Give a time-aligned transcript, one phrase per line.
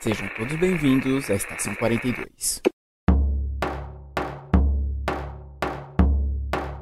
[0.00, 2.62] Sejam todos bem-vindos à Estação 42.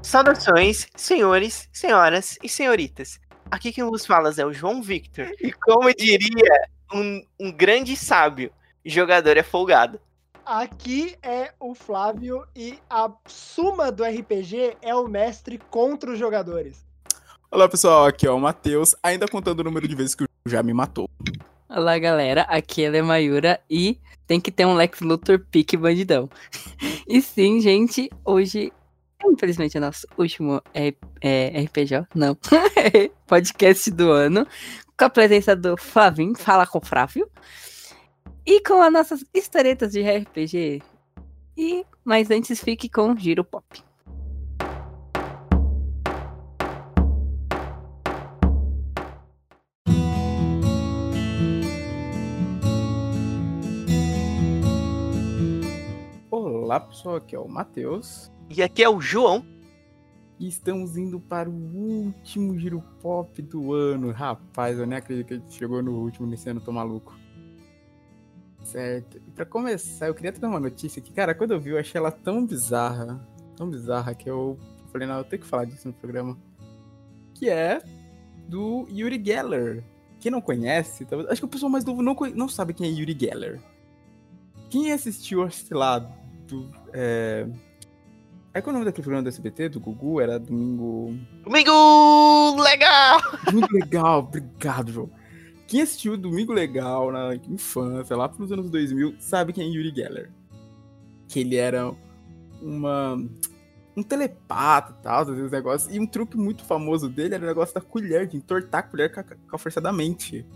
[0.03, 3.19] Saudações, senhores, senhoras e senhoritas.
[3.51, 5.31] Aqui quem vos fala é o João Victor.
[5.41, 8.53] E como diria um, um grande sábio,
[8.85, 9.99] jogador é folgado.
[10.45, 16.85] Aqui é o Flávio e a suma do RPG é o mestre contra os jogadores.
[17.51, 20.63] Olá pessoal, aqui é o Matheus, ainda contando o número de vezes que o já
[20.63, 21.09] me matou.
[21.69, 26.31] Olá galera, aqui é Mayura e tem que ter um Lex Luthor pique bandidão.
[27.09, 28.73] e sim, gente, hoje,
[29.25, 32.39] infelizmente, é nosso último é, é, RPG, não,
[33.27, 34.47] podcast do ano,
[34.97, 37.29] com a presença do Flavinho, fala com o Flávio,
[38.47, 40.81] e com as nossas historietas de RPG.
[41.57, 43.83] E, mas antes fique com Giro Pop.
[56.67, 58.29] Olá pessoal, aqui é o Matheus.
[58.51, 59.47] E aqui é o João.
[60.37, 64.11] E estamos indo para o último giro pop do ano.
[64.11, 67.17] Rapaz, eu nem acredito que a gente chegou no último nesse ano, tô maluco.
[68.65, 69.17] Certo.
[69.17, 72.01] E pra começar, eu queria trazer uma notícia que, cara, quando eu vi, eu achei
[72.01, 74.59] ela tão bizarra, tão bizarra, que eu
[74.91, 76.37] falei, não, eu tenho que falar disso no programa.
[77.33, 77.81] Que é
[78.49, 79.85] do Yuri Geller.
[80.19, 82.91] Quem não conhece, talvez, acho que o pessoal mais novo não, não sabe quem é
[82.93, 83.61] Yuri Geller.
[84.69, 86.71] Quem assistiu, sei lá, do.
[86.93, 87.47] É...
[88.55, 90.19] É é o nome daquele programa do SBT, do Gugu?
[90.21, 91.15] Era Domingo.
[91.45, 93.21] Domingo Legal!
[93.45, 95.11] Domingo Legal, obrigado, João.
[95.67, 100.31] Quem assistiu Domingo Legal na infância, lá nos anos 2000, sabe quem é Yuri Geller.
[101.29, 101.93] Que ele era
[102.63, 103.19] uma
[103.97, 105.95] um telepata e tal, esses negócios.
[105.95, 109.13] E um truque muito famoso dele era o negócio da colher, de entortar a colher
[109.13, 110.47] com a, com a força da mente.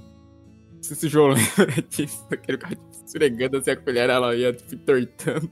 [0.74, 4.52] Não sei se o João lembra disso, aquele cara esfregando assim a colher, ela ia
[4.52, 5.50] tipo, entortando.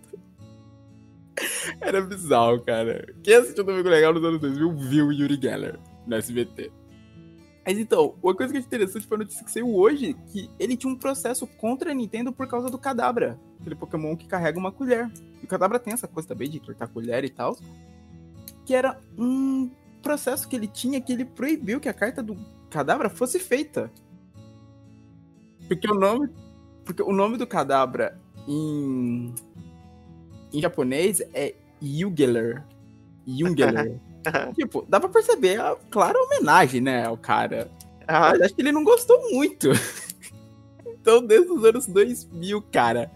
[1.80, 3.06] Era bizarro, cara.
[3.22, 6.70] Quem assistiu Domingo Legal nos anos 2000 viu Yuri Geller no SBT.
[7.66, 10.74] Mas então, uma coisa que é interessante foi a notícia que saiu hoje, que ele
[10.74, 14.72] tinha um processo contra a Nintendo por causa do Kadabra, aquele Pokémon que carrega uma
[14.72, 15.10] colher.
[15.42, 17.58] E o Kadabra tem essa coisa também de cortar colher e tal,
[18.64, 19.70] que era um
[20.02, 22.38] processo que ele tinha que ele proibiu que a carta do
[22.70, 23.92] Kadabra fosse feita.
[25.66, 26.30] Porque o nome,
[26.86, 29.34] porque o nome do Kadabra em
[30.52, 32.64] em japonês é Yugeler.
[33.26, 34.00] Yugeler.
[34.54, 37.70] tipo, dá pra perceber a clara homenagem, né, ao cara.
[38.06, 38.30] Ah.
[38.30, 39.68] Mas acho que ele não gostou muito.
[40.86, 43.10] então, desde os anos 2000, cara,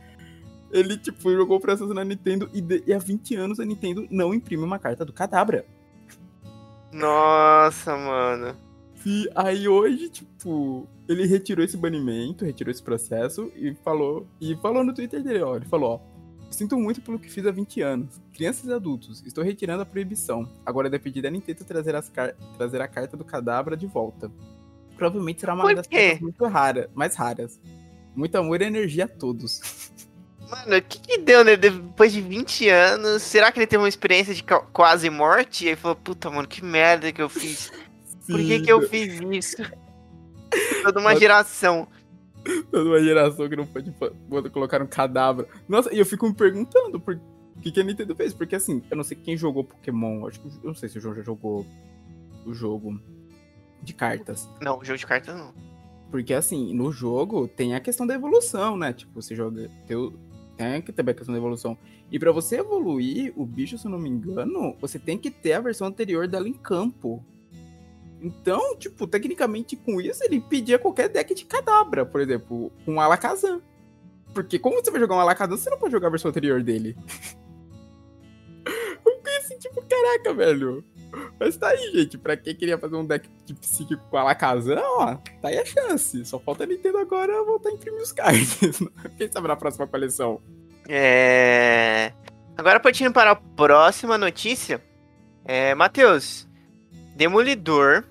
[0.70, 4.32] ele, tipo, jogou processo na Nintendo e, de, e há 20 anos a Nintendo não
[4.32, 5.64] imprime uma carta do Cadabra.
[6.92, 8.56] Nossa, mano.
[9.04, 14.84] E aí hoje, tipo, ele retirou esse banimento, retirou esse processo e falou, e falou
[14.84, 16.11] no Twitter dele, ó, ele falou, ó,
[16.52, 18.20] Sinto muito pelo que fiz há 20 anos.
[18.32, 20.48] Crianças e adultos, estou retirando a proibição.
[20.64, 22.10] Agora depende da Nintendo trazer, as
[22.56, 24.30] trazer a carta do cadabra de volta.
[24.96, 27.58] Provavelmente será uma das coisas muito rara, mais raras.
[28.14, 29.90] Muito amor e energia a todos.
[30.48, 31.56] Mano, o que, que deu, né?
[31.56, 35.64] Depois de 20 anos, será que ele teve uma experiência de quase morte?
[35.64, 37.72] E aí falou, puta, mano, que merda que eu fiz.
[38.20, 39.56] Sim, Por que, que eu fiz isso?
[40.82, 41.88] Toda uma geração.
[42.70, 43.92] Toda uma geração que não pode,
[44.50, 45.46] colocar um cadáver.
[45.68, 47.20] Nossa, e eu fico me perguntando por
[47.60, 48.34] que, que a Nintendo fez.
[48.34, 50.26] Porque assim, eu não sei quem jogou Pokémon.
[50.26, 51.66] Acho que eu não sei se o João já jogou
[52.44, 53.00] o jogo
[53.82, 54.48] de cartas.
[54.60, 55.54] Não, o jogo de cartas não.
[56.10, 58.92] Porque assim, no jogo tem a questão da evolução, né?
[58.92, 59.70] Tipo, você joga.
[59.86, 61.76] Tem que ter a questão da evolução.
[62.10, 65.54] E para você evoluir o bicho, se eu não me engano, você tem que ter
[65.54, 67.24] a versão anterior dela em campo.
[68.22, 73.60] Então, tipo, tecnicamente com isso ele pedia qualquer deck de cadabra, por exemplo, com Alakazam.
[74.32, 76.96] Porque como você vai jogar um Alakazam, você não pode jogar a versão anterior dele.
[79.04, 80.84] Eu fiquei assim, tipo, caraca, velho.
[81.38, 82.16] Mas tá aí, gente.
[82.16, 86.24] Pra quem queria fazer um deck de psíquico com Alakazam, ó, tá aí a chance.
[86.24, 88.78] Só falta a Nintendo agora voltar a imprimir os cards.
[89.18, 90.40] Quem sabe na próxima coleção.
[90.88, 92.12] É.
[92.56, 94.80] Agora partindo para a próxima notícia.
[95.44, 96.48] É, Matheus,
[97.16, 98.04] Demolidor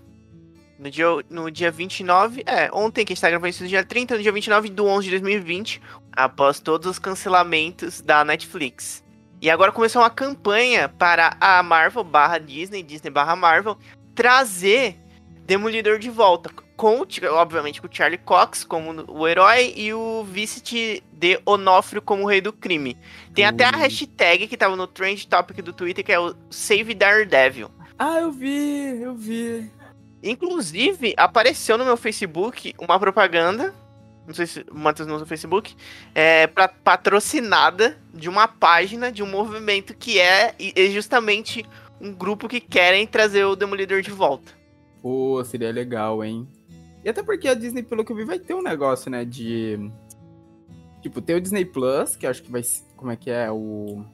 [0.81, 3.83] no dia, no dia 29, é, ontem que a gente tá gravando isso no dia
[3.83, 5.80] 30, no dia 29 do 11 de 2020,
[6.12, 9.04] após todos os cancelamentos da Netflix.
[9.39, 13.78] E agora começou uma campanha para a Marvel barra Disney, Disney barra Marvel,
[14.16, 14.98] trazer
[15.45, 16.50] Demolidor de volta.
[16.78, 22.24] Com, obviamente, com o Charlie Cox como o herói e o Vincent de Onofrio como
[22.24, 22.98] o rei do crime.
[23.36, 26.95] Tem até a hashtag que tava no trend topic do Twitter, que é o Save
[26.95, 27.69] Daredevil.
[28.00, 29.69] Ah, eu vi, eu vi.
[30.23, 33.73] Inclusive, apareceu no meu Facebook uma propaganda
[34.25, 35.75] não sei se o Matheus não usa o Facebook,
[36.13, 41.65] é pra, patrocinada de uma página, de um movimento que é, é justamente
[42.00, 44.51] um grupo que querem trazer o Demolidor de volta.
[45.01, 46.47] Pô, seria legal, hein?
[47.03, 49.91] E até porque a Disney, pelo que eu vi, vai ter um negócio, né, de...
[51.01, 52.62] Tipo, tem o Disney Plus, que acho que vai...
[52.95, 53.51] Como é que é?
[53.51, 54.06] O...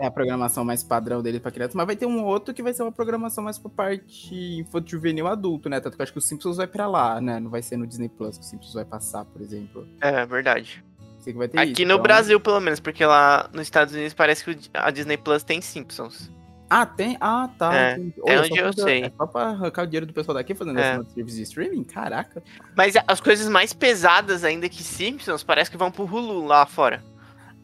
[0.00, 2.72] É a programação mais padrão dele pra criança, mas vai ter um outro que vai
[2.72, 5.80] ser uma programação mais pra parte infantil juvenil adulto, né?
[5.80, 7.40] Tanto que eu acho que o Simpsons vai pra lá, né?
[7.40, 9.86] Não vai ser no Disney Plus que o Simpsons vai passar, por exemplo.
[10.00, 10.84] É, verdade.
[11.18, 13.92] Sei que vai ter Aqui isso, no então- Brasil, pelo menos, porque lá nos Estados
[13.92, 16.30] Unidos parece que a Disney Plus tem Simpsons.
[16.70, 17.16] Ah, tem?
[17.20, 17.74] Ah, tá.
[17.74, 19.02] É, é Olha, onde só eu pra- sei.
[19.04, 20.98] É só pra arrancar o dinheiro do pessoal daqui fazendo É.
[21.00, 21.82] esse serviço de streaming?
[21.82, 22.40] Caraca.
[22.76, 27.02] Mas as coisas mais pesadas ainda que Simpsons parece que vão pro Hulu lá fora.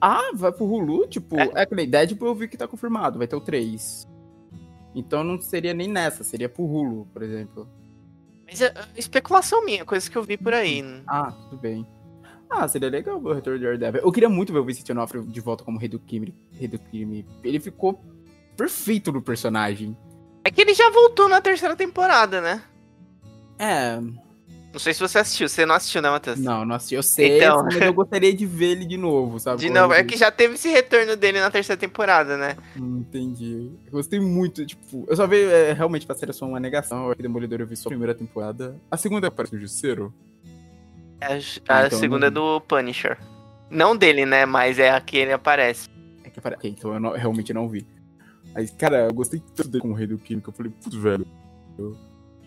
[0.07, 1.07] Ah, vai pro Hulu?
[1.07, 1.51] Tipo, É.
[1.55, 4.07] é, que nem Deadpool eu vi que tá confirmado, vai ter o 3.
[4.95, 7.67] Então não seria nem nessa, seria pro Hulu, por exemplo.
[8.47, 10.85] Mas é é especulação minha, coisas que eu vi por aí.
[11.07, 11.87] Ah, tudo bem.
[12.51, 14.03] Ah, seria legal ver o retorno de Daredevil.
[14.03, 16.35] Eu queria muito ver o Vincent Onofre de volta como rei do crime.
[16.53, 17.27] Rei do crime.
[17.43, 17.99] Ele ficou
[18.57, 19.97] perfeito no personagem.
[20.45, 22.63] É que ele já voltou na terceira temporada, né?
[23.59, 23.99] É,
[24.75, 26.37] Não sei se você assistiu, você não assistiu, né, Matheus?
[26.41, 26.97] não, não assisti.
[26.97, 27.63] Eu sei, Então.
[27.63, 29.61] mas eu gostaria de ver ele de novo, sabe?
[29.61, 32.57] De novo, é que já teve esse retorno dele na terceira temporada, né?
[32.77, 33.71] Hum, Entendi.
[33.87, 37.09] Eu gostei muito, tipo, eu só vi é, realmente pra série só uma negação.
[37.09, 38.75] O Demolidor eu vi só a primeira temporada.
[38.91, 40.13] A segunda parece o Justiceiro.
[41.21, 43.17] A, a então segunda é não do Punisher.
[43.71, 44.45] Não dele, né?
[44.45, 45.89] Mas é a que ele aparece.
[46.25, 47.87] É que apare- ok, então eu não- realmente não vi.
[48.57, 51.25] Aí, cara, eu gostei tanto dele como rei do que eu falei, putz, velho.
[51.79, 51.97] eu-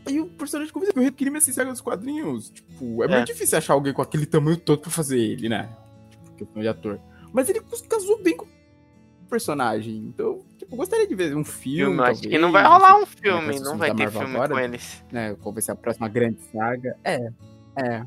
[0.08, 2.50] Aí o personagem convida que o crime é saga dos quadrinhos.
[2.50, 3.10] Tipo, é, É.
[3.10, 5.70] muito difícil achar alguém com aquele tamanho todo pra fazer ele, né?
[6.10, 7.00] Tipo, questão de ator.
[7.34, 9.96] Mas ele casou bem com o personagem.
[9.98, 11.98] Então, tipo, eu gostaria de ver um filme.
[11.98, 14.54] Eu acho que não vai rolar um vai filme, não vai ter Marvel filme agora?
[14.54, 15.04] com eles.
[15.12, 15.36] né?
[15.42, 16.96] Qual vai ser a próxima grande saga.
[17.04, 17.30] É,
[17.78, 18.04] é.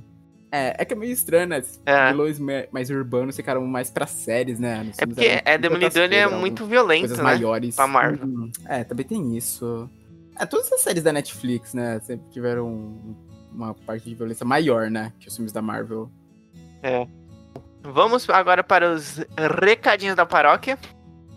[0.52, 1.62] É, é que é meio estranho, né?
[1.86, 2.10] É.
[2.10, 2.40] vilões
[2.72, 4.90] mais urbanos ficaram mais pra séries, né?
[4.98, 7.22] É porque é Demolidor é muito violento, né?
[7.22, 7.76] maiores.
[7.76, 8.26] pra Marvel.
[8.26, 9.88] Hum, É, também tem isso.
[10.38, 12.00] É, todas as séries da Netflix, né?
[12.00, 13.14] Sempre tiveram um-
[13.52, 15.12] uma parte de violência maior, né?
[15.18, 16.10] Que os filmes da Marvel.
[17.82, 19.18] Vamos agora para os
[19.60, 20.78] recadinhos da paróquia.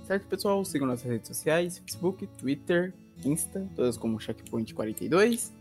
[0.06, 0.64] Certo, pessoal?
[0.66, 2.94] Sigam nossas redes sociais: Facebook, Twitter,
[3.26, 5.52] Insta, todas como Checkpoint42.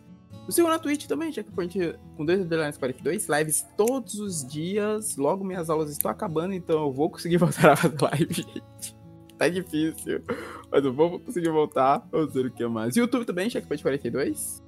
[0.46, 3.28] Nos sigam na Twitch também, Checkpoint com dois underlines 42.
[3.28, 5.16] Lives todos os dias.
[5.16, 8.96] Logo minhas aulas estão acabando, então eu vou conseguir voltar a fazer live, gente.
[9.42, 10.22] Tá difícil.
[10.70, 12.06] Mas eu vou conseguir voltar.
[12.12, 12.96] Vamos ver o que mais.
[12.96, 14.62] YouTube também, Checkpoint42.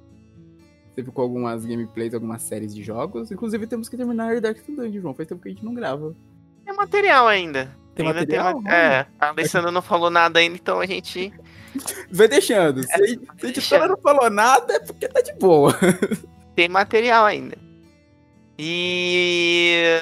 [0.93, 3.31] Sempre com algumas gameplays, algumas séries de jogos.
[3.31, 5.13] Inclusive temos que terminar Dark Dungeon, João.
[5.13, 6.13] Faz tempo que a gente não grava.
[6.65, 7.69] Tem material ainda.
[7.93, 8.61] Tem ainda material?
[8.61, 11.31] ma- É, a Alessandra não falou nada ainda, então a gente.
[12.11, 12.83] Vai deixando.
[12.83, 12.97] Se, a-
[13.39, 15.73] se a editora não falou nada, é porque tá de boa.
[16.53, 17.57] Tem material ainda.
[18.57, 19.99] E.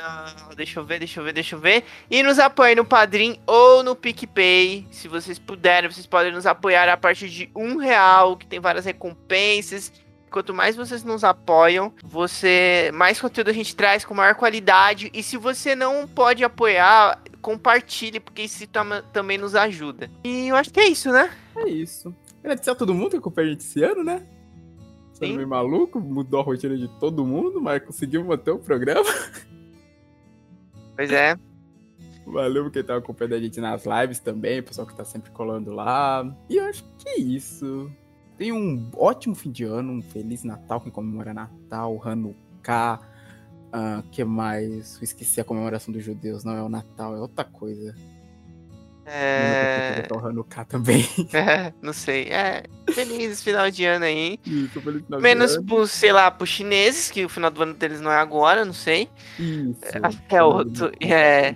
[0.55, 1.83] Deixa eu ver, deixa eu ver, deixa eu ver.
[2.09, 4.87] E nos apoiem no Padrim ou no PicPay.
[4.91, 8.85] Se vocês puderem, vocês podem nos apoiar a partir de um real, que tem várias
[8.85, 9.91] recompensas.
[10.29, 15.11] Quanto mais vocês nos apoiam, você mais conteúdo a gente traz com maior qualidade.
[15.13, 20.09] E se você não pode apoiar, compartilhe, porque isso tam- também nos ajuda.
[20.23, 21.31] E eu acho que é isso, né?
[21.55, 22.15] É isso.
[22.43, 24.23] Agradecer a todo mundo que acompanha a gente esse ano, né?
[25.23, 25.37] Sendo Sim.
[25.37, 29.09] meio maluco, mudou a rotina de todo mundo, mas conseguimos manter o programa.
[30.95, 31.35] Pois é.
[32.23, 35.73] Valeu quem tá acompanhando a gente nas lives também, o pessoal que tá sempre colando
[35.73, 36.23] lá.
[36.47, 37.91] E eu acho que é isso.
[38.37, 42.99] Tenha um ótimo fim de ano, um Feliz Natal, quem comemora Natal, Hanukkah.
[43.71, 44.97] ah, que mais?
[44.97, 47.95] Eu esqueci a comemoração dos judeus, não é o Natal, é outra coisa.
[49.05, 50.05] É.
[50.09, 50.17] É...
[50.27, 51.05] Hanukkah também.
[51.33, 52.23] É, não sei.
[52.29, 54.39] É, feliz final de ano aí.
[54.45, 55.19] Isso, Feliz Natal.
[55.19, 58.63] Menos pro, sei lá, pros chineses, que o final do ano deles não é agora,
[58.63, 59.09] não sei.
[59.39, 59.77] Isso.
[60.01, 60.91] Acho que é outro.
[61.01, 61.55] É,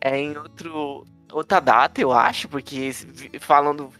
[0.00, 3.90] é em outro, outra data, eu acho, porque vi- falam do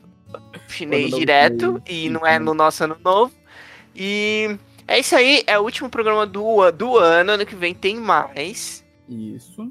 [0.68, 3.32] chinês Ano direto e não é no nosso ano novo.
[3.94, 4.56] E
[4.88, 7.32] é isso aí, é o último programa do, do ano.
[7.32, 8.84] Ano que vem tem mais.
[9.08, 9.70] Isso.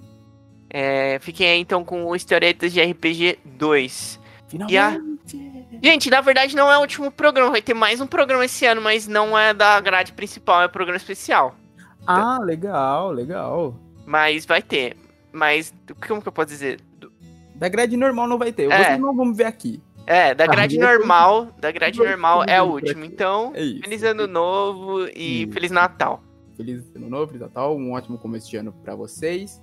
[0.74, 4.20] É, fiquem aí então com o Historietas de RPG 2.
[4.48, 5.54] Finalmente.
[5.82, 8.82] Gente, na verdade não é o último programa, vai ter mais um programa esse ano,
[8.82, 11.56] mas não é da grade principal, é programa especial.
[12.06, 13.76] Ah, legal, legal.
[14.06, 14.98] Mas vai ter.
[15.32, 15.74] Mas,
[16.08, 16.80] como que eu posso dizer?
[17.56, 18.70] Da grade normal não vai ter.
[18.72, 18.84] É.
[18.84, 19.82] Vocês não vamos ver aqui.
[20.06, 23.06] É, da Ah, grade ter- normal, da grade normal é o último.
[23.06, 25.54] Então, É feliz ano novo e Isso.
[25.54, 26.22] feliz Natal.
[26.58, 27.76] Feliz ano novo, feliz Natal.
[27.78, 29.62] Um ótimo começo de ano pra vocês.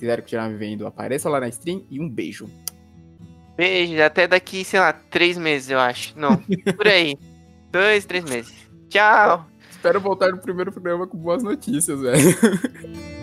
[0.00, 1.84] Se quiserem continuar vivendo, apareça lá na stream.
[1.90, 2.48] E um beijo.
[3.54, 6.18] Beijo, até daqui, sei lá, três meses, eu acho.
[6.18, 6.38] Não,
[6.74, 7.18] por aí.
[7.70, 8.54] Dois, três meses.
[8.88, 9.46] Tchau.
[9.70, 12.34] Espero voltar no primeiro programa com boas notícias, velho.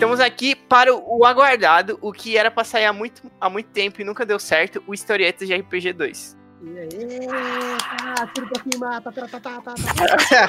[0.00, 4.00] Estamos aqui para o aguardado, o que era pra sair há muito, há muito tempo
[4.00, 6.38] e nunca deu certo, o Historietas de RPG 2.
[6.62, 10.48] E aí, tá, tiro pra cima, tá, tá, tá, tá, tá, tá.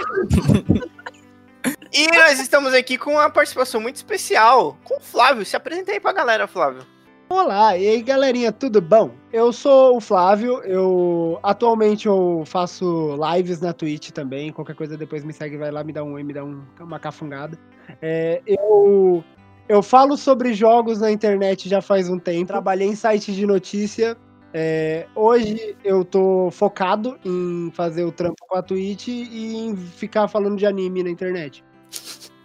[1.91, 5.46] E nós estamos aqui com uma participação muito especial com o Flávio.
[5.46, 6.84] Se apresenta aí pra galera, Flávio.
[7.27, 9.12] Olá, e aí galerinha, tudo bom?
[9.34, 15.25] Eu sou o Flávio, eu atualmente eu faço lives na Twitch também, qualquer coisa depois
[15.25, 17.60] me segue, vai lá, me dá um oi, me dá um, uma cafungada.
[18.01, 19.24] É, eu,
[19.72, 24.18] eu falo sobre jogos na internet já faz um tempo, trabalhei em site de notícia,
[24.54, 30.28] é, hoje eu tô focado em fazer o trampo com a Twitch e em ficar
[30.28, 31.63] falando de anime na internet.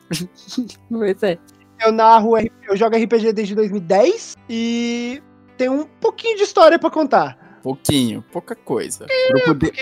[0.88, 1.37] Pois é.
[1.85, 5.21] Eu narro, eu jogo RPG desde 2010 e
[5.59, 7.59] tem um pouquinho de história pra contar.
[7.61, 9.04] Pouquinho, pouca coisa.
[9.04, 9.73] O grupo, de-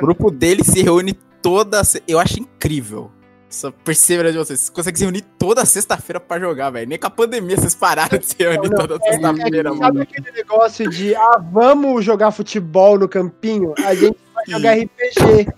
[0.00, 1.80] grupo dele se reúne toda.
[2.06, 3.10] Eu acho incrível.
[3.52, 4.60] Essa perseverança de vocês.
[4.60, 6.88] Vocês conseguem se reunir toda sexta-feira pra jogar, velho.
[6.88, 10.00] Nem com a pandemia vocês pararam de se reunir Não, toda É, sexta-feira, sabe mano.
[10.02, 13.74] aquele negócio de, ah, vamos jogar futebol no campinho?
[13.84, 15.52] A gente vai jogar RPG.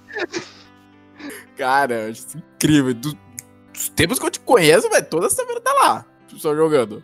[1.56, 2.94] Cara, isso incrível.
[2.94, 3.24] Do-
[3.72, 6.04] Dos tempos que eu te conheço, velho, toda sexta-feira tá lá.
[6.36, 7.02] Só jogando.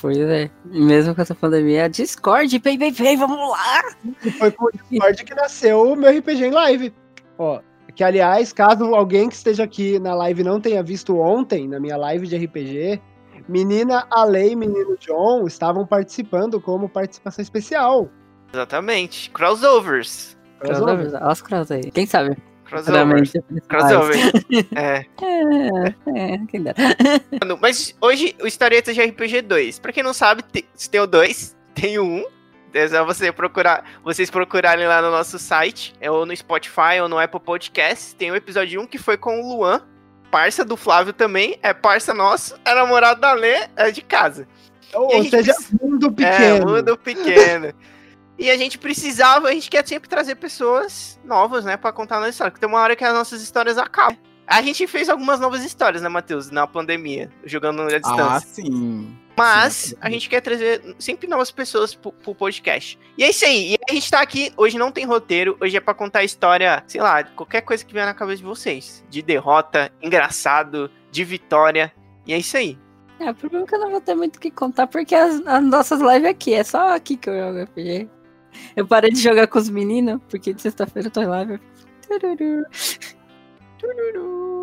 [0.00, 0.48] Pois é.
[0.64, 3.82] Mesmo com essa pandemia, Discord, vem, vem, vem, vamos lá!
[4.24, 6.94] E foi com o Discord que nasceu o meu RPG em live.
[7.38, 7.60] Ó,
[7.96, 11.96] que aliás, caso alguém que esteja aqui na live não tenha visto ontem, na minha
[11.96, 13.00] live de RPG,
[13.48, 18.10] menina Ale e menino John estavam participando como participação especial.
[18.52, 19.30] Exatamente.
[19.30, 20.36] Crossovers.
[20.60, 21.90] Crossovers, olha os cross aí.
[21.90, 22.36] Quem sabe?
[22.66, 23.32] Crossovers.
[23.66, 24.32] Crossovers.
[24.76, 25.06] é.
[25.22, 26.76] É, é, quem dera.
[27.40, 29.78] Mano, Mas hoje o Historietas de RPG 2.
[29.78, 32.24] Pra quem não sabe, se tem o 2, tem o 1.
[32.78, 37.08] É só você procurar, vocês procurarem lá no nosso site, é ou no Spotify ou
[37.08, 38.12] no Apple Podcasts.
[38.12, 39.80] Tem o episódio 1 que foi com o Luan,
[40.30, 44.46] parça do Flávio também, é parça nosso, é namorado da Lê, é de casa.
[44.94, 46.66] Ou, a gente seja, precisa- mundo É, pequeno.
[46.72, 47.72] mundo pequeno.
[48.38, 52.20] e a gente precisava, a gente quer sempre trazer pessoas novas, né, pra contar a
[52.20, 52.50] nossa história.
[52.50, 54.16] Porque tem uma hora que as nossas histórias acabam.
[54.46, 58.24] A gente fez algumas novas histórias, né, Matheus, na pandemia, jogando à distância.
[58.24, 59.16] Ah, sim.
[59.36, 62.98] Mas Sim, a gente quer trazer sempre novas pessoas pro, pro podcast.
[63.18, 63.74] E é isso aí.
[63.74, 66.82] E a gente tá aqui, hoje não tem roteiro, hoje é pra contar a história,
[66.86, 69.04] sei lá, qualquer coisa que vier na cabeça de vocês.
[69.10, 71.92] De derrota, engraçado, de vitória.
[72.26, 72.78] E é isso aí.
[73.18, 75.46] É, o problema é que eu não vou ter muito o que contar, porque as,
[75.46, 78.08] as nossas lives aqui, é só aqui que eu jogo RPG.
[78.74, 81.60] Eu parei de jogar com os meninos, porque de sexta-feira eu tô em live.
[82.08, 82.64] Tururu.
[83.78, 84.55] Tururu.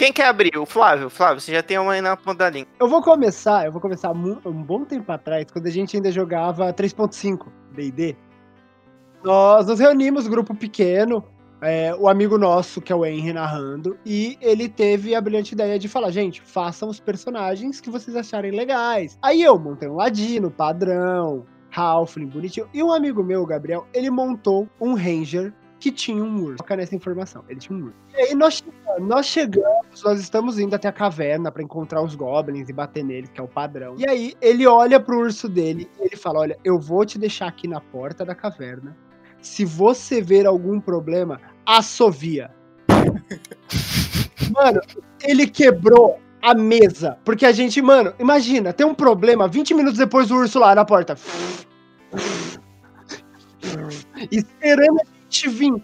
[0.00, 0.56] Quem quer abrir?
[0.56, 1.10] O Flávio?
[1.10, 2.72] Flávio, você já tem uma aí na ponta da língua.
[2.80, 6.72] Eu vou começar, eu vou começar um bom tempo atrás, quando a gente ainda jogava
[6.72, 8.16] 3.5 D&D.
[9.22, 11.22] Nós nos reunimos, grupo pequeno,
[11.60, 15.78] é, o amigo nosso, que é o Henry, narrando, e ele teve a brilhante ideia
[15.78, 19.18] de falar, gente, façam os personagens que vocês acharem legais.
[19.20, 21.44] Aí eu montei um ladino, padrão,
[21.76, 26.42] Halfling, bonitinho, e um amigo meu, o Gabriel, ele montou um ranger que tinha um
[26.44, 26.58] urso.
[26.58, 27.96] Foca nessa informação, ele tinha um urso.
[28.12, 32.14] E aí nós, chegamos- nós chegamos, nós estamos indo até a caverna pra encontrar os
[32.14, 33.94] goblins e bater neles, que é o padrão.
[33.98, 37.48] E aí ele olha pro urso dele e ele fala: Olha, eu vou te deixar
[37.48, 38.96] aqui na porta da caverna.
[39.40, 42.50] Se você ver algum problema, assovia.
[44.52, 44.80] mano,
[45.22, 47.16] ele quebrou a mesa.
[47.24, 50.84] Porque a gente, mano, imagina, tem um problema, 20 minutos depois o urso lá na
[50.84, 51.16] porta.
[54.30, 55.82] Esperando a gente vir.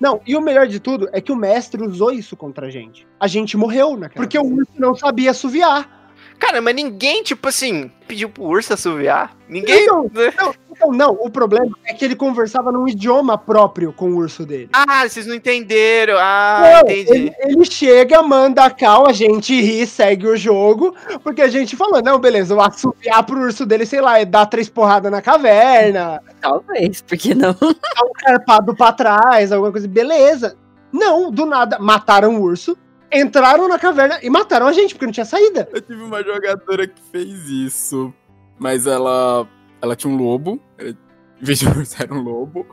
[0.00, 3.06] Não, e o melhor de tudo é que o mestre usou isso contra a gente.
[3.20, 4.24] A gente morreu naquela.
[4.24, 6.01] Porque o urso não sabia assoviar.
[6.42, 9.32] Cara, mas ninguém, tipo assim, pediu pro urso assoviar.
[9.48, 9.84] Ninguém.
[9.84, 14.16] Então, não, então, não, o problema é que ele conversava num idioma próprio com o
[14.16, 14.68] urso dele.
[14.72, 16.16] Ah, vocês não entenderam.
[16.18, 17.12] Ah, Não, entendi.
[17.12, 21.76] ele, ele chega, manda a cal, a gente ri, segue o jogo, porque a gente
[21.76, 25.22] falou, não, beleza, eu assoviar pro urso dele, sei lá, é dar três porradas na
[25.22, 27.52] caverna, Talvez, porque não?
[27.54, 30.56] dar um carpado pra trás, alguma coisa, beleza.
[30.92, 32.76] Não, do nada, mataram o urso,
[33.12, 35.68] entraram na caverna e mataram a gente, porque não tinha saída.
[35.72, 38.12] Eu tive uma jogadora que fez isso.
[38.58, 39.46] Mas ela.
[39.80, 40.60] Ela tinha um lobo.
[40.78, 41.66] ela- Em vez de
[41.98, 42.66] era um lobo.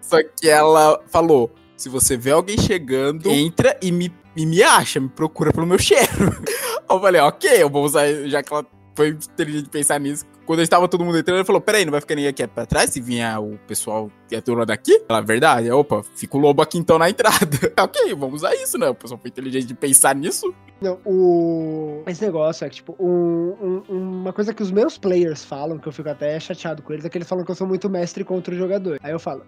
[0.00, 4.98] Só que ela falou: se você vê alguém chegando, entra e me, e me acha,
[4.98, 6.06] me procura pelo meu cheiro.
[6.90, 10.88] eu falei, ok, eu vou usar, já que ela foi inteligente pensar nisso, quando estava
[10.88, 12.88] todo mundo entrando, ele falou: Peraí, não vai ficar ninguém aqui pra trás?
[12.88, 14.98] Se vier o pessoal que é turma daqui?
[15.06, 15.70] Fala a verdade.
[15.70, 17.36] Opa, fica o lobo aqui então na entrada.
[17.78, 18.88] ok, vamos usar isso, né?
[18.88, 20.54] O pessoal foi inteligente de pensar nisso.
[20.80, 22.02] Não, o...
[22.06, 25.86] Esse negócio é que, tipo, um, um, uma coisa que os meus players falam, que
[25.86, 28.24] eu fico até chateado com eles, é que eles falam que eu sou muito mestre
[28.24, 28.98] contra o jogador.
[29.02, 29.44] Aí eu falo,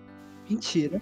[0.50, 1.00] mentira.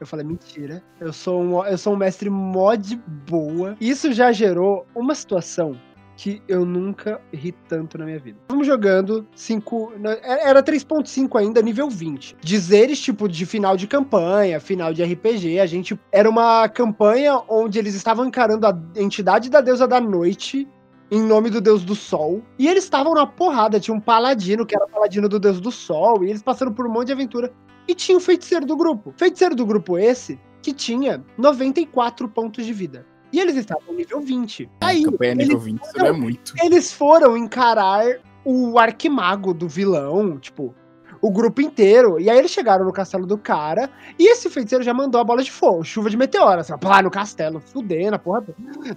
[0.00, 0.82] Eu falei, mentira.
[0.98, 2.96] Eu sou um, eu sou um mestre mod
[3.28, 3.76] boa.
[3.78, 5.78] Isso já gerou uma situação
[6.16, 8.38] que eu nunca ri tanto na minha vida.
[8.42, 9.92] Estamos jogando 5.
[10.22, 12.36] Era 3.5 ainda, nível 20.
[12.40, 15.60] Dizeres, tipo, de final de campanha, final de RPG.
[15.60, 15.98] A gente.
[16.10, 20.66] Era uma campanha onde eles estavam encarando a entidade da deusa da noite.
[21.08, 22.42] Em nome do deus do sol.
[22.58, 23.78] E eles estavam na porrada.
[23.78, 26.24] Tinha um paladino, que era paladino do deus do sol.
[26.24, 27.52] E eles passando por um monte de aventura.
[27.86, 29.14] E tinha o feiticeiro do grupo.
[29.16, 33.06] Feiticeiro do grupo esse, que tinha 94 pontos de vida.
[33.36, 34.70] E eles estavam nível 20.
[34.80, 36.54] Aí, campanha eles, nível 20, isso não é muito.
[36.62, 38.04] eles foram encarar
[38.44, 40.74] o arquimago do vilão, tipo,
[41.20, 42.18] o grupo inteiro.
[42.18, 43.90] E aí eles chegaram no castelo do cara.
[44.18, 47.10] E esse feiticeiro já mandou a bola de fogo, chuva de meteoro, assim, lá no
[47.10, 48.42] castelo, fudendo a porra.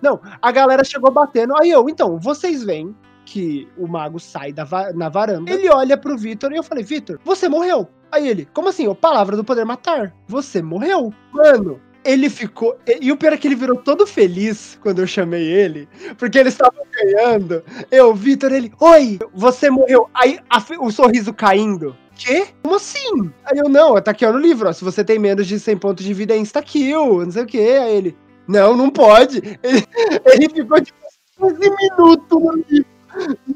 [0.02, 1.54] Não, a galera chegou batendo.
[1.60, 5.52] Aí eu, então, vocês veem que o mago sai da va- na varanda.
[5.52, 7.88] Ele olha pro Vitor e eu falei: Vitor, você morreu.
[8.12, 8.92] Aí ele, como assim?
[8.96, 10.16] Palavra do poder matar.
[10.28, 11.14] Você morreu.
[11.34, 12.78] Mano, ele ficou.
[12.88, 15.88] e- o pior é que ele virou todo feliz quando eu chamei ele,
[16.18, 17.64] porque eles estavam ganhando.
[17.92, 20.10] Eu, Vitor, ele, oi, você morreu.
[20.14, 21.96] Aí a o sorriso caindo.
[22.16, 22.48] Quê?
[22.64, 23.32] Como assim?
[23.46, 24.74] Aí eu, não, tá aqui ó, no livro, ó.
[24.74, 27.78] Se você tem menos de 100 pontos de vida, é insta-kill, não sei o quê.
[27.82, 29.38] Aí ele, não, não pode.
[29.64, 29.84] Ele,
[30.26, 30.98] ele ficou tipo
[31.38, 33.00] 15 minutos no livro.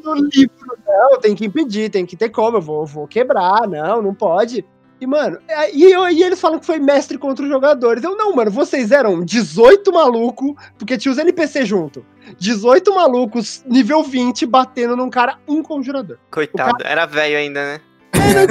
[0.03, 4.01] No livro, não, tem que impedir, tem que ter como, eu vou, vou quebrar, não,
[4.01, 4.65] não pode.
[5.03, 8.01] E, mano, é, e, eu- e eles falam que foi mestre contra os jogadores.
[8.05, 12.05] Eu, não, mano, vocês eram 18 malucos, porque tinha os NPC junto.
[12.37, 16.17] 18 malucos, nível 20, batendo num cara, um conjurador.
[16.31, 17.81] Coitado, era velho ainda, né?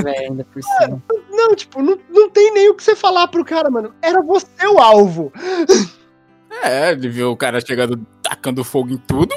[0.03, 1.03] Velho, ainda por cima.
[1.31, 3.95] Não, tipo, não, não tem nem o que você falar pro cara, mano.
[4.03, 5.33] Era você o alvo.
[6.63, 9.35] É, ele viu o cara chegando, tacando fogo em tudo.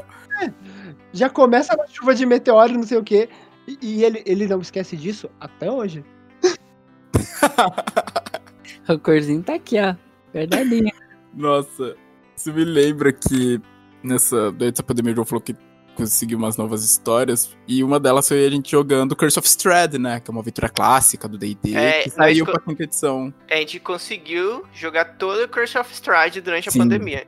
[1.14, 3.30] Já começa na chuva de meteoro, não sei o quê.
[3.66, 6.04] E, e ele, ele não esquece disso até hoje.
[8.88, 9.96] O corzinho tá aqui, ó.
[10.32, 10.92] Verdadeinho.
[11.34, 11.96] Nossa,
[12.36, 13.60] isso me lembra que
[14.04, 15.56] nessa, durante essa pandemia o João falou que
[15.96, 17.56] conseguiu umas novas histórias.
[17.68, 20.20] E uma delas foi a gente jogando Curse of Strahd, né?
[20.20, 23.34] Que é uma aventura clássica do D&D, É, que saiu pra quinta edição.
[23.50, 26.80] A gente conseguiu jogar todo o Curse of Stride durante a Sim.
[26.80, 27.26] pandemia.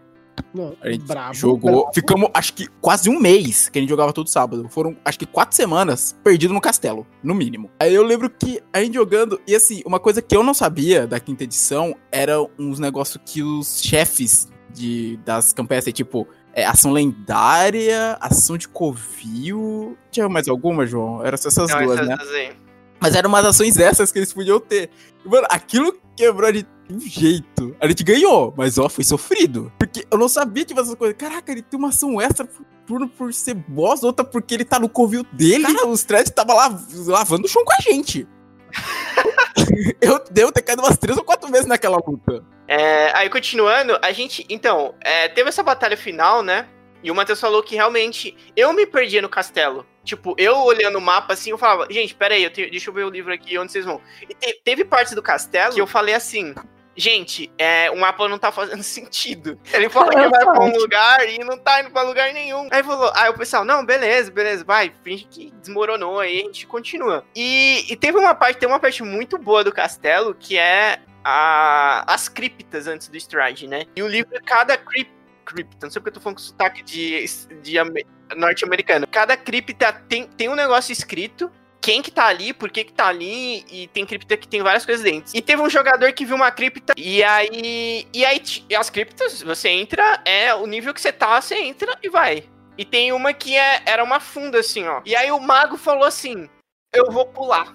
[0.54, 1.92] Não, A gente brabo, jogou, brabo.
[1.94, 4.68] ficamos acho que quase um mês que a gente jogava todo sábado.
[4.70, 7.70] Foram acho que quatro semanas perdido no castelo, no mínimo.
[7.80, 11.06] Aí eu lembro que a gente jogando, e assim, uma coisa que eu não sabia
[11.08, 16.92] da quinta edição era uns negócios que os chefes de, das campanhas, tipo, é, ação
[16.92, 19.98] lendária, ação de covil.
[20.12, 21.24] Tinha mais alguma, João?
[21.26, 22.38] Eram só essas Não, duas, essas né?
[22.38, 22.52] aí.
[23.00, 24.90] Mas eram umas ações dessas que eles podiam ter.
[25.24, 27.76] Mano, aquilo quebrou de um jeito.
[27.80, 29.72] A gente ganhou, mas ó, foi sofrido.
[29.78, 31.16] Porque eu não sabia que essas coisas.
[31.16, 34.80] Caraca, ele tem uma ação extra por turno por ser boss, outra porque ele tá
[34.80, 35.64] no covil dele.
[35.64, 38.28] Cara, os threads tava lá lavando o chão com a gente.
[40.02, 42.44] eu devo ter caído umas três ou quatro vezes naquela luta.
[42.68, 44.46] É, aí, continuando, a gente.
[44.50, 46.68] Então, é, teve essa batalha final, né?
[47.04, 49.86] E o Matheus falou que realmente eu me perdia no castelo.
[50.08, 52.94] Tipo, eu olhando o mapa assim, eu falava, gente, pera aí, eu tenho- deixa eu
[52.94, 54.00] ver o livro aqui, onde vocês vão.
[54.22, 56.56] E te- teve partes do castelo que eu falei assim.
[56.96, 59.60] Gente, é, o mapa não tá fazendo sentido.
[59.74, 62.70] Ele fala que vai pra um lugar e não tá indo pra lugar nenhum.
[62.72, 66.66] Aí falou, aí o pessoal, não, beleza, beleza, vai, finge que desmoronou, aí a gente
[66.66, 67.24] continua.
[67.36, 72.04] E, e teve uma parte, tem uma parte muito boa do castelo que é a-
[72.08, 73.84] as criptas antes do Stride, né?
[73.96, 75.12] E o livro, cada crip,
[75.48, 77.26] cripta, não sei porque eu tô falando com sotaque de,
[77.62, 78.06] de ame-
[78.36, 79.08] norte-americano.
[79.08, 81.50] Cada cripta tem, tem um negócio escrito.
[81.80, 84.86] Quem que tá ali, por que que tá ali, e tem cripta que tem várias
[84.86, 85.32] coisas dentro.
[85.34, 88.06] E teve um jogador que viu uma cripta, e aí.
[88.14, 91.96] E aí, e as criptas, você entra, é o nível que você tá, você entra
[92.04, 92.44] e vai.
[92.78, 95.02] E tem uma que é, era uma funda, assim, ó.
[95.06, 96.50] E aí o mago falou assim:
[96.94, 97.74] Eu vou pular.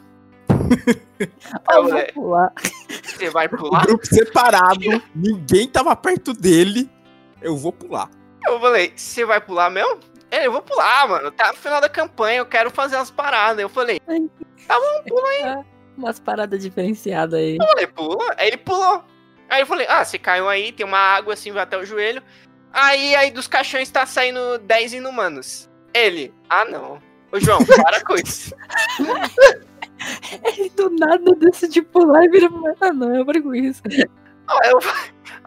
[1.72, 2.52] Eu, vou pular.
[3.04, 3.82] Você vai O pular?
[3.87, 6.90] grupo separado, ninguém tava perto dele.
[7.42, 8.09] Eu vou pular.
[8.46, 10.00] Eu falei, você vai pular mesmo?
[10.31, 11.31] Ele, eu vou pular, mano.
[11.31, 13.61] Tá no final da campanha, eu quero fazer as paradas.
[13.61, 14.00] Eu falei,
[15.96, 17.57] Umas paradas diferenciadas aí.
[17.61, 18.35] eu falei, pula.
[18.37, 19.05] Aí ele pulou.
[19.48, 22.22] Aí eu falei, ah, você caiu aí, tem uma água assim, vai até o joelho.
[22.72, 25.68] Aí, aí dos caixões tá saindo 10 inumanos.
[25.92, 26.98] Ele, ah não.
[27.31, 28.55] Ô João, para com isso.
[30.44, 32.48] Ele do nada decide pular e vira.
[32.81, 33.83] Ah, não, eu brigo com isso.
[34.62, 34.80] Aí eu,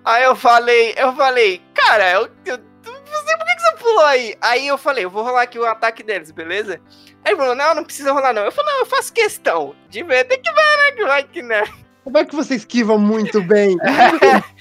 [0.04, 3.86] aí eu falei, eu falei, cara, eu, eu, você, por que que você pulou?
[3.96, 4.36] pulou aí.
[4.42, 6.82] Aí eu falei, eu vou rolar aqui o ataque deles, beleza?
[7.24, 8.44] Aí ele falou, não, não precisa rolar não.
[8.44, 11.42] Eu falei, não, eu faço questão de ver, tem que ver, né, que vai que
[11.42, 11.64] né.
[12.04, 13.78] Como é que você esquiva muito bem?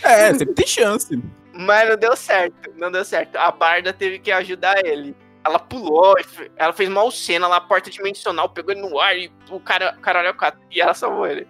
[0.02, 1.22] É, sempre tem chance.
[1.52, 3.36] Mas não deu certo, não deu certo.
[3.36, 5.16] A Barda teve que ajudar ele.
[5.44, 6.14] Ela pulou,
[6.56, 10.00] ela fez mal cena lá, porta dimensional, pegou ele no ar e o cara, o
[10.00, 11.46] cara, e ela salvou ele.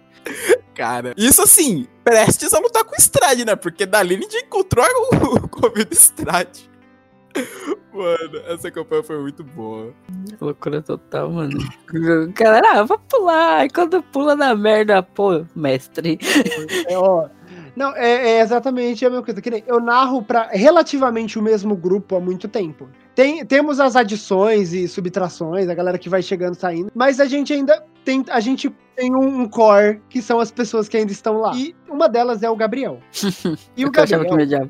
[0.73, 3.55] Cara, isso assim, prestes a lutar com o Strade, né?
[3.55, 6.69] Porque dali ninguém encontrou o, Covid Strade.
[7.93, 9.93] Mano, essa campanha foi muito boa.
[10.39, 11.57] Loucura total, mano.
[12.33, 13.65] Galera, ah, vou pular.
[13.65, 16.17] E quando pula na merda, pô, mestre.
[16.87, 17.27] É, ó,
[17.75, 19.41] não, é, é exatamente a mesma coisa.
[19.41, 22.89] Que nem eu narro para relativamente o mesmo grupo há muito tempo.
[23.15, 27.53] Tem, temos as adições e subtrações, a galera que vai chegando saindo, mas a gente
[27.53, 31.37] ainda tem, a gente tem um, um core que são as pessoas que ainda estão
[31.37, 31.55] lá.
[31.55, 32.99] E uma delas é o Gabriel.
[33.77, 34.69] E o Gabriel,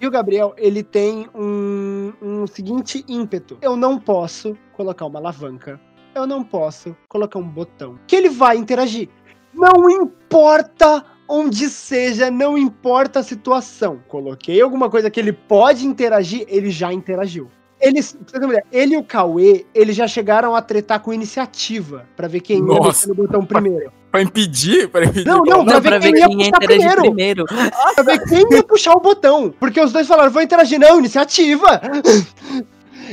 [0.00, 3.58] e o Gabriel, ele tem um, um seguinte ímpeto.
[3.60, 5.80] Eu não posso colocar uma alavanca.
[6.14, 7.98] Eu não posso colocar um botão.
[8.06, 9.08] Que ele vai interagir.
[9.52, 14.00] Não importa onde seja, não importa a situação.
[14.08, 17.50] Coloquei alguma coisa que ele pode interagir, ele já interagiu.
[17.80, 22.40] Eles, pra ele e o Cauê, eles já chegaram a tretar com iniciativa pra ver
[22.40, 22.88] quem ia Nossa.
[22.88, 23.92] mexer no botão primeiro.
[24.10, 25.26] Pra impedir, pra impedir.
[25.26, 27.44] Não, não, Não, pra ver ia quem ia puxar interagir primeiro.
[27.44, 27.74] primeiro.
[27.94, 29.54] Pra ver quem ia puxar o botão.
[29.60, 31.80] Porque os dois falaram, vou interagir, não, iniciativa.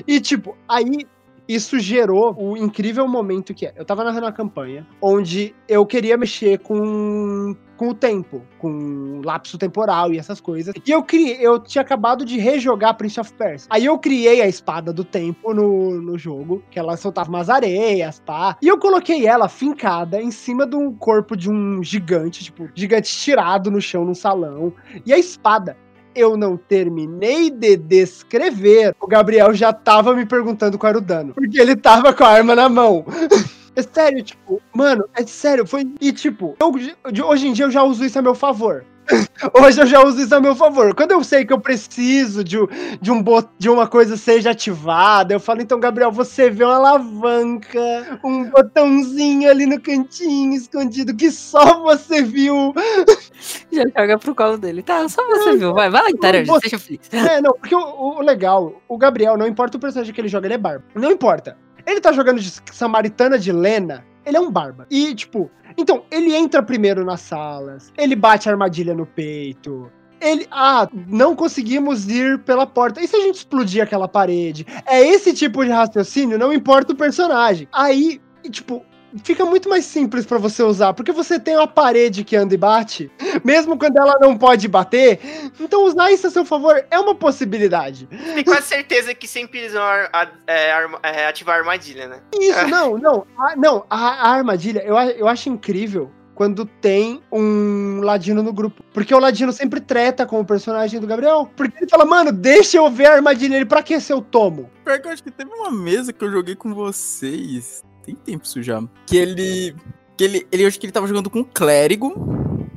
[0.06, 1.08] E, tipo, aí
[1.48, 3.74] isso gerou o incrível momento que é.
[3.76, 9.58] Eu tava narrando uma campanha onde eu queria mexer com, com o tempo, com lapso
[9.58, 10.74] temporal e essas coisas.
[10.86, 13.68] E eu criei, eu tinha acabado de rejogar Prince of Persia.
[13.70, 18.20] Aí eu criei a espada do tempo no, no jogo, que ela soltava umas areias,
[18.26, 18.58] pá.
[18.62, 23.16] E eu coloquei ela fincada em cima de um corpo de um gigante, tipo, gigante
[23.16, 24.74] tirado no chão num salão.
[25.06, 25.78] E a espada
[26.16, 31.34] eu não terminei de descrever, o Gabriel já tava me perguntando qual era o dano.
[31.34, 33.06] Porque ele tava com a arma na mão.
[33.76, 35.86] É sério, tipo, mano, é sério, foi.
[36.00, 38.86] E tipo, eu, hoje em dia eu já uso isso a meu favor.
[39.62, 40.96] Hoje eu já uso isso a meu favor.
[40.96, 42.68] Quando eu sei que eu preciso de, um-
[43.00, 46.76] de, um bot, de uma coisa seja ativada, eu falo, então, Gabriel, você vê uma
[46.78, 52.74] alavanca, um botãozinho ali no cantinho escondido que só você viu.
[53.72, 54.82] Já joga pro colo dele.
[54.82, 55.72] Tá, só você viu.
[55.74, 57.02] Vai, vai lá, interior, Você- seja feliz.
[57.14, 57.80] É, não, porque o,
[58.18, 60.84] o legal, o Gabriel, não importa o personagem que ele joga, ele é barba.
[60.96, 61.56] Não importa.
[61.86, 64.88] Ele tá jogando de Samaritana de Lena, ele é um barba.
[64.90, 69.92] E, tipo, então, ele entra primeiro nas salas, ele bate a armadilha no peito.
[70.20, 70.48] Ele.
[70.50, 73.02] Ah, não conseguimos ir pela porta.
[73.02, 74.66] E se a gente explodir aquela parede?
[74.86, 77.68] É esse tipo de raciocínio, não importa o personagem.
[77.72, 78.84] Aí, tipo.
[79.24, 82.58] Fica muito mais simples pra você usar, porque você tem uma parede que anda e
[82.58, 83.10] bate,
[83.44, 85.20] mesmo quando ela não pode bater.
[85.60, 88.08] Então usar isso a seu favor é uma possibilidade.
[88.34, 90.72] Tem quase certeza que sempre eles vão ar- é,
[91.04, 92.20] é, ativar a armadilha, né?
[92.40, 93.26] Isso, não, não.
[93.38, 98.84] A, não, a, a armadilha, eu, eu acho incrível quando tem um ladino no grupo.
[98.94, 101.50] Porque o ladino sempre treta com o personagem do Gabriel.
[101.56, 103.56] Porque ele fala, mano, deixa eu ver a armadilha.
[103.56, 104.70] Ele, pra que se eu tomo?
[104.84, 107.82] Pior que eu acho que teve uma mesa que eu joguei com vocês.
[108.06, 108.84] Tem tempo isso já.
[109.08, 109.76] Que ele.
[110.18, 112.14] Que ele, ele eu acho que ele tava jogando com um clérigo.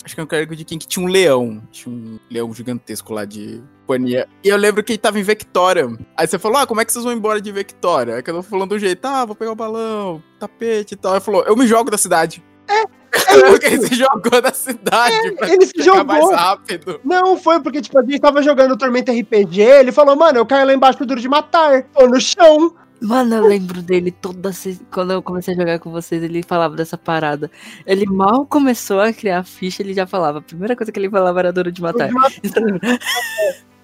[0.05, 1.63] Acho que é um clérigo de quem que tinha um leão.
[1.71, 4.29] Tinha um leão gigantesco lá de companhia.
[4.43, 5.87] E eu lembro que ele tava em Vectória.
[6.17, 8.17] Aí você falou, ah, como é que vocês vão embora de Vectória?
[8.17, 11.15] Aí cada um falando do jeito, ah, vou pegar o balão, tapete e tal.
[11.15, 12.43] Aí falou, eu me jogo da cidade.
[12.69, 12.85] É
[13.49, 16.37] Porque ele se jogou da cidade pra Ele se chegar mais jogou.
[16.37, 17.01] rápido.
[17.03, 19.61] Não, foi porque, tipo, a gente tava jogando Tormenta RPG.
[19.61, 21.85] Ele falou, mano, eu caio lá embaixo pro duro de matar.
[21.85, 22.75] Tô no chão.
[23.01, 24.51] Mano, eu lembro dele toda
[24.93, 27.51] quando eu comecei a jogar com vocês, ele falava dessa parada.
[27.87, 30.39] Ele mal começou a criar a ficha, ele já falava.
[30.39, 32.09] A primeira coisa que ele falava era duro de matar.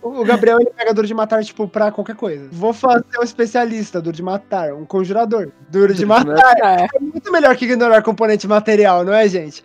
[0.07, 2.47] O Gabriel, ele pega duro de matar, tipo, pra qualquer coisa.
[2.53, 4.75] Vou fazer um especialista, duro de matar.
[4.75, 6.59] Um conjurador, duro de matar.
[6.63, 9.63] É muito melhor que ignorar componente material, não é, gente?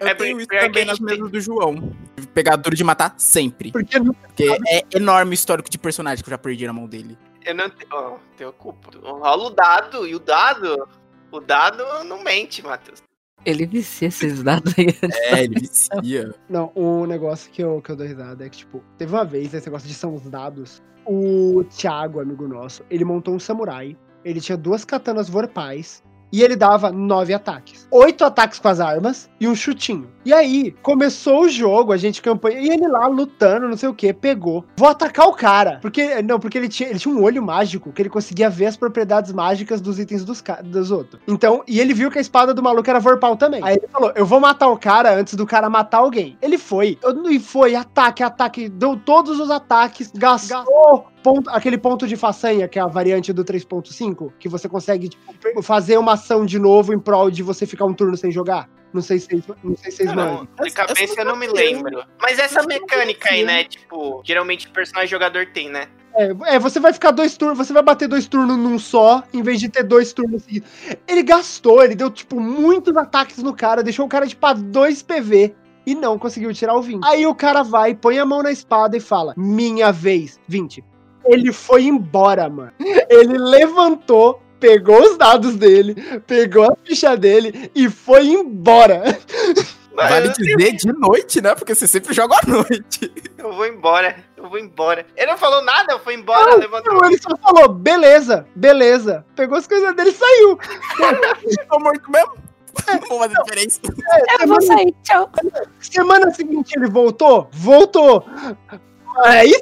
[0.00, 1.92] Eu É tenho isso a também nas tem- mesas do João.
[2.34, 3.70] Pegar duro de matar sempre.
[3.70, 6.88] Porque não Porque é enorme o histórico de personagem que eu já perdi na mão
[6.88, 7.16] dele.
[7.48, 8.90] Eu não ó, tenho culpa.
[9.02, 10.86] Rola o dado, e o dado.
[11.32, 13.02] O dado não mente, Matheus.
[13.42, 14.88] Ele vicia esses dados aí.
[15.32, 16.34] É, ele vicia.
[16.46, 19.54] Não, um negócio que eu, que eu dou risada é que, tipo, teve uma vez,
[19.54, 24.42] esse negócio de são os dados, o Thiago, amigo nosso, ele montou um samurai, ele
[24.42, 27.86] tinha duas katanas vorpais, E ele dava nove ataques.
[27.90, 30.08] Oito ataques com as armas e um chutinho.
[30.24, 32.60] E aí, começou o jogo, a gente campanha.
[32.60, 34.64] E ele lá lutando, não sei o que, pegou.
[34.76, 35.78] Vou atacar o cara.
[35.80, 36.20] Porque.
[36.22, 39.32] Não, porque ele tinha, ele tinha um olho mágico que ele conseguia ver as propriedades
[39.32, 41.22] mágicas dos itens dos, dos outros.
[41.26, 43.62] Então, e ele viu que a espada do maluco era vorpal também.
[43.64, 46.36] Aí ele falou: Eu vou matar o cara antes do cara matar alguém.
[46.42, 46.98] Ele foi.
[47.30, 52.78] E foi, ataque, ataque, deu todos os ataques, gastou ponto- aquele ponto de façanha, que
[52.78, 56.98] é a variante do 3.5, que você consegue tipo, fazer uma ação de novo em
[56.98, 58.68] prol de você ficar um turno sem jogar.
[58.92, 62.02] Não sei se vocês, não sei se de cabeça eu não me lembro.
[62.20, 63.64] Mas essa mecânica aí, né?
[63.64, 65.88] Tipo, geralmente o personagem jogador tem, né?
[66.14, 69.42] É, é, você vai ficar dois turnos, você vai bater dois turnos num só, em
[69.42, 70.68] vez de ter dois turnos seguidos.
[71.06, 75.02] Ele gastou, ele deu, tipo, muitos ataques no cara, deixou o cara, tipo, a 2
[75.02, 75.54] PV.
[75.86, 77.02] E não conseguiu tirar o 20.
[77.02, 80.84] Aí o cara vai, põe a mão na espada e fala: Minha vez, 20.
[81.24, 82.72] Ele foi embora, mano.
[83.08, 85.94] Ele levantou, pegou os dados dele,
[86.26, 89.02] pegou a ficha dele e foi embora.
[89.98, 91.56] Mas Vale eu, dizer de noite, né?
[91.56, 93.12] Porque você sempre joga à noite.
[93.36, 95.04] eu vou embora, eu vou embora.
[95.16, 96.94] Ele não falou nada, foi embora, levantou.
[96.94, 99.26] Não, ele só falou: Beleza, beleza.
[99.34, 100.58] Pegou as coisas dele e saiu.
[101.68, 102.36] Tô morto mesmo.
[102.86, 103.80] Não vou fazer diferença.
[104.40, 105.28] Eu vou sair, tchau.
[105.80, 107.48] Semana seguinte ele voltou?
[107.50, 108.24] Voltou.
[109.16, 109.52] Mas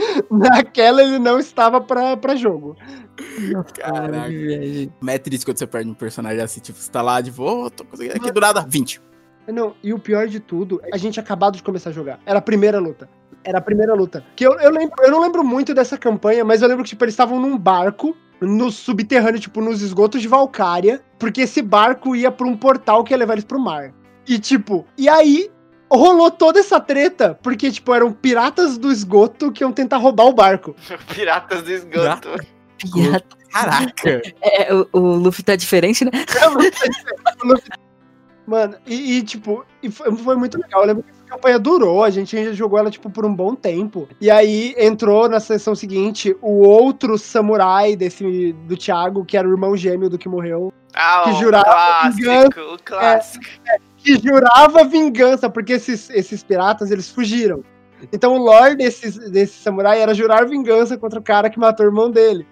[0.30, 2.76] naquela ele não estava pra, pra jogo.
[3.74, 4.28] Caraca.
[5.00, 8.16] Mas é quando você perde um personagem assim, tipo, você tá lá de tô conseguindo
[8.16, 9.00] aqui do nada, 20.
[9.48, 12.20] Não, e o pior de tudo, a gente tinha acabado de começar a jogar.
[12.24, 13.08] Era a primeira luta.
[13.42, 14.24] Era a primeira luta.
[14.36, 17.04] Que eu, eu, lembro, eu não lembro muito dessa campanha, mas eu lembro que tipo,
[17.04, 22.30] eles estavam num barco no subterrâneo, tipo, nos esgotos de Valcária, porque esse barco ia
[22.30, 23.92] pra um portal que ia levar eles pro mar.
[24.26, 25.50] E tipo, e aí
[25.90, 30.32] rolou toda essa treta, porque, tipo, eram piratas do esgoto que iam tentar roubar o
[30.32, 30.74] barco.
[31.14, 32.28] Piratas do esgoto.
[32.78, 33.24] Piada.
[33.50, 34.22] Caraca.
[34.40, 36.10] É, o, o Luffy tá diferente, né?
[38.46, 40.80] Mano, e, e, tipo, e foi, foi muito legal.
[40.80, 43.54] Eu lembro que essa campanha durou, a gente ainda jogou ela, tipo, por um bom
[43.54, 44.08] tempo.
[44.20, 49.52] E aí entrou na sessão seguinte o outro samurai desse do Thiago, que era o
[49.52, 53.44] irmão gêmeo do que morreu, Ah, Que o jurava clássico, o clássico.
[54.02, 57.62] Que jurava vingança, porque esses, esses piratas, eles fugiram.
[58.12, 61.88] Então o lore desses, desse samurai era jurar vingança contra o cara que matou o
[61.88, 62.46] irmão dele.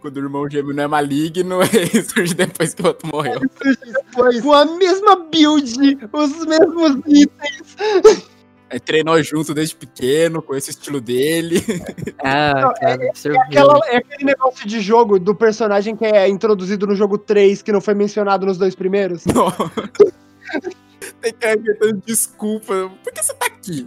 [0.00, 3.40] Quando o irmão gêmeo não é maligno, ele surge depois que o outro morreu.
[3.40, 8.28] Depois, com a mesma build, os mesmos itens.
[8.70, 11.64] Aí treinou junto desde pequeno, com esse estilo dele.
[12.20, 13.40] Ah, Não, cara, absorveu.
[13.42, 17.70] Aquela, é aquele negócio de jogo do personagem que é introduzido no jogo 3, que
[17.70, 19.24] não foi mencionado nos dois primeiros.
[19.24, 19.46] Não.
[21.20, 22.90] Tem cara inventando desculpa.
[23.02, 23.86] Por que você tá aqui?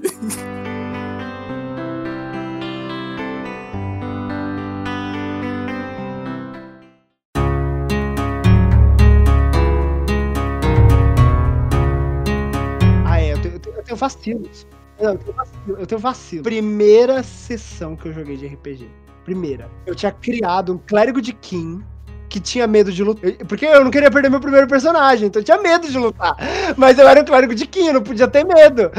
[13.06, 14.68] Ah, é, eu tenho, eu tenho, eu tenho vacilos.
[15.00, 16.44] Não, eu tenho vacilo, eu tenho vacilo.
[16.44, 18.90] Primeira sessão que eu joguei de RPG.
[19.26, 19.70] Primeira.
[19.86, 21.84] Eu tinha criado um clérigo de Kim
[22.32, 23.34] que tinha medo de lutar.
[23.46, 26.36] Porque eu não queria perder meu primeiro personagem, então eu tinha medo de lutar.
[26.78, 28.90] Mas eu era um clérigo de eu não podia ter medo.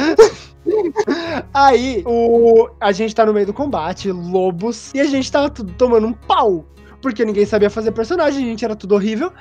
[1.53, 2.68] Aí, o...
[2.79, 6.64] a gente tá no meio do combate, lobos, e a gente tudo tomando um pau.
[7.03, 9.33] Porque ninguém sabia fazer personagem, a gente era tudo horrível.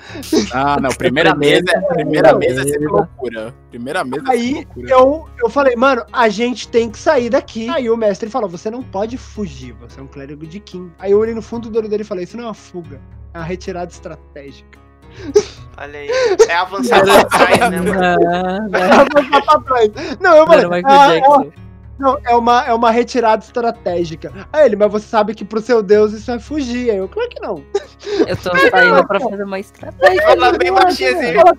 [0.52, 0.90] Ah, não.
[0.90, 3.54] Primeira mesa, primeira mesa é sempre loucura.
[3.70, 4.90] Primeira mesa é Aí sempre loucura.
[4.90, 7.70] eu, eu falei, mano, a gente tem que sair daqui.
[7.70, 10.92] Aí o mestre falou: você não pode fugir, você é um clérigo de Kim.
[10.98, 13.00] Aí eu olhei no fundo do olho dele e falei: isso não é uma fuga,
[13.34, 14.80] é uma retirada estratégica.
[15.78, 16.10] Olha aí.
[16.50, 18.76] É avançar pra trás, né, mano?
[18.76, 20.18] Ela foi pra trás.
[20.20, 21.52] Não, eu falei, Mano, Michael "Ah, Jackson.
[22.02, 24.34] Não, é uma, é uma retirada estratégica.
[24.52, 26.90] Aí ele, mas você sabe que pro seu Deus isso é fugir.
[26.90, 27.64] Aí eu, claro que não.
[28.28, 30.24] Eu tô saindo pra fazer uma estratégia.
[30.24, 31.34] Fala bem baixinho assim.
[31.36, 31.56] Fala,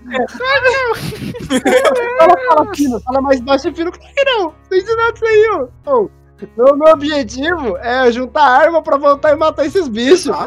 [2.48, 4.54] fala fino, fala mais baixo e fino, claro que não.
[4.70, 5.50] Não ensinado isso aí,
[5.86, 5.92] ó.
[5.92, 6.10] Ô,
[6.56, 10.28] Meu, meu objetivo é juntar arma pra voltar e matar esses bichos.
[10.28, 10.46] Ah.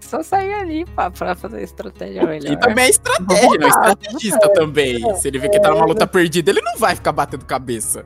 [0.00, 2.56] Só sair ali pra, pra fazer estratégia E melhor.
[2.58, 5.14] também é estratégia, não é estrategista também.
[5.16, 8.04] Se ele vê que tá numa luta perdida, ele não vai ficar batendo cabeça.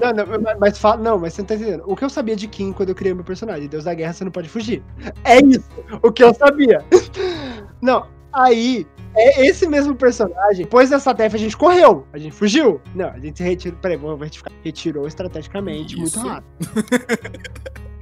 [0.00, 1.84] Não, não, mas, mas fala, não, mas você não tá entendendo.
[1.86, 3.68] O que eu sabia de Kim quando eu criei meu personagem?
[3.68, 4.82] Deus da guerra, você não pode fugir.
[5.24, 5.68] É isso,
[6.02, 6.84] o que eu sabia.
[7.80, 8.84] Não, aí,
[9.18, 10.64] é esse mesmo personagem.
[10.64, 12.06] Depois dessa tarefa, a gente correu.
[12.12, 12.80] A gente fugiu.
[12.94, 13.78] Não, a gente retirou.
[13.78, 14.52] Peraí, vou retificar.
[14.64, 16.18] Retirou estrategicamente, Isso.
[16.20, 16.68] muito rápido.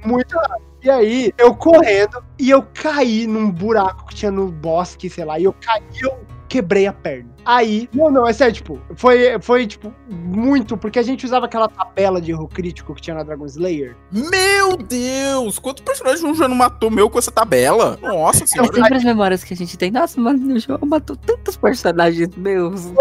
[0.05, 0.67] muito rápido.
[0.83, 5.39] E aí, eu correndo e eu caí num buraco que tinha no bosque, sei lá,
[5.39, 7.29] e eu caí, eu quebrei a perna.
[7.45, 11.69] Aí, não, não, é sério, tipo, foi, foi, tipo, muito, porque a gente usava aquela
[11.69, 13.95] tabela de erro crítico que tinha na Dragon Slayer.
[14.11, 15.57] Meu Deus!
[15.57, 17.97] Quantos personagens um já não matou meu com essa tabela?
[18.01, 18.73] Nossa É senhora.
[18.73, 19.91] sempre as memórias que a gente tem.
[19.91, 22.91] Nossa, mano, o jogo matou tantos personagens meus.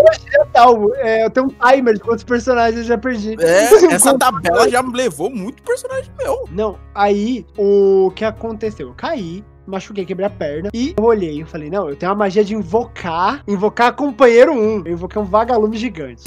[0.53, 3.37] Tal, é, eu tenho um timer de quantos personagens eu já perdi.
[3.41, 6.49] É, essa tabela já levou muito personagem meu.
[6.53, 8.89] Não, aí, o que aconteceu?
[8.89, 10.71] Eu caí, machuquei, quebrei a perna.
[10.73, 14.83] E eu olhei, eu falei, não, eu tenho uma magia de invocar, invocar companheiro 1.
[14.87, 16.25] Eu invoquei um vagalume gigante.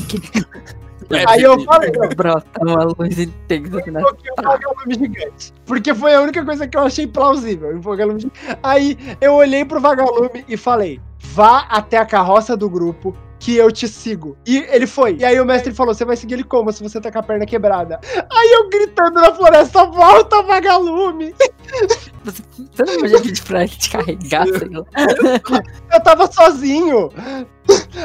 [1.11, 5.53] É, Aí eu falei, não, Brota uma luz intensa aqui na invoquei um vagalume gigante.
[5.65, 7.75] Porque foi a única coisa que eu achei plausível.
[7.75, 8.59] um vagalume gigante.
[8.61, 13.15] Aí eu olhei pro vagalume e falei: vá até a carroça do grupo.
[13.39, 14.37] Que eu te sigo.
[14.45, 15.15] E ele foi.
[15.17, 16.71] E aí o mestre falou: você vai seguir ele como?
[16.73, 17.99] Se você tá com a perna quebrada.
[18.29, 21.33] Aí eu gritando na floresta: volta, vagalume!
[22.25, 24.83] Você, você não podia pedir pra ele te carregar, lá.
[25.93, 27.09] Eu tava sozinho.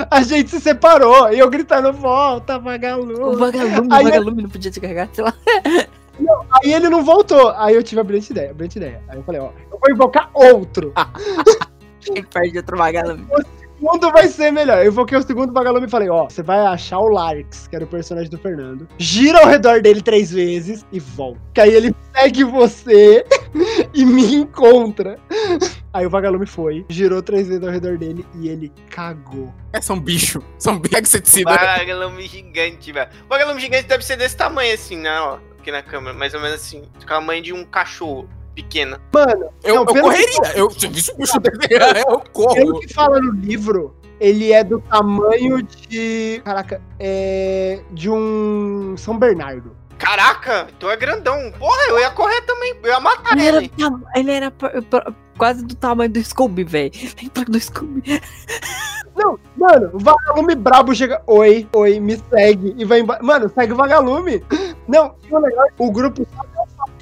[0.09, 1.33] A gente se separou.
[1.33, 3.15] E eu gritando: volta, O vagalume!
[3.37, 5.35] vagalume, Aí o eu- vagalume não podia te carregar, sei lá.
[6.63, 7.51] Aí ele não voltou.
[7.57, 9.03] Aí eu tive a brilhante ideia, a brilhante ideia.
[9.09, 10.93] Aí eu falei: ó, eu vou invocar outro.
[12.01, 13.27] Quem perde outro vagalume.
[13.85, 14.79] O segundo vai ser melhor.
[14.79, 17.85] Eu invoquei o segundo vagalume e falei, ó, você vai achar o Larks, que era
[17.85, 21.39] o personagem do Fernando, gira ao redor dele três vezes e volta.
[21.53, 23.27] Que aí ele segue você
[23.93, 25.19] e me encontra.
[25.93, 29.53] Aí o vagalume foi, girou três vezes ao redor dele e ele cagou.
[29.75, 30.43] É, são bicho.
[30.59, 31.45] São bicho que você decide.
[31.45, 33.11] Vagalume gigante, velho.
[33.29, 35.21] Vagalume gigante deve ser desse tamanho assim, né?
[35.21, 36.17] Ó, aqui na câmera.
[36.17, 36.85] Mais ou menos assim.
[36.99, 38.99] Do tamanho de um cachorro pequeno.
[39.13, 40.53] Mano, Eu, Não, eu pelo correria.
[40.55, 42.81] Eu, se eu visse o bicho desenhar, eu pelo corro.
[42.81, 46.41] que fala no livro, ele é do tamanho de.
[46.45, 47.81] Caraca, é.
[47.91, 49.77] De um São Bernardo.
[49.99, 51.53] Caraca, então é grandão.
[51.59, 52.75] Porra, eu ia correr também.
[52.83, 53.69] Eu ia matar Ele era, ele.
[53.71, 56.91] tam- ele era pra- pra- quase do tamanho do Scooby, velho.
[57.23, 58.03] Lembra do Scooby?
[59.17, 61.23] Não, mano, o vagalume brabo chega.
[61.29, 62.75] Oi, oi, me segue.
[62.77, 63.23] E vai embora.
[63.23, 64.43] Mano, segue o vagalume.
[64.89, 66.43] Não, o legal, é que o grupo só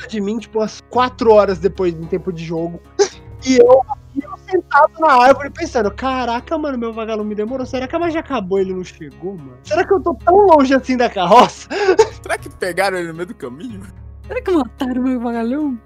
[0.02, 2.80] falta de mim, tipo, umas 4 horas depois do tempo de jogo.
[3.44, 3.82] E eu,
[4.22, 7.66] eu sentado na árvore pensando: caraca, mano, meu vagalume demorou.
[7.66, 9.58] Será que a magia acabou e ele não chegou, mano?
[9.64, 11.68] Será que eu tô tão longe assim da carroça?
[12.22, 13.82] Será que pegaram ele no meio do caminho?
[14.28, 15.76] Será que mataram meu vagalume?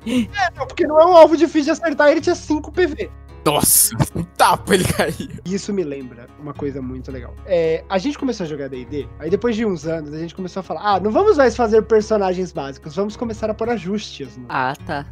[0.54, 3.10] Não, porque não é um alvo difícil de acertar, ele tinha 5 PV.
[3.42, 5.30] Nossa, um tapa ele caiu.
[5.46, 7.34] Isso me lembra uma coisa muito legal.
[7.44, 10.60] É, a gente começou a jogar D&D, aí depois de uns anos a gente começou
[10.60, 14.36] a falar, ah, não vamos mais fazer personagens básicos, vamos começar a pôr ajustes.
[14.36, 14.44] Né?
[14.48, 15.06] Ah, tá.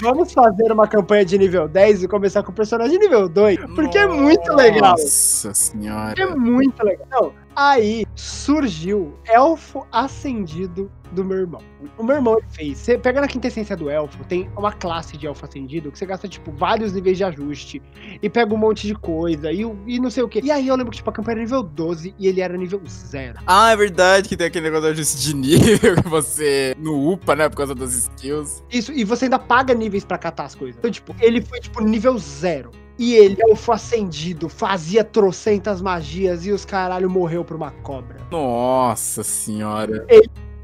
[0.00, 4.06] Vamos fazer uma campanha de nível 10 e começar com personagem nível 2, porque é
[4.06, 4.92] muito legal.
[4.92, 6.20] Nossa senhora.
[6.20, 7.06] É muito legal.
[7.10, 11.60] Não, aí surgiu Elfo Ascendido do meu irmão.
[11.98, 12.78] O meu irmão ele fez.
[12.78, 16.26] Você pega na quintessência do elfo, tem uma classe de elfo acendido que você gasta,
[16.26, 17.82] tipo, vários níveis de ajuste
[18.20, 20.40] e pega um monte de coisa e, e não sei o que.
[20.40, 22.80] E aí eu lembro que, tipo, a campanha era nível 12 e ele era nível
[22.86, 23.40] 0.
[23.46, 27.34] Ah, é verdade que tem aquele negócio de ajuste de nível que você não upa,
[27.36, 27.48] né?
[27.48, 28.62] Por causa das skills.
[28.70, 30.76] Isso, e você ainda paga níveis pra catar as coisas.
[30.78, 32.70] Então, tipo, ele foi, tipo, nível 0.
[32.98, 38.18] E ele, elfo acendido, fazia trocentas magias e os caralho morreu pra uma cobra.
[38.30, 40.06] Nossa senhora.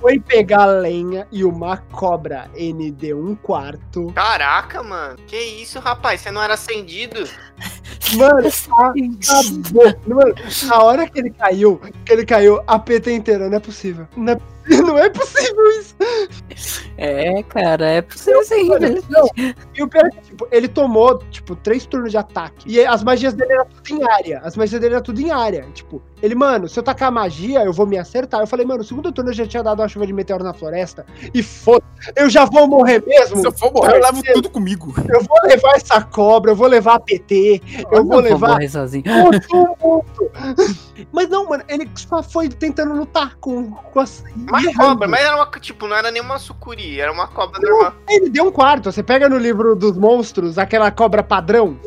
[0.01, 4.13] Foi pegar lenha e uma cobra ND um quarto.
[4.15, 5.17] Caraca, mano.
[5.27, 6.21] Que isso, rapaz?
[6.21, 7.29] Você não era acendido?
[8.17, 9.99] Mano, acabou.
[10.07, 10.35] Mano,
[10.67, 14.09] na hora que ele caiu, que ele caiu a PT inteira, não é possível.
[14.17, 14.41] Não é,
[14.85, 15.97] não é possível isso.
[16.97, 19.07] É, cara, é possível infelizmente.
[19.09, 19.29] não.
[19.75, 22.65] E o pior é que, tipo, ele tomou, tipo, três turnos de ataque.
[22.67, 24.41] E as magias dele eram tudo em área.
[24.45, 25.67] As magias dele eram tudo em área.
[25.73, 28.41] Tipo, ele, mano, se eu tacar magia, eu vou me acertar.
[28.41, 30.53] Eu falei, mano, no segundo turno eu já tinha dado uma chuva de meteoro na
[30.53, 31.07] floresta.
[31.33, 31.85] E foda
[32.17, 33.39] eu já vou morrer mesmo.
[33.39, 34.95] Se eu for morrer, eu levo tudo comigo.
[35.09, 39.05] Eu vou levar essa cobra, eu vou levar a PT, eu vou levar morrer sozinho.
[39.49, 40.05] todo mundo.
[41.13, 44.25] Mas não, mano, ele só foi tentando lutar com, com as.
[44.51, 44.90] Mas errando.
[44.90, 47.94] cobra, mas era uma, tipo, não era nenhuma sucuri, era uma cobra normal.
[48.09, 48.90] Ele deu um quarto.
[48.90, 51.79] Você pega no livro dos monstros aquela cobra padrão.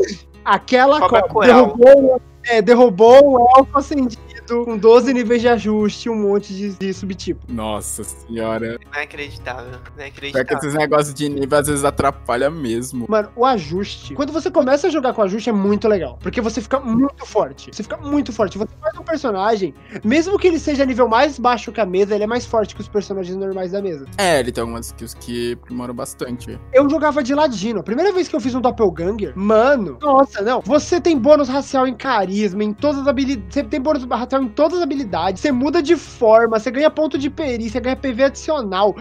[0.43, 4.31] Aquela Cobra cobra, derrubou, é, derrubou um elfo acendido
[4.65, 7.41] com 12 níveis de ajuste, um monte de, de subtipo.
[7.49, 8.77] Nossa senhora.
[8.91, 10.57] Não é acreditável, não é Pior que acreditável.
[10.57, 13.05] esses negócios de nível às vezes atrapalha mesmo.
[13.09, 14.13] Mano, o ajuste.
[14.13, 16.17] Quando você começa a jogar com ajuste é muito legal.
[16.21, 17.69] Porque você fica muito forte.
[17.73, 18.57] Você fica muito forte.
[18.57, 22.23] Você faz um personagem, mesmo que ele seja nível mais baixo que a mesa, ele
[22.23, 24.05] é mais forte que os personagens normais da mesa.
[24.17, 26.59] É, ele tem algumas skills que aprimoram bastante.
[26.73, 27.79] Eu jogava de ladino.
[27.79, 30.61] A primeira vez que eu fiz um doppelganger, mano, nossa, não.
[30.61, 33.53] Você tem bônus racial em carisma, em todas as habilidades.
[33.53, 35.41] Você tem bônus racial em todas as habilidades.
[35.41, 38.95] Você muda de forma, você ganha ponto de perícia, ganha PV adicional,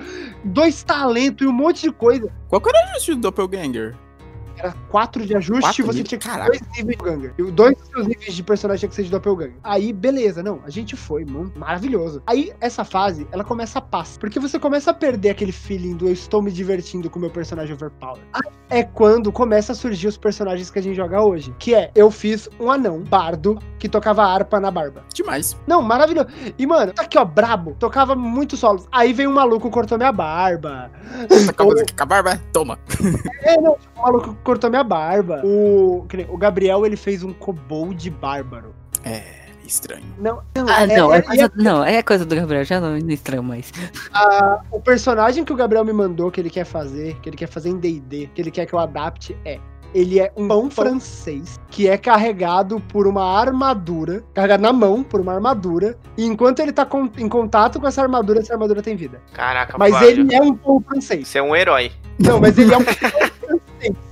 [0.44, 2.30] dois talentos e um monte de coisa.
[2.48, 3.96] Qual que era o do Doppelganger?
[4.60, 6.08] Era 4 de ajuste Quatro e você níveis?
[6.08, 6.50] tinha que Caraca.
[6.50, 7.42] dois níveis de.
[7.42, 9.56] E dois dos seus níveis de personagem tinha que ser de doppelganger.
[9.64, 10.60] Aí, beleza, não.
[10.64, 12.22] A gente foi, mano, maravilhoso.
[12.26, 14.18] Aí, essa fase, ela começa a passar.
[14.20, 17.30] Porque você começa a perder aquele feeling do eu estou me divertindo com o meu
[17.30, 18.20] personagem overpower.
[18.32, 21.54] Aí é quando começa a surgir os personagens que a gente joga hoje.
[21.58, 25.02] Que é, eu fiz um anão, bardo, que tocava harpa na barba.
[25.12, 25.56] Demais.
[25.66, 26.28] Não, maravilhoso.
[26.58, 27.74] E, mano, tá aqui, ó, brabo.
[27.78, 28.86] Tocava muito solos.
[28.92, 30.90] Aí veio um maluco, cortou minha barba.
[31.48, 32.40] Acabou aqui com a barba?
[32.52, 32.78] Toma.
[33.42, 35.40] É, não, tipo, o maluco cortou minha barba.
[35.44, 38.74] O, o Gabriel, ele fez um kobold bárbaro.
[39.04, 39.22] É,
[39.64, 40.02] estranho.
[40.18, 43.14] Não, não, Ah, não, é- é coisa, não, é coisa do Gabriel, já não me
[43.14, 43.72] estranho mais.
[44.12, 47.46] a- o personagem que o Gabriel me mandou, que ele quer fazer, que ele quer
[47.46, 49.58] fazer em D&D, que ele quer que eu adapte, é...
[49.92, 55.20] Ele é um pão francês que é carregado por uma armadura, carregado na mão por
[55.20, 58.94] uma armadura, e enquanto ele tá com- em contato com essa armadura, essa armadura tem
[58.94, 59.20] vida.
[59.32, 61.26] Caraca, Mas ele é um pão francês.
[61.26, 61.90] Você é um herói.
[62.20, 62.82] Não, mas ele é um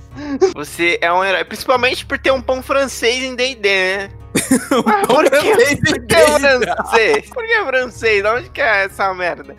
[0.55, 1.43] Você é um herói.
[1.43, 4.09] Principalmente por ter um pão francês em D&D, né?
[4.85, 6.65] Ah, Pão por que, francês por em que é D&D?
[6.65, 7.29] francês?
[7.29, 8.23] Por que francês?
[8.23, 9.55] De onde que é essa merda?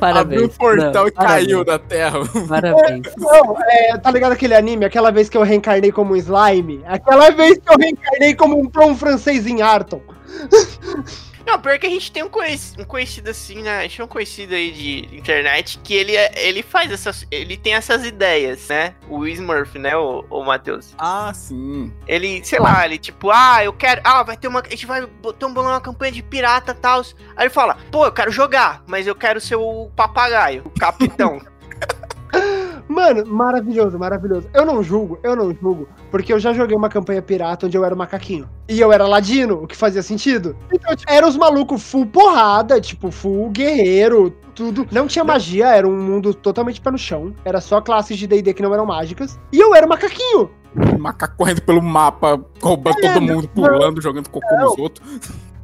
[0.00, 0.42] Parabéns.
[0.42, 2.18] o portal não, e caiu parabéns, da terra.
[2.48, 3.02] Parabéns.
[3.18, 4.84] Não, é, tá ligado aquele anime?
[4.84, 6.82] Aquela vez que eu reencarnei como um slime?
[6.86, 10.00] Aquela vez que eu reencarnei como um pão francês em Arton.
[11.46, 13.78] Não, pior que a gente tem um, conhec- um conhecido assim, né?
[13.78, 17.26] A gente tem um conhecido aí de internet que ele, é- ele faz essas.
[17.30, 18.94] Ele tem essas ideias, né?
[19.08, 20.94] O Smurf, né, o, o Matheus?
[20.98, 21.92] Ah, sim.
[22.06, 24.00] Ele, sei lá, ele tipo, ah, eu quero.
[24.04, 24.60] Ah, vai ter uma.
[24.60, 27.00] A gente vai botar um uma campanha de pirata e tal.
[27.36, 31.40] Aí ele fala, pô, eu quero jogar, mas eu quero ser o papagaio, o capitão.
[32.88, 34.48] Mano, maravilhoso, maravilhoso.
[34.52, 37.84] Eu não julgo, eu não julgo, porque eu já joguei uma campanha pirata onde eu
[37.84, 38.48] era macaquinho.
[38.68, 40.56] E eu era ladino, o que fazia sentido.
[40.72, 44.86] Então, tipo, era os malucos full porrada, tipo, full guerreiro, tudo.
[44.90, 47.34] Não tinha magia, era um mundo totalmente pé no chão.
[47.44, 49.38] Era só classes de D&D que não eram mágicas.
[49.52, 50.50] E eu era macaquinho.
[50.98, 55.06] Macaco correndo pelo mapa, roubando todo mundo, pulando, jogando cocô nos outros.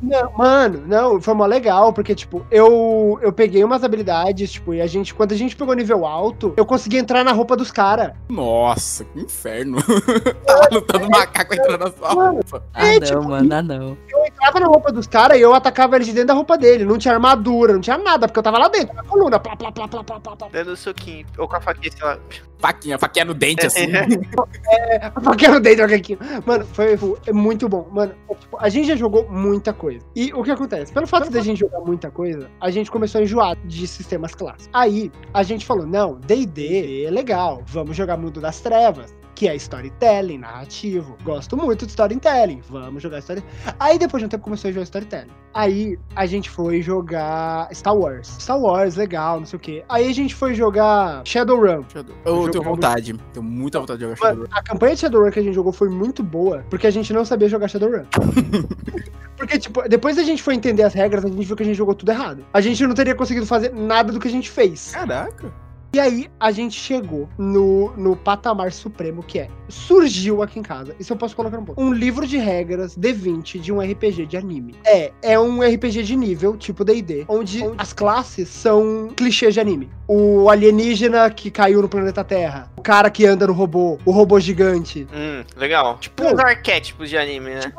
[0.01, 4.81] Não, mano, não, foi mó legal, porque, tipo, eu, eu peguei umas habilidades, tipo, e
[4.81, 8.13] a gente, quando a gente pegou nível alto, eu consegui entrar na roupa dos caras.
[8.29, 9.79] Nossa, que inferno.
[10.47, 12.63] Tava lutando macaco entrando na sua roupa.
[12.73, 13.97] Ah, É, não, tipo, mano, ah, não.
[14.09, 16.85] Eu entrava na roupa dos caras e eu atacava eles de dentro da roupa dele.
[16.85, 19.39] Não tinha armadura, não tinha nada, porque eu tava lá dentro, na coluna.
[19.41, 20.49] Plá, plá, plá, plá, plá, plá, plá.
[20.53, 21.27] Dando soquinho.
[21.37, 22.19] Ou com a faquinha, sei lá.
[22.59, 23.87] Faquinha, faquinha no dente, assim.
[25.23, 26.19] Faqueiro dentro aqui.
[26.45, 27.89] Mano, foi, foi é muito bom.
[27.93, 29.88] Mano, é, tipo, a gente já jogou muita coisa.
[30.15, 30.93] E o que acontece?
[30.93, 34.35] Pelo fato de a gente jogar muita coisa, a gente começou a enjoar de sistemas
[34.35, 34.69] clássicos.
[34.73, 39.18] Aí, a gente falou, não, D&D é legal, vamos jogar Mundo das Trevas.
[39.39, 41.17] Que é storytelling, narrativo.
[41.23, 42.61] Gosto muito de storytelling.
[42.69, 43.49] Vamos jogar storytelling.
[43.79, 45.31] Aí depois de um tempo começou a jogar storytelling.
[45.55, 48.27] Aí a gente foi jogar Star Wars.
[48.41, 49.85] Star Wars, legal, não sei o quê.
[49.89, 51.85] Aí a gente foi jogar Shadowrun.
[51.95, 53.15] Eu Jogo tenho muito- vontade.
[53.33, 54.49] Tenho muita vontade de jogar Shadowrun.
[54.51, 57.25] a campanha de Shadowrun que a gente jogou foi muito boa, porque a gente não
[57.25, 58.07] sabia jogar Shadowrun.
[59.39, 61.77] porque, tipo, depois a gente foi entender as regras, a gente viu que a gente
[61.77, 62.45] jogou tudo errado.
[62.53, 64.91] A gente não teria conseguido fazer nada do que a gente fez.
[64.93, 65.53] Caraca.
[65.91, 70.95] E aí, a gente chegou no, no patamar supremo, que é, surgiu aqui em casa,
[71.01, 74.37] isso eu posso colocar um pouco, um livro de regras D20 de um RPG de
[74.37, 74.75] anime.
[74.85, 79.91] É, é um RPG de nível, tipo D&D, onde as classes são clichês de anime.
[80.07, 84.39] O alienígena que caiu no planeta Terra, o cara que anda no robô, o robô
[84.39, 85.07] gigante.
[85.13, 85.97] Hum, legal.
[85.99, 86.35] Tipo Não.
[86.35, 87.73] uns arquétipos de anime, né?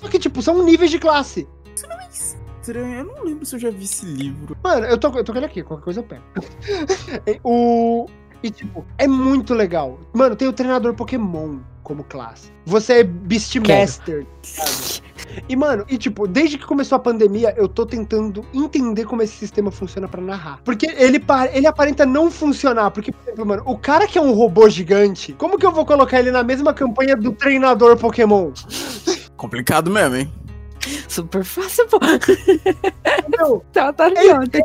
[0.00, 1.46] Só que, tipo, são níveis de classe.
[2.64, 4.56] Estranho, eu não lembro se eu já vi esse livro.
[4.64, 6.22] Mano, eu tô, eu tô com ele aqui, qualquer coisa eu pego.
[7.44, 8.06] o.
[8.42, 10.00] E, tipo, é muito legal.
[10.14, 12.50] Mano, tem o treinador Pokémon como classe.
[12.64, 15.04] Você é Beastmaster, sabe?
[15.46, 19.34] E, mano, e tipo, desde que começou a pandemia, eu tô tentando entender como esse
[19.34, 20.60] sistema funciona pra narrar.
[20.64, 22.90] Porque ele, ele aparenta não funcionar.
[22.90, 25.84] Porque, por exemplo, mano, o cara que é um robô gigante, como que eu vou
[25.84, 28.52] colocar ele na mesma campanha do treinador Pokémon?
[29.36, 30.43] Complicado mesmo, hein?
[31.08, 31.98] Super fácil, pô.
[33.38, 34.40] Não, Tá, tá ali, É, ó.
[34.46, 34.62] Tem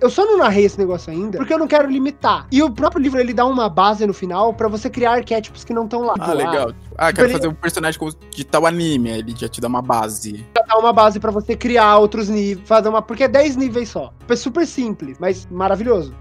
[0.00, 2.46] Eu só não narrei esse negócio ainda porque eu não quero limitar.
[2.52, 5.72] E o próprio livro ele dá uma base no final pra você criar arquétipos que
[5.72, 6.14] não estão lá.
[6.18, 6.72] Ah, legal.
[6.98, 7.98] Ah, quero ele- fazer um personagem
[8.30, 9.10] de tal anime.
[9.10, 10.44] aí Ele já te dá uma base.
[10.54, 14.12] Dá uma base pra você criar outros níveis, fazer uma porque é 10 níveis só.
[14.28, 16.14] É super simples, mas maravilhoso.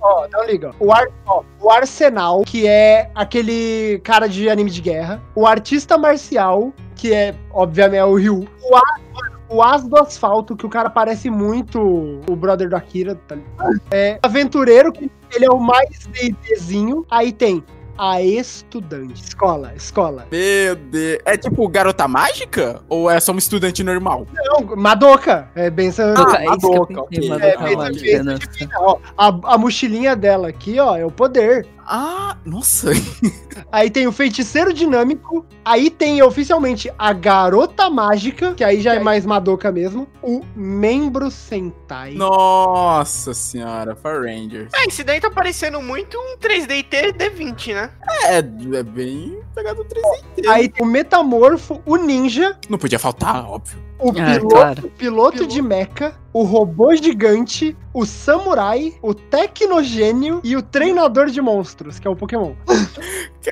[0.00, 0.72] Ó, então liga.
[0.78, 5.20] O, ar, ó, o Arsenal, que é aquele cara de anime de guerra.
[5.34, 6.72] O Artista Marcial,
[7.06, 8.48] que é, obviamente, é o Ryu.
[8.62, 11.80] O, A- mano, o As do Asfalto, que o cara parece muito
[12.28, 13.14] o brother do Akira.
[13.28, 13.80] Tá ligado?
[13.90, 17.06] é, Aventureiro, que ele é o mais D&Dzinho.
[17.10, 17.62] Aí tem
[17.98, 19.22] a Estudante.
[19.22, 20.26] Escola, escola.
[20.30, 21.18] Meu Deus.
[21.24, 22.82] É tipo Garota Mágica?
[22.88, 24.26] Ou é só um estudante normal?
[24.32, 25.48] Não, Madoka.
[25.54, 25.70] É.
[25.70, 27.28] Madoka, é isso que eu Madoka, ok.
[27.28, 28.40] Madoka É, é fez- nossa.
[28.78, 31.66] Ó, a, a mochilinha dela aqui, ó, é o poder.
[31.88, 32.90] Ah, nossa.
[33.70, 35.46] Aí tem o feiticeiro dinâmico.
[35.64, 40.06] Aí tem oficialmente a garota mágica, que aí já é mais Madoka mesmo.
[40.22, 42.12] O membro Sentai.
[42.14, 44.70] Nossa senhora, Power Rangers.
[44.74, 47.85] Ah, esse daí tá parecendo muito um 3DT D20, né?
[48.24, 50.46] É, é bem pegado 3D.
[50.48, 53.78] Aí tem o metamorfo, o ninja, Não podia faltar, óbvio.
[53.98, 54.92] o Ah, piloto, claro.
[54.98, 61.98] piloto de mecha, o robô gigante, o samurai, o tecnogênio e o treinador de monstros,
[61.98, 62.52] que é o Pokémon.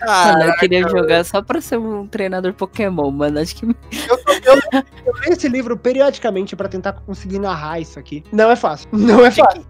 [0.00, 3.38] Cara, eu queria jogar só pra ser um treinador Pokémon, mano.
[3.40, 4.54] Acho que Eu, eu,
[5.06, 8.22] eu leio esse livro periodicamente pra tentar conseguir narrar isso aqui.
[8.32, 8.88] Não é fácil.
[8.92, 9.64] Não é fácil.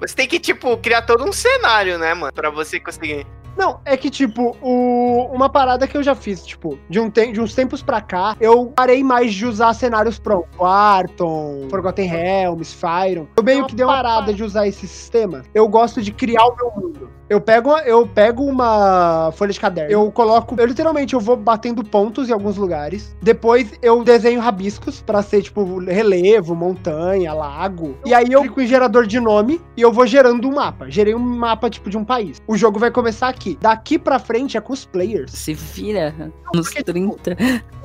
[0.00, 2.32] Você tem que, tipo, criar todo um cenário, né, mano?
[2.32, 3.26] Pra você conseguir.
[3.58, 7.32] Não, é que, tipo, o- uma parada que eu já fiz, tipo, de, um te-
[7.32, 10.48] de uns tempos pra cá, eu parei mais de usar cenários prontos.
[10.60, 13.26] Arton, Forgotten Realms, Fyron.
[13.36, 15.42] Eu meio que dei uma parada de usar esse sistema.
[15.52, 17.10] Eu gosto de criar o meu mundo.
[17.28, 21.84] Eu pego, eu pego uma folha de caderno, eu coloco, eu literalmente eu vou batendo
[21.84, 23.14] pontos em alguns lugares.
[23.20, 27.98] Depois eu desenho rabiscos pra ser tipo relevo, montanha, lago.
[28.06, 30.90] E aí eu clico em gerador de nome e eu vou gerando um mapa.
[30.90, 32.40] Gerei um mapa tipo de um país.
[32.46, 33.58] O jogo vai começar aqui.
[33.60, 35.32] Daqui pra frente é com os players.
[35.32, 37.36] se vira nos porque, 30.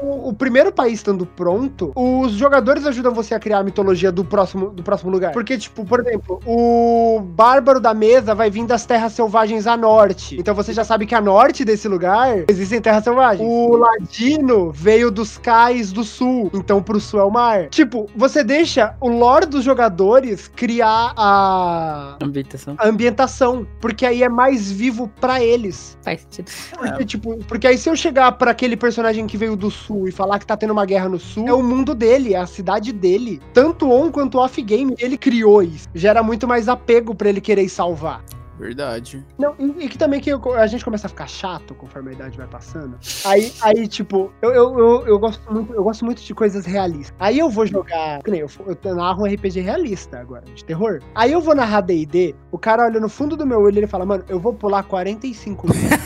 [0.01, 4.23] O, o primeiro país estando pronto, os jogadores ajudam você a criar a mitologia do
[4.23, 5.33] próximo, do próximo lugar.
[5.33, 10.38] Porque, tipo, por exemplo, o bárbaro da mesa vai vir das terras selvagens a norte.
[10.39, 13.47] Então você já sabe que a norte desse lugar existem terras selvagens.
[13.47, 16.49] O ladino veio dos cais do sul.
[16.53, 17.69] Então pro sul é o mar.
[17.69, 22.75] Tipo, você deixa o lore dos jogadores criar a, Ambientação.
[22.77, 23.67] a ambientação.
[23.79, 25.97] Porque aí é mais vivo pra eles.
[26.01, 26.51] Faz sentido.
[26.77, 30.11] Porque, tipo, porque aí se eu chegar pra aquele personagem que veio do sul e
[30.11, 32.91] falar que tá tendo uma guerra no sul, é o mundo dele, é a cidade
[32.91, 33.41] dele.
[33.53, 35.88] Tanto on quanto off-game, ele criou isso.
[35.93, 38.23] Gera muito mais apego pra ele querer salvar.
[38.64, 39.26] Verdade.
[39.38, 42.14] Não, e, e que também que eu- a gente começa a ficar chato conforme a
[42.14, 42.97] idade vai passando.
[43.26, 47.14] Aí, aí tipo, eu, eu, eu, eu gosto muito, eu gosto muito de coisas realistas.
[47.20, 48.47] Aí eu vou jogar, que nem eu,
[48.86, 51.01] eu narro um RPG realista agora, de terror.
[51.14, 53.88] Aí eu vou narrar D&D, o cara olha no fundo do meu olho e ele
[53.88, 55.97] fala, mano, eu vou pular 45 minutos.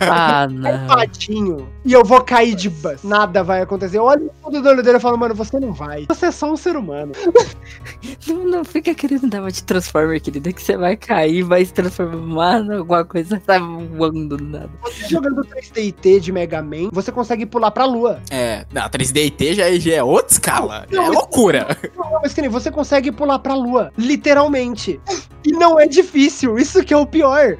[0.00, 0.86] Ah, não.
[0.86, 1.68] Patinho.
[1.84, 3.02] E eu vou cair de bus.
[3.02, 3.96] Nada vai acontecer.
[3.98, 6.04] Eu olho no fundo do olho dele e falo, mano, você não vai.
[6.08, 7.12] Você é só um ser humano.
[8.26, 11.72] Não, não fica querendo dar uma de Transformer, querida, que você vai cair, vai se
[11.72, 14.70] transformar em alguma coisa, tá voando do nada.
[14.82, 18.20] Você jogando 3DT de Mega Man, você consegue pular pra lua.
[18.30, 20.86] É, não, 3DT já, é- já é outra escala.
[20.90, 21.66] Não, é mas- loucura.
[21.96, 23.92] Não, mas que nem você consegue pular pra lua.
[23.96, 25.00] Literalmente.
[25.44, 26.56] E não é difícil.
[26.56, 27.56] Isso que é o pior.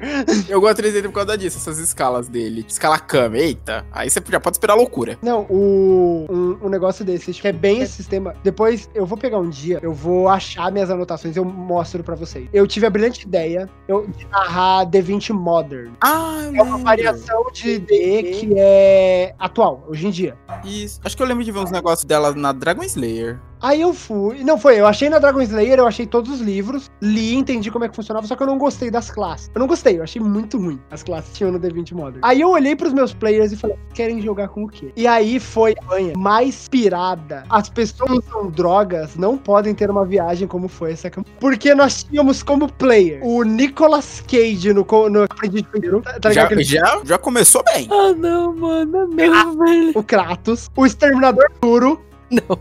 [0.47, 2.65] Eu gosto de 3DT por causa disso, essas escalas dele.
[2.67, 3.85] Escala Kami, eita.
[3.91, 5.17] Aí você já pode esperar loucura.
[5.21, 8.33] Não, o, um, um negócio desse, que é bem esse sistema.
[8.43, 12.47] Depois eu vou pegar um dia, eu vou achar minhas anotações, eu mostro pra vocês.
[12.53, 15.91] Eu tive a brilhante ideia eu, narrar D20 Modern.
[16.01, 20.37] Ah, É uma variação de D que é atual, hoje em dia.
[20.63, 20.99] Isso.
[21.03, 23.39] Acho que eu lembro de ver uns negócios dela na Dragon Slayer.
[23.63, 24.43] Aí eu fui.
[24.43, 24.77] Não, foi.
[24.77, 27.95] Eu achei na Dragon Slayer, eu achei todos os livros, li, entendi como é que
[27.95, 29.49] funcionava, só que eu não gostei das classes.
[29.55, 32.19] Eu não gostei, eu achei muito ruim as classes que tinham no D20 Modern.
[32.21, 34.91] Aí eu olhei pros meus players e falei, querem jogar com o quê?
[34.97, 37.45] E aí foi a banha mais pirada.
[37.49, 41.37] As pessoas que usam drogas não podem ter uma viagem como foi essa campanha.
[41.39, 46.61] Porque nós tínhamos como player o Nicolas Cage no, no Aprendiz Feiticeiro, tá tá ligado?
[46.61, 47.87] Já, já, já começou bem.
[47.89, 49.93] Ah, não, mano, não, velho.
[49.95, 52.01] O Kratos, o Exterminador Duro,
[52.31, 52.57] Não.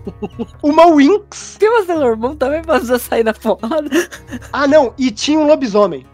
[0.62, 1.56] uma Winx.
[1.58, 3.88] Que você, meu irmão, também precisa sair na porrada?
[4.52, 6.06] Ah, não, e tinha um lobisomem.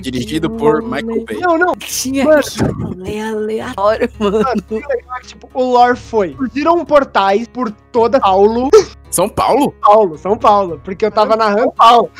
[0.00, 1.38] Dirigido por rolê- Michael Bay.
[1.40, 2.42] Não, não, Tinha Mano.
[2.42, 4.38] que rolê aleatório, mano.
[4.42, 6.34] Mano, o legal é que, tipo, o lore foi.
[6.36, 8.70] Surgiram portais por toda Paulo.
[9.12, 9.72] São Paulo?
[9.80, 10.80] Paulo, São Paulo.
[10.82, 12.10] Porque eu tava narrando Paulo.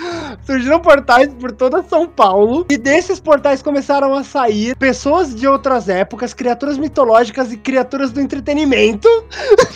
[0.45, 2.66] Surgiram portais por toda São Paulo.
[2.70, 8.20] E desses portais começaram a sair pessoas de outras épocas, criaturas mitológicas e criaturas do
[8.20, 9.09] entretenimento.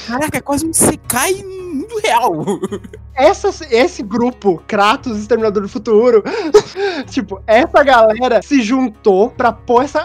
[0.06, 1.42] Caraca, é quase um Sekai
[1.96, 2.44] mundo real.
[3.14, 6.22] Essas, esse grupo, Kratos, Exterminador do Futuro,
[7.08, 10.02] tipo, essa galera se juntou pra pôr essa,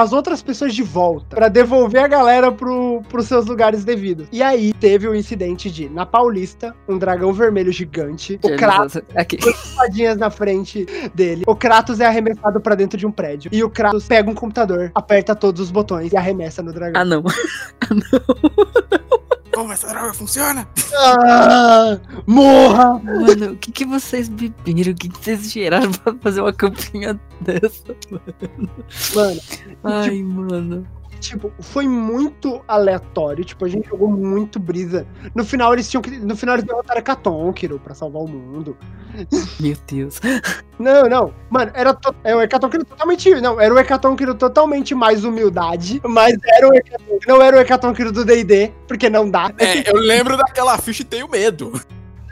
[0.00, 4.28] as outras pessoas de volta, pra devolver a galera pro, pros seus lugares devidos.
[4.30, 9.36] E aí teve o incidente de, na Paulista, um dragão vermelho gigante, o Kratos Aqui.
[9.36, 11.42] espadinhas na frente dele.
[11.46, 13.50] O Kratos é arremessado pra dentro de um prédio.
[13.52, 17.02] E o Kratos pega um computador, aperta todos os botões e arremessa no dragão.
[17.02, 17.24] Ah, não.
[19.54, 20.66] Como essa droga funciona?
[20.94, 22.98] Ah, morra!
[23.00, 24.92] Mano, o que, que vocês beberam?
[24.92, 27.94] O que, que vocês cheiraram pra fazer uma campinha dessa?
[29.14, 29.40] Mano,
[29.84, 30.86] Ai, mano.
[31.22, 33.44] Tipo, foi muito aleatório.
[33.44, 35.06] Tipo, a gente jogou muito brisa.
[35.34, 36.10] No final, eles tinham que.
[36.10, 37.02] No final, eles derrotaram a
[37.78, 38.76] pra salvar o mundo.
[39.60, 40.20] Meu Deus.
[40.78, 41.34] Não, não.
[41.48, 42.14] Mano, era to...
[42.24, 43.30] é o Hecatonquiro totalmente.
[43.40, 46.00] Não, era o Hecatonquiro totalmente mais humildade.
[46.04, 47.20] Mas era o Hecatonquiro.
[47.28, 49.52] Não era o Hecatonquiro do DD, porque não dá.
[49.58, 51.80] É, eu lembro daquela ficha e tenho medo.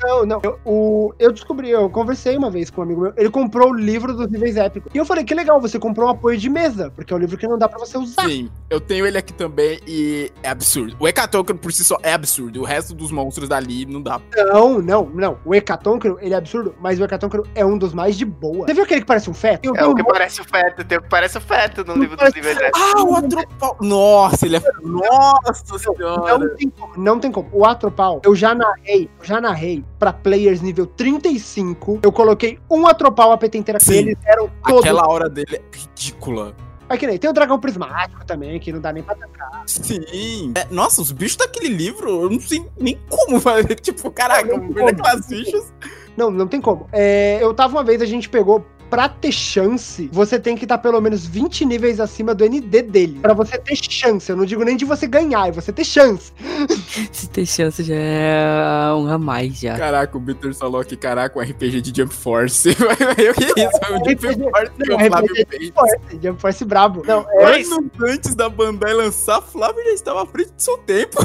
[0.02, 0.40] Não, não.
[0.42, 3.12] Eu, o, eu descobri, eu conversei uma vez com um amigo meu.
[3.16, 4.90] Ele comprou o livro dos níveis épicos.
[4.94, 7.36] E eu falei, que legal, você comprou um apoio de mesa, porque é um livro
[7.36, 8.28] que não dá pra você usar.
[8.28, 10.96] Sim, eu tenho ele aqui também e é absurdo.
[10.98, 12.60] O Hecatonquiro por si só é absurdo.
[12.60, 14.20] O resto dos monstros dali não dá.
[14.36, 15.38] Não, não, não.
[15.44, 18.66] O Hecatonquiro, ele é absurdo, mas o Hecatonquiro é um dos mais de boa.
[18.66, 19.66] Você viu aquele que parece um feto?
[19.66, 21.94] Eu É o que um parece o feto, tem o que parece o feto no
[21.94, 22.80] livro dos níveis épicos.
[22.80, 23.76] Ah, o Atropal.
[23.80, 24.62] Nossa, ele é.
[24.82, 26.38] Nossa senhora.
[26.38, 27.48] Não tem como, não tem como.
[27.52, 32.00] O Atropal, eu já narrei, eu já narrei pra players nível 35.
[32.02, 33.78] Eu coloquei um Atropal a PT inteira.
[33.78, 33.98] Sim.
[33.98, 34.80] Eles eram todos.
[34.80, 36.56] Aquela hora dele é ridícula.
[36.88, 39.62] Mas que nem, tem o Dragão Prismático também, que não dá nem pra atacar.
[39.66, 40.52] Sim.
[40.56, 43.76] É, nossa, os bichos daquele livro, eu não sei nem como fazer.
[43.78, 45.72] Tipo, caraca, eu vejo aquelas fichas.
[46.16, 46.88] Não, não tem como.
[46.90, 48.66] É, eu tava uma vez, a gente pegou.
[48.90, 53.20] Pra ter chance, você tem que estar pelo menos 20 níveis acima do ND dele.
[53.22, 54.28] Pra você ter chance.
[54.28, 56.32] Eu não digo nem de você ganhar, é você ter chance.
[57.12, 59.76] Se tem chance já é um a mais já.
[59.76, 62.68] Caraca, o Peter falou aqui, caraca, um RPG de Jump Force.
[63.16, 63.70] eu que isso?
[63.80, 65.70] É um Jump Force que Não, o Flávio RPG fez.
[65.70, 67.02] Force, Jump Force brabo.
[67.06, 71.16] Não, é, Anos antes da Bandai lançar, Flávio já estava à frente do seu tempo.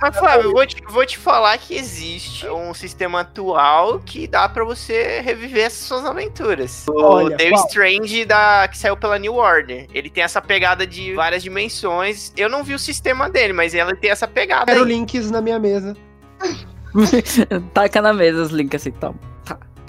[0.00, 4.48] Mas, Flávio, eu vou te, vou te falar que existe um sistema atual que dá
[4.48, 6.84] pra você reviver essas suas aventuras.
[6.88, 7.66] O Olha, The qual?
[7.66, 9.86] Strange da, que saiu pela New Order.
[9.92, 12.32] Ele tem essa pegada de várias dimensões.
[12.36, 14.66] Eu não vi o sistema dele, mas ele tem essa pegada.
[14.66, 14.88] quero aí.
[14.88, 15.96] links na minha mesa.
[17.72, 19.32] Taca na mesa os links assim, toma.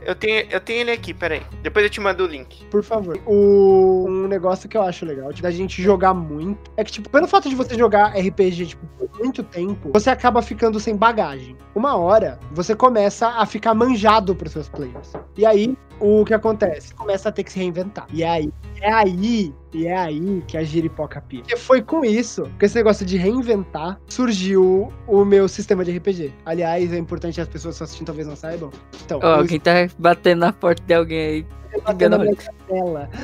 [0.06, 1.42] Eu tenho, eu tenho ele aqui, peraí.
[1.62, 2.66] Depois eu te mando o link.
[2.66, 3.18] Por favor.
[3.26, 7.10] O, um negócio que eu acho legal, tipo, da gente jogar muito, é que, tipo,
[7.10, 11.56] pelo fato de você jogar RPG, tipo, por muito tempo, você acaba ficando sem bagagem.
[11.74, 15.14] Uma hora, você começa a ficar manjado pros seus players.
[15.38, 16.94] E aí, o que acontece?
[16.94, 18.08] Começa a ter que se reinventar.
[18.12, 21.42] E aí, é aí, e é aí que a giripoca pia.
[21.42, 26.34] Porque foi com isso, com esse negócio de reinventar, surgiu o meu sistema de RPG.
[26.46, 28.70] Aliás, é importante as pessoas que estão assistindo talvez não saibam.
[29.06, 31.82] Então, Ó, o alguém tá batendo na porta de alguém aí.
[31.86, 33.10] batendo na minha canela.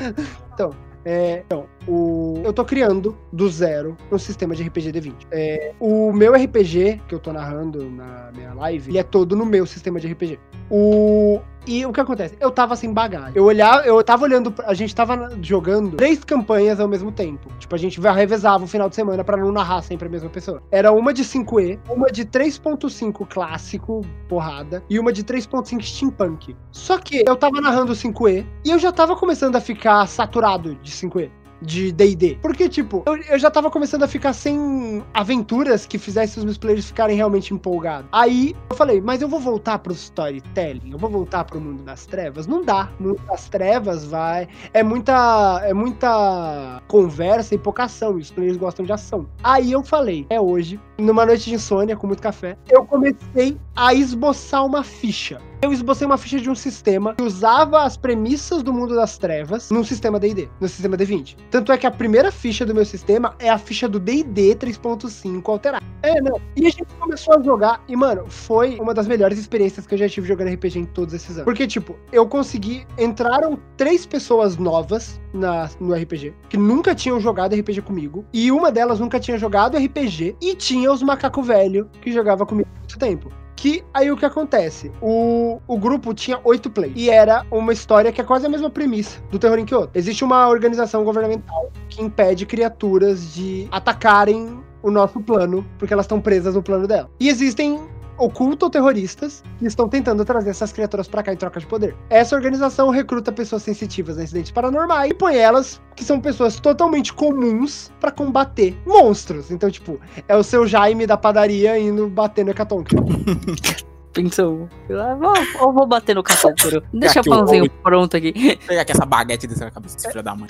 [0.60, 5.14] Então, é, então o, eu tô criando do zero um sistema de RPG D20.
[5.32, 9.46] É, o meu RPG, que eu tô narrando na minha live, ele é todo no
[9.46, 10.40] meu sistema de RPG.
[10.70, 12.36] O, e o que acontece?
[12.40, 13.34] Eu tava sem bagagem.
[13.36, 17.50] Eu olhava, eu tava olhando, a gente tava jogando três campanhas ao mesmo tempo.
[17.60, 20.62] Tipo, a gente revezava o final de semana pra não narrar sempre a mesma pessoa.
[20.72, 26.56] Era uma de 5E, uma de 3.5 clássico, porrada, e uma de 3.5 steampunk.
[26.72, 30.92] Só que eu tava narrando 5E e eu já tava começando a ficar saturado de
[30.92, 31.30] 5E.
[31.62, 32.38] De DD.
[32.42, 36.58] Porque, tipo, eu, eu já tava começando a ficar sem aventuras que fizessem os meus
[36.58, 38.10] players ficarem realmente empolgados.
[38.12, 42.06] Aí eu falei, mas eu vou voltar pro storytelling, eu vou voltar pro mundo das
[42.06, 42.48] trevas?
[42.48, 42.90] Não dá.
[43.00, 44.48] Mundo das trevas vai.
[44.74, 45.62] É muita.
[45.64, 48.18] É muita conversa e pouca ação.
[48.18, 49.28] E os players gostam de ação.
[49.44, 53.94] Aí eu falei, é hoje, numa noite de insônia, com muito café, eu comecei a
[53.94, 55.42] esboçar uma ficha.
[55.62, 59.70] Eu esbocei uma ficha de um sistema que usava as premissas do mundo das trevas
[59.70, 61.36] num sistema D&D, no sistema D20.
[61.52, 65.42] Tanto é que a primeira ficha do meu sistema é a ficha do D&D 3.5
[65.50, 65.86] alterada.
[66.02, 66.40] É, não.
[66.56, 69.98] E a gente começou a jogar e, mano, foi uma das melhores experiências que eu
[69.98, 71.44] já tive jogando RPG em todos esses anos.
[71.44, 72.88] Porque, tipo, eu consegui...
[72.98, 78.72] Entraram três pessoas novas na, no RPG, que nunca tinham jogado RPG comigo, e uma
[78.72, 82.98] delas nunca tinha jogado RPG, e tinha os macaco velho que jogava comigo há muito
[82.98, 83.39] tempo.
[83.60, 84.90] Que aí o que acontece?
[85.02, 86.98] O, o grupo tinha oito players.
[86.98, 89.92] E era uma história que é quase a mesma premissa do Terror em Kyoto.
[89.94, 96.22] Existe uma organização governamental que impede criaturas de atacarem o nosso plano, porque elas estão
[96.22, 97.10] presas no plano dela.
[97.20, 97.82] E existem
[98.20, 101.96] oculto-terroristas que estão tentando trazer essas criaturas pra cá em troca de poder.
[102.10, 107.14] Essa organização recruta pessoas sensitivas a incidentes paranormais e põe elas, que são pessoas totalmente
[107.14, 109.52] comuns, pra combater monstros.
[109.52, 112.96] Então, tipo, é o seu Jaime da padaria indo bater no Hecatonque.
[114.14, 114.68] Pensou.
[114.90, 116.84] Ah, vou, eu vou bater no catôptero.
[116.92, 118.58] Deixa o pãozinho pronto aqui.
[118.68, 120.50] Pega aqui essa baguete desse na cabeça, filha da mãe.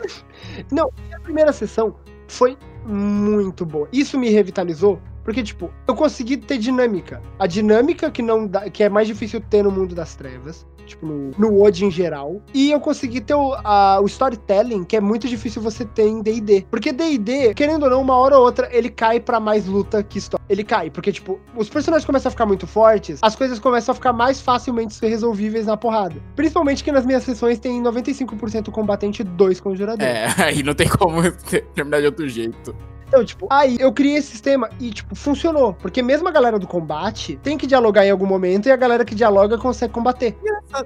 [1.14, 1.96] a primeira sessão
[2.28, 3.88] foi muito boa.
[3.92, 7.22] Isso me revitalizou, porque, tipo, eu consegui ter dinâmica.
[7.38, 11.06] A dinâmica que não dá, que é mais difícil ter no mundo das trevas, tipo,
[11.06, 12.42] no, no WoD em geral.
[12.54, 16.22] E eu consegui ter o, a- o storytelling, que é muito difícil você ter em
[16.22, 16.66] D&D.
[16.70, 20.18] Porque D&D, querendo ou não, uma hora ou outra, ele cai pra mais luta que
[20.18, 20.44] história.
[20.50, 23.96] Ele cai, porque, tipo, os personagens começam a ficar muito fortes, as coisas começam a
[23.96, 26.16] ficar mais facilmente resolvíveis na porrada.
[26.36, 30.12] Principalmente que nas minhas sessões tem 95% combatente e 2 conjuradores.
[30.12, 31.22] É, aí não tem como
[31.76, 32.76] terminar de outro jeito.
[33.10, 35.74] Então, tipo, aí eu criei esse sistema e, tipo, funcionou.
[35.74, 39.04] Porque mesmo a galera do combate tem que dialogar em algum momento e a galera
[39.04, 40.38] que dialoga consegue combater.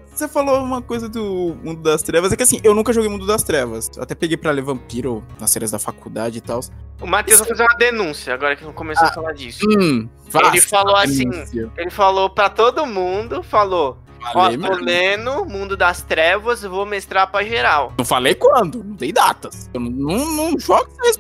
[0.07, 3.27] Você falou uma coisa do Mundo das Trevas, é que assim, eu nunca joguei Mundo
[3.27, 3.91] das Trevas.
[3.95, 6.61] Eu até peguei pra ler Vampiro nas séries da faculdade e tal.
[7.01, 9.65] O Matheus vai fazer uma denúncia, agora que não começou a falar disso.
[9.69, 10.07] Hum,
[10.47, 11.29] Ele falou assim,
[11.77, 14.85] ele falou pra todo mundo, falou, ó, Falei tô mesmo.
[14.85, 17.91] lendo Mundo das Trevas, vou mestrar pra geral.
[17.97, 19.69] Não falei quando, não dei datas.
[19.73, 21.19] Eu não, não, não jogo essa.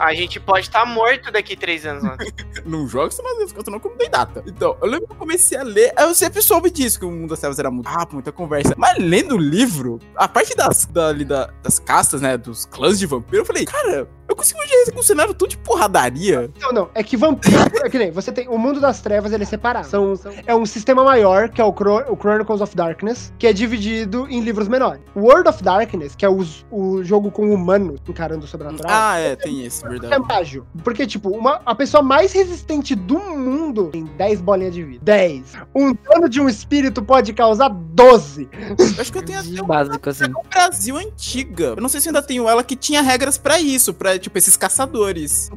[0.00, 2.02] A gente pode estar morto daqui três anos.
[2.02, 2.16] mano.
[2.64, 4.42] Não responsabilidade, não, que eu não dei data.
[4.46, 5.92] Então, eu lembro que eu comecei a ler.
[5.98, 8.74] Eu sempre soube disso, que o Mundo das Trevas era muito rápido, muita conversa.
[8.76, 12.36] Mas lendo o livro, a parte das, da, ali da- das castas, né?
[12.36, 16.50] Dos clãs de vampiro, eu falei, cara, eu consigo imaginar um cenário todo de porradaria.
[16.60, 16.90] Não, não.
[16.94, 17.56] É que vampiro.
[17.84, 18.48] É que nem você tem.
[18.48, 19.86] O mundo das trevas ele é separado.
[19.88, 20.14] São,
[20.46, 24.26] é um sistema maior, que é o, Chro- o Chronicles of Darkness, que é dividido
[24.28, 25.00] em livros menores.
[25.14, 28.90] O World of Darkness, que é os- o jogo com humanos encarando o sobrenatural.
[28.92, 30.22] Ah, é, tem esse, É verdade.
[30.28, 30.66] mágico.
[30.84, 35.00] Porque, tipo, uma, a pessoa mais resistente do mundo tem 10 bolinhas de vida.
[35.02, 35.52] 10.
[35.74, 38.48] Um dano de um espírito pode causar 12.
[38.78, 40.28] Eu acho que eu tenho até Básico, assim.
[40.28, 41.64] no Brasil antiga.
[41.76, 44.56] Eu não sei se ainda tenho ela que tinha regras pra isso, pra, tipo, esses
[44.56, 45.50] caçadores.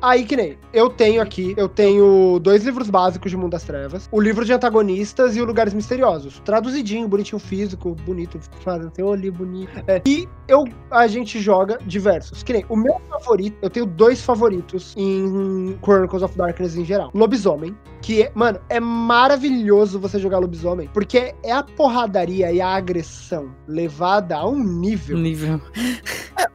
[0.00, 4.08] Aí que nem, eu tenho aqui, eu tenho dois livros básicos de Mundo das Trevas,
[4.10, 6.40] o livro de antagonistas e o Lugares Misteriosos.
[6.44, 9.70] Traduzidinho, bonitinho físico, bonito, fazendo tem olho bonito.
[9.86, 10.02] É.
[10.06, 12.42] E eu, a gente joga diversos.
[12.42, 17.10] Que nem, o meu favorito, eu tenho dois favoritos em Chronicles of Darkness em geral.
[17.14, 17.76] Lobisomem,
[18.06, 23.52] que é, mano, é maravilhoso você jogar lobisomem, porque é a porradaria e a agressão
[23.66, 25.18] levada a um nível.
[25.18, 25.60] Nível.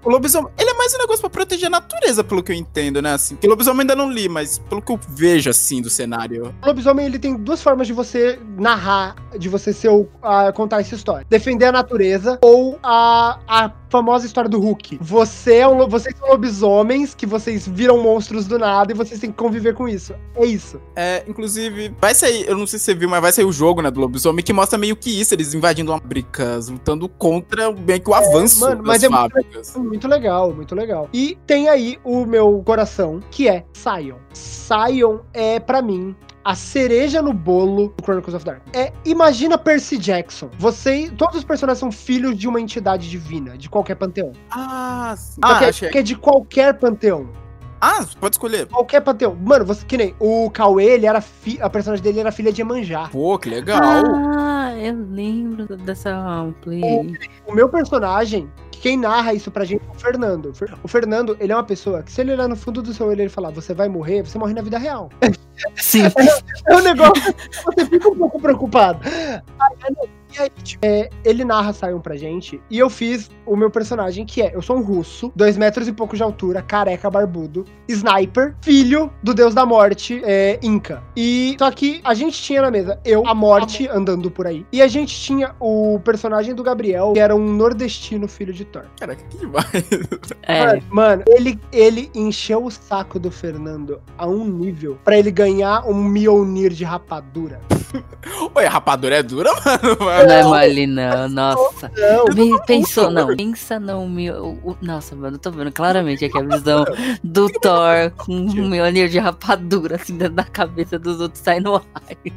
[0.03, 3.01] O lobisomem, ele é mais um negócio pra proteger a natureza, pelo que eu entendo,
[3.01, 3.13] né?
[3.13, 6.55] Assim, que o lobisomem ainda não li, mas pelo que eu vejo, assim, do cenário.
[6.63, 10.79] O lobisomem ele tem duas formas de você narrar, de você ser o, a, contar
[10.79, 14.97] essa história: defender a natureza ou a, a famosa história do Hulk.
[15.01, 19.29] Você é um, vocês são lobisomens que vocês viram monstros do nada e vocês têm
[19.29, 20.15] que conviver com isso.
[20.33, 20.81] É isso.
[20.95, 23.81] É, inclusive, vai sair, eu não sei se você viu, mas vai sair o jogo,
[23.81, 28.09] né, do lobisomem, que mostra meio que isso, eles invadindo fábricas, lutando contra meio que
[28.09, 29.75] o avanço mano, das mas é muito fábricas.
[29.75, 31.09] Muito legal, muito legal.
[31.13, 34.17] E tem aí o meu coração, que é Sion.
[34.33, 38.71] Sion é, pra mim, a cereja no bolo do Chronicles of Darkness.
[38.75, 40.49] É, imagina Percy Jackson.
[40.57, 44.31] Você, todos os personagens são filhos de uma entidade divina, de qualquer panteão.
[44.49, 45.39] Ah, sim.
[45.45, 45.89] Só Ah, que, achei.
[45.89, 47.29] que é de qualquer panteão.
[47.83, 48.67] Ah, pode escolher.
[48.67, 49.35] Qualquer panteão.
[49.35, 52.61] Mano, você que nem o Cauê, ele era fi, a personagem dele era filha de
[52.61, 53.09] Emanjá.
[53.11, 53.79] Pô, que legal.
[53.81, 57.17] Ah, eu lembro dessa play aí.
[57.47, 58.47] O meu personagem,
[58.81, 60.51] quem narra isso pra gente é o Fernando.
[60.83, 63.19] O Fernando, ele é uma pessoa que se ele olhar no fundo do seu olho
[63.19, 65.09] e ele falar, você vai morrer, você morre na vida real.
[65.75, 66.03] Sim.
[66.67, 68.99] É um negócio que você fica um pouco preocupado.
[69.03, 72.61] Aí, E aí, tipo, é, ele narra Sion pra gente.
[72.69, 75.93] E eu fiz o meu personagem, que é: eu sou um russo, dois metros e
[75.93, 81.03] pouco de altura, careca, barbudo, sniper, filho do deus da morte, é, Inca.
[81.15, 84.65] E só que a gente tinha na mesa eu, a morte, andando por aí.
[84.71, 88.85] E a gente tinha o personagem do Gabriel, que era um nordestino filho de Thor.
[88.99, 89.65] Caraca, que demais.
[90.43, 90.65] É.
[90.65, 95.87] Mano, mano, ele, ele encheu o saco do Fernando a um nível pra ele ganhar
[95.87, 97.59] um Mjolnir de rapadura.
[98.55, 99.51] Oi, a rapadura é dura,
[99.99, 100.20] mano.
[100.27, 101.29] Não é mole, não.
[101.29, 101.91] Nossa.
[101.97, 103.35] Não, Me- Pensou, não.
[103.35, 104.57] Pensa não, meu.
[104.63, 106.85] o- Nossa, mano, eu tô vendo claramente aqui a visão
[107.23, 111.73] do Thor com um Mjolnir de rapadura, assim, dentro da cabeça dos outros sai no
[111.73, 112.33] raio.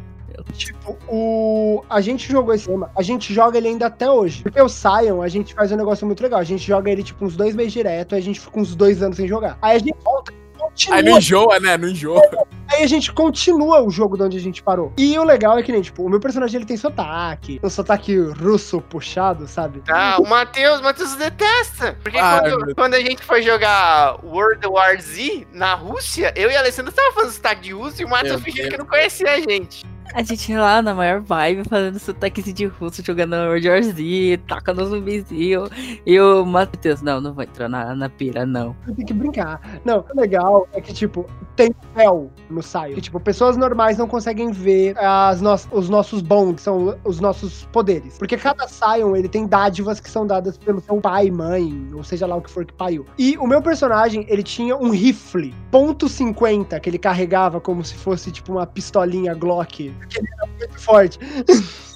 [0.53, 1.82] Tipo, o...
[1.89, 4.43] a gente jogou esse tema, a gente joga ele ainda até hoje.
[4.43, 6.39] Porque o Sion, a gente faz um negócio muito legal.
[6.39, 9.03] A gente joga ele, tipo, uns dois meses direto, aí a gente fica uns dois
[9.03, 9.57] anos sem jogar.
[9.62, 10.32] Aí a gente volta
[10.77, 11.18] e Aí não continua.
[11.18, 11.77] enjoa, né?
[11.77, 12.47] Não enjoa.
[12.72, 14.93] Aí a gente continua o jogo de onde a gente parou.
[14.97, 17.61] E o legal é que nem, tipo, o meu personagem ele tem sotaque.
[17.62, 19.83] Um sotaque russo puxado, sabe?
[19.89, 21.97] Ah, o Matheus, o Matheus detesta.
[22.03, 26.51] Porque Ai, quando, meu quando a gente foi jogar World War Z na Rússia, eu
[26.51, 29.31] e a Alessandra tava fazendo sotaque de russo e o Matheus fingindo que não conhecia
[29.31, 29.85] a gente.
[30.12, 34.84] A gente lá na maior vibe, fazendo sotaquezinho de russo, jogando World War Z, tacando
[34.86, 35.68] zumbizinho.
[36.05, 38.76] E o Matheus, não, não vou entrar na, na pira, não.
[38.94, 39.61] Tem que brincar.
[39.84, 41.26] Não, o legal é que, tipo,
[41.57, 42.94] tem véu no saio.
[42.94, 47.20] Que, tipo, pessoas normais não conseguem ver as no os nossos bons, que são os
[47.20, 48.18] nossos poderes.
[48.18, 52.26] Porque cada Sion, ele tem dádivas que são dadas pelo seu pai, mãe, ou seja
[52.26, 53.07] lá o que for que pariu.
[53.18, 57.94] E o meu personagem, ele tinha um rifle, ponto .50, que ele carregava como se
[57.94, 59.93] fosse, tipo, uma pistolinha Glock.
[59.99, 61.18] Porque ele era muito forte.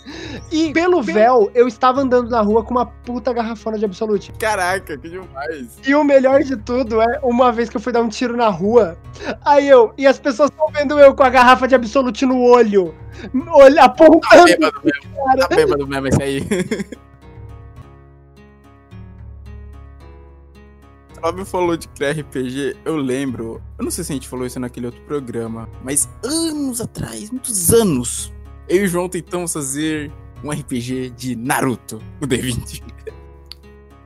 [0.50, 4.32] E pelo véu, eu estava andando na rua com uma puta garrafona de Absolute.
[4.38, 5.78] Caraca, que demais.
[5.86, 8.48] E o melhor de tudo é, uma vez que eu fui dar um tiro na
[8.48, 8.96] rua,
[9.44, 12.94] aí eu, e as pessoas estão vendo eu com a garrafa de Absolute no olho,
[13.52, 15.38] olho Tá apontando, bêbado mesmo.
[15.38, 16.42] Tá bêbado mesmo esse aí.
[21.20, 23.62] Fábio falou de criar RPG, eu lembro.
[23.78, 27.72] Eu não sei se a gente falou isso naquele outro programa, mas anos atrás, muitos
[27.72, 28.32] anos,
[28.68, 30.10] eu e o João tentamos fazer
[30.42, 32.82] um RPG de Naruto no D20.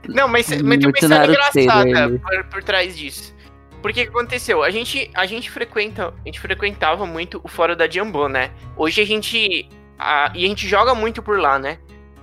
[0.09, 3.35] Não, mas, mas tem uma Muito história engraçada por, por trás disso.
[3.81, 4.63] Porque o que aconteceu?
[4.63, 8.51] A gente, a gente frequenta, a gente frequentava muito o fórum da Jambô, né?
[8.77, 11.79] Hoje a gente a- e a gente joga muito por lá, né?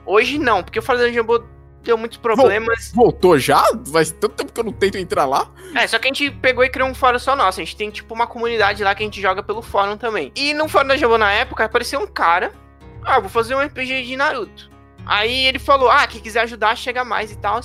[0.06, 1.44] Hoje não, porque o fórum da Jambô
[1.84, 2.92] deu muitos problemas.
[2.94, 3.64] Voltou já?
[3.92, 5.50] Faz tanto tempo que eu não tento entrar lá.
[5.76, 7.60] É, só que a gente pegou e criou um fórum só nosso.
[7.60, 10.32] A gente tem tipo uma comunidade lá que a gente joga pelo fórum também.
[10.36, 12.52] E no fórum da Jambô na época apareceu um cara,
[13.04, 14.70] ah, vou fazer um RPG de Naruto.
[15.06, 17.60] Aí ele falou, ah, quem quiser ajudar, chega mais e tal.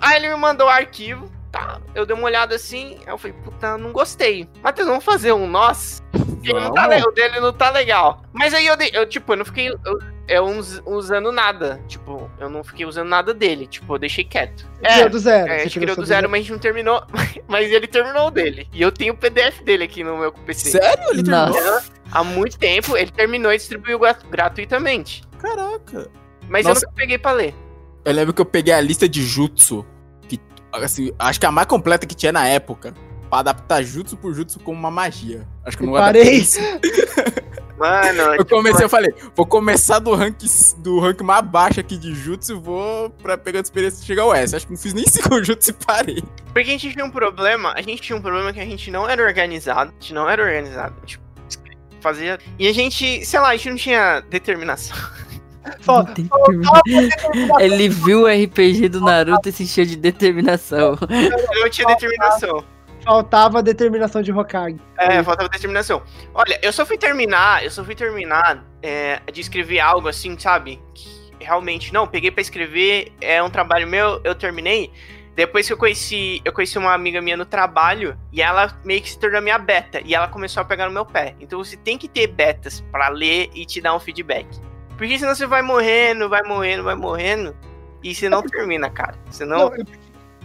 [0.00, 1.78] Aí ele me mandou o arquivo, tá?
[1.94, 4.48] Eu dei uma olhada assim, aí eu falei, puta, não gostei.
[4.62, 6.02] Matheus, vamos fazer um nós?
[6.42, 8.22] Ele não tá, o dele não tá legal.
[8.32, 9.98] Mas aí eu, dei- eu tipo, eu não fiquei eu,
[10.30, 11.80] eu us- usando nada.
[11.88, 13.66] Tipo, eu não fiquei usando nada dele.
[13.66, 14.66] Tipo, eu deixei quieto.
[14.82, 15.50] Criou do zero.
[15.52, 17.02] É, a gente criou do do zero, mas a gente não terminou.
[17.48, 18.68] Mas ele terminou o dele.
[18.72, 20.70] E eu tenho o PDF dele aqui no meu PC.
[20.70, 21.10] Sério?
[21.10, 21.48] Ele terminou?
[21.48, 21.90] Nossa.
[22.12, 25.22] Há muito tempo, ele terminou e distribuiu gra- gratuitamente.
[25.38, 26.08] Caraca.
[26.48, 26.84] Mas Nossa.
[26.84, 27.54] eu não peguei pra ler.
[28.04, 29.84] Eu lembro que eu peguei a lista de jutsu,
[30.28, 30.38] que,
[30.72, 32.94] assim, acho que a mais completa que tinha na época,
[33.30, 35.46] pra adaptar jutsu por jutsu como uma magia.
[35.64, 36.44] Acho que eu não Parei.
[37.78, 40.36] Mano, Eu tipo, comecei, eu falei, vou começar do rank,
[40.76, 44.24] do rank mais baixo aqui de jutsu e vou pra pegar a experiência de chegar
[44.24, 44.54] ao S.
[44.54, 46.22] Acho que não fiz nem cinco jutsu e parei.
[46.52, 49.08] porque a gente tinha um problema, a gente tinha um problema que a gente não
[49.08, 51.24] era organizado, a gente não era organizado, tipo,
[52.02, 52.38] fazia...
[52.58, 54.98] E a gente, sei lá, a gente não tinha determinação.
[57.60, 60.98] Ele viu o RPG do Naruto e se encheu de determinação.
[61.00, 62.64] não tinha determinação.
[63.10, 64.76] Faltava determinação de Hokage.
[64.96, 66.00] É, faltava determinação.
[66.32, 70.80] Olha, eu só fui terminar, eu só fui terminar é, de escrever algo assim, sabe?
[70.94, 74.92] Que realmente, não, peguei pra escrever, é um trabalho meu, eu terminei.
[75.34, 79.10] Depois que eu conheci, eu conheci uma amiga minha no trabalho e ela meio que
[79.10, 81.34] se tornou minha beta e ela começou a pegar no meu pé.
[81.40, 84.46] Então você tem que ter betas pra ler e te dar um feedback.
[84.96, 87.56] Porque senão você vai morrendo, vai morrendo, vai morrendo
[88.04, 89.16] e você não termina, cara.
[89.30, 89.84] Senão Não, eu-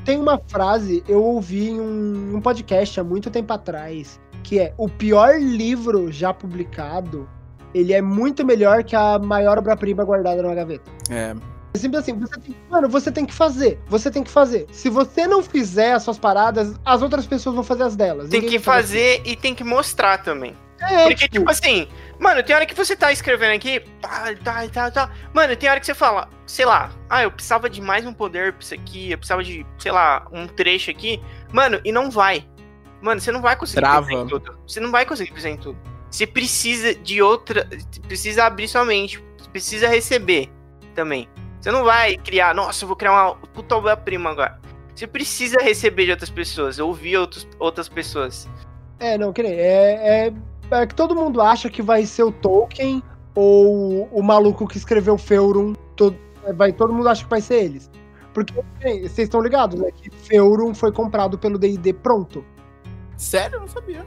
[0.06, 4.74] tem uma frase, eu ouvi em um, um podcast há muito tempo atrás, que é
[4.78, 7.28] o pior livro já publicado,
[7.74, 10.90] ele é muito melhor que a maior obra-prima guardada numa gaveta.
[11.10, 11.36] É,
[11.74, 14.68] É simples assim, você tem, mano, você tem que fazer, você tem que fazer.
[14.72, 18.30] Se você não fizer as suas paradas, as outras pessoas vão fazer as delas.
[18.30, 20.56] tem Ninguém que fazer e tem que mostrar também.
[20.80, 21.88] É, Porque, tipo assim,
[22.20, 25.12] mano, tem hora que você tá escrevendo aqui, tá, tá, tá, tá.
[25.34, 28.54] Mano, tem hora que você fala, sei lá, ah, eu precisava de mais um poder
[28.54, 31.22] pra isso aqui, eu precisava de, sei lá, um trecho aqui.
[31.52, 32.46] Mano, e não vai.
[33.02, 34.08] Mano, você não vai conseguir Trava.
[34.08, 34.60] pensar em tudo.
[34.68, 35.78] Você não vai conseguir pensar em tudo.
[36.10, 37.68] Você precisa de outra.
[38.08, 39.24] Precisa abrir sua mente.
[39.38, 40.50] Você precisa receber
[40.94, 41.30] também.
[41.60, 44.60] Você não vai criar, nossa, eu vou criar uma puta obra-prima agora.
[44.96, 48.48] Você precisa receber de outras pessoas, ouvir outros, outras pessoas.
[49.00, 49.54] É, não, que nem.
[49.54, 50.34] É, é,
[50.72, 53.04] é que todo mundo acha que vai ser o Tolkien
[53.34, 55.74] ou o maluco que escreveu Feurum.
[55.96, 56.16] Todo,
[56.56, 57.90] vai, todo mundo acha que vai ser eles.
[58.34, 58.54] Porque
[58.84, 59.90] vocês estão ligados, né?
[59.92, 62.44] Que Feurum foi comprado pelo DD pronto.
[63.18, 63.56] sério?
[63.58, 64.06] Eu não sabia.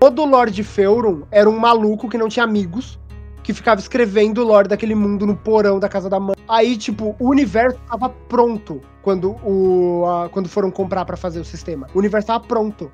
[0.00, 2.98] Todo Lord Feurum era um maluco que não tinha amigos,
[3.42, 6.34] que ficava escrevendo o lore daquele mundo no porão da casa da mãe.
[6.48, 11.44] Aí, tipo, o universo tava pronto quando, o, a- quando foram comprar pra fazer o
[11.44, 11.86] sistema.
[11.94, 12.90] O universo tava pronto.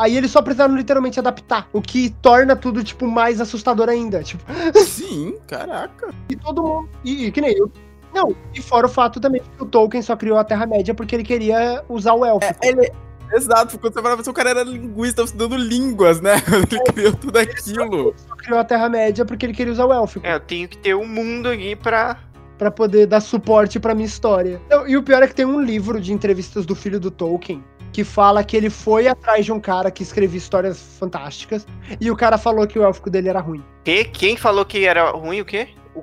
[0.00, 4.22] Aí eles só precisaram literalmente adaptar, o que torna tudo, tipo, mais assustador ainda.
[4.22, 4.42] Tipo,
[4.82, 6.08] Sim, caraca.
[6.30, 6.88] e todo mundo.
[7.04, 7.70] E, e que nem eu.
[8.14, 11.22] Não, e fora o fato também que o Tolkien só criou a Terra-média porque ele
[11.22, 12.46] queria usar o elfo.
[12.62, 12.90] Ele.
[13.30, 16.34] Exato, quando você falava, o cara era linguista, tava estudando línguas, né?
[16.68, 18.12] Ele criou tudo aquilo.
[18.16, 20.26] Só criou a Terra-média porque ele queria usar o élfico.
[20.26, 22.16] É, eu tenho que ter o mundo aqui pra.
[22.58, 24.60] Pra poder dar suporte pra minha história.
[24.68, 27.64] Não, e o pior é que tem um livro de entrevistas do filho do Tolkien
[27.92, 31.66] que fala que ele foi atrás de um cara que escrevia histórias fantásticas
[32.00, 33.62] e o cara falou que o élfico dele era ruim.
[33.84, 34.04] Que?
[34.04, 35.68] Quem falou que era ruim o quê?
[35.94, 36.02] O-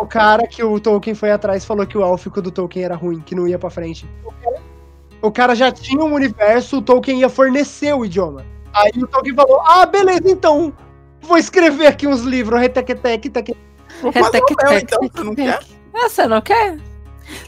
[0.00, 3.20] O cara que o Tolkien foi atrás falou que o élfico do Tolkien era ruim,
[3.20, 4.08] que não ia pra frente.
[4.24, 4.62] O cara-
[5.30, 8.44] cara já tinha um universo, o Tolkien ia fornecer o idioma.
[8.72, 10.72] Aí o Tolkien falou: Ah, beleza, então.
[11.20, 13.56] Vou escrever aqui uns livros, retequetec, teque.
[14.00, 15.58] Vou fazer Retec, o meu, tec, então, você não quer?
[15.94, 16.78] Ah, você não quer?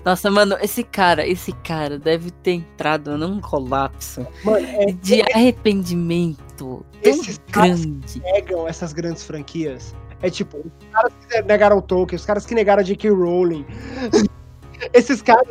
[0.04, 6.84] Nossa, mano, esse cara, esse cara deve ter entrado num colapso Mano, é, de arrependimento
[7.02, 8.20] tão Esses caras- grande.
[8.20, 9.94] negam essas grandes franquias.
[10.22, 13.10] É tipo, os caras que negaram o Tolkien, os caras que negaram a J.K.
[13.10, 13.64] Rowling.
[14.92, 15.48] Esses caras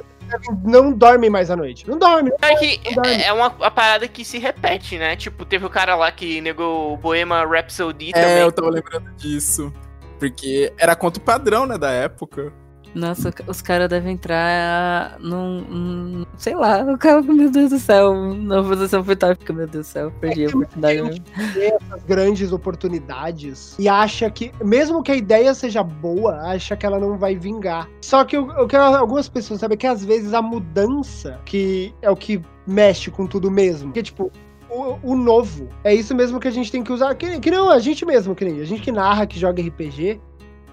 [0.63, 1.87] não dormem mais à noite.
[1.89, 2.31] Não dormem.
[2.41, 3.09] É Não dá.
[3.09, 5.15] é é uma, uma parada que se repete, né?
[5.15, 8.37] Tipo, teve o cara lá que negou o Boema Rhapsody É, também.
[8.41, 9.73] eu tava lembrando disso.
[10.19, 12.51] Porque era contra o padrão, né, da época.
[12.95, 18.33] Nossa, os caras devem entrar num, num- Sei lá, o cara, meu Deus do céu,
[18.33, 21.01] na posição fetal, fica, meu Deus do céu, perdi a oportunidade.
[21.03, 21.23] mesmo.
[21.53, 26.85] vê essas grandes oportunidades e acha que, mesmo que a ideia seja boa, acha que
[26.85, 27.87] ela não vai vingar.
[28.01, 31.93] Só que o, o que algumas pessoas sabem é que às vezes a mudança que
[32.01, 33.89] é o que mexe com tudo mesmo.
[33.89, 34.31] Porque, tipo,
[34.69, 37.13] o, o novo é isso mesmo que a gente tem que usar.
[37.15, 40.19] Que, que não a gente mesmo, que nem a gente que narra, que joga RPG,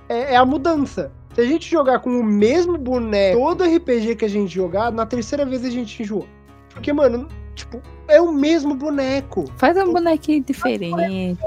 [0.09, 1.12] é, é a mudança.
[1.37, 5.05] Se a gente jogar com o mesmo boneco, todo RPG que a gente jogar, na
[5.05, 6.24] terceira vez a gente enjoa.
[6.70, 9.45] Porque, mano, tipo, é o mesmo boneco.
[9.59, 11.39] Faz um bonequinho diferente.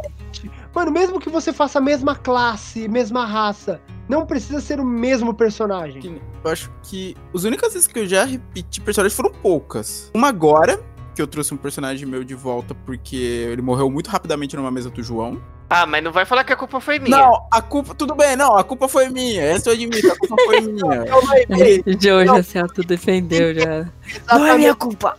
[0.76, 5.34] Mano, mesmo que você faça a mesma classe, mesma raça, não precisa ser o mesmo
[5.34, 6.22] personagem.
[6.44, 10.12] Eu acho que as únicas vezes que eu já repeti personagens foram poucas.
[10.14, 10.80] Uma agora,
[11.16, 14.92] que eu trouxe um personagem meu de volta porque ele morreu muito rapidamente numa mesa
[14.92, 15.42] do João.
[15.70, 17.16] Ah, mas não vai falar que a culpa foi minha.
[17.16, 17.94] Não, a culpa.
[17.94, 19.44] Tudo bem, não, a culpa foi minha.
[19.44, 21.06] Essa eu admito, a culpa foi minha.
[21.06, 21.84] Calma aí, peraí.
[22.00, 23.86] Joe já se autodefendeu já.
[24.28, 25.16] Não é minha culpa.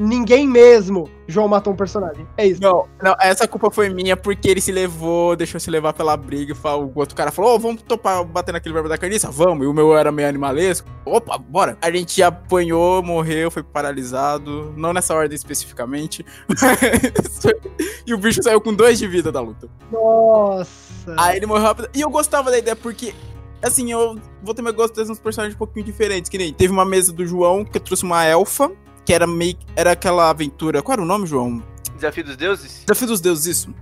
[0.00, 1.10] Ninguém mesmo.
[1.28, 2.26] João matou um personagem.
[2.38, 2.58] É isso.
[2.62, 6.54] Não, não, essa culpa foi minha porque ele se levou, deixou se levar pela briga
[6.54, 9.30] falou, o outro cara falou, ô, vamos topar bater naquele verbo da carniça?
[9.30, 9.66] Vamos.
[9.66, 10.88] E o meu era meio animalesco.
[11.04, 11.76] Opa, bora.
[11.82, 14.72] A gente apanhou, morreu, foi paralisado.
[14.74, 16.24] Não nessa ordem especificamente.
[18.06, 19.68] e o bicho saiu com dois de vida da luta.
[19.92, 21.14] Nossa.
[21.18, 21.90] Aí ele morreu rápido.
[21.94, 23.14] E eu gostava da ideia porque,
[23.62, 26.30] assim, eu vou ter meu gosto de uns personagens um pouquinho diferentes.
[26.30, 28.72] Que nem teve uma mesa do João que trouxe uma elfa,
[29.10, 29.56] que era meio.
[29.74, 30.80] Era aquela aventura.
[30.82, 31.60] Qual era o nome, João?
[31.96, 32.84] Desafio dos deuses?
[32.86, 33.74] Desafio dos Deuses, isso.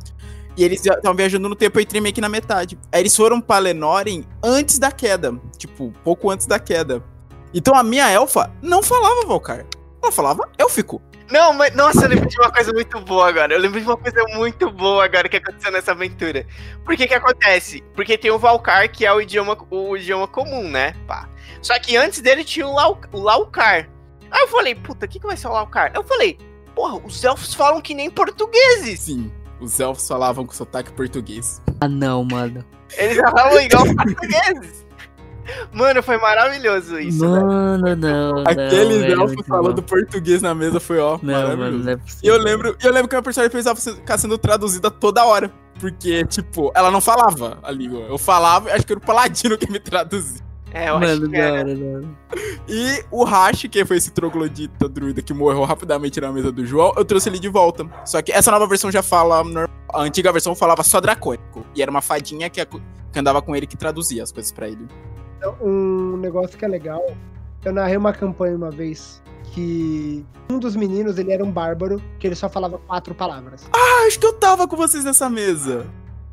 [0.56, 2.78] E eles estavam viajando no tempo e entrei meio que na metade.
[2.90, 5.38] Aí eles foram pra Lenoren antes da queda.
[5.58, 7.04] Tipo, pouco antes da queda.
[7.52, 9.66] Então a minha elfa não falava Valcar.
[10.02, 11.00] Ela falava élfico.
[11.30, 13.52] Não, mas nossa, eu lembro de uma coisa muito boa agora.
[13.52, 16.46] Eu lembro de uma coisa muito boa agora que aconteceu nessa aventura.
[16.86, 17.84] Por que que acontece?
[17.94, 20.94] Porque tem o Valcar, que é o idioma, o idioma comum, né?
[21.06, 21.28] Pá.
[21.60, 23.90] Só que antes dele tinha o, Lau, o Laucar.
[24.30, 25.92] Aí eu falei, puta, o que, que vai ser o Laucar?
[25.94, 26.38] Eu falei,
[26.74, 29.00] porra, os elfos falam que nem portugueses.
[29.00, 31.60] Sim, os elfos falavam com sotaque português.
[31.80, 32.64] Ah, não, mano.
[32.96, 34.86] Eles falavam igual portugueses.
[35.72, 37.20] Mano, foi maravilhoso isso.
[37.20, 37.46] velho.
[37.46, 38.42] Mano, não.
[38.46, 39.86] Aqueles não, velho, elfos falando bom.
[39.88, 41.84] português na mesa foi, ó, Não, mano, maravilhoso.
[41.84, 45.24] não é E eu lembro, eu lembro que a personagem precisava ficar sendo traduzida toda
[45.24, 45.50] hora.
[45.80, 48.00] Porque, tipo, ela não falava a língua.
[48.00, 50.42] Eu falava, acho que era o Paladino que me traduzia.
[50.72, 51.64] É, eu acho Mano, que era.
[51.64, 52.16] não, não, não.
[52.68, 56.92] E o Hash, que foi esse troglodita druida que morreu rapidamente na mesa do João,
[56.96, 57.86] eu trouxe ele de volta.
[58.04, 59.42] Só que essa nova versão já fala.
[59.42, 59.68] normal.
[59.92, 61.64] A antiga versão falava só dracônico.
[61.74, 62.60] E era uma fadinha que,
[63.16, 64.86] andava com ele que traduzia as coisas pra ele.
[65.60, 67.02] Um negócio que é legal.
[67.64, 72.26] Eu narrei uma campanha uma vez que um dos meninos, ele era um bárbaro, que
[72.26, 73.68] ele só falava quatro palavras.
[73.72, 75.86] Ah, acho que eu tava com vocês nessa mesa.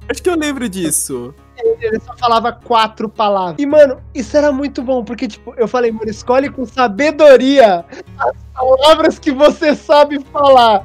[0.10, 1.34] Acho que eu lembro disso.
[1.82, 3.56] Ele só falava quatro palavras.
[3.58, 7.86] E, mano, isso era muito bom, porque, tipo, eu falei, mano, escolhe com sabedoria
[8.18, 10.84] as palavras que você sabe falar.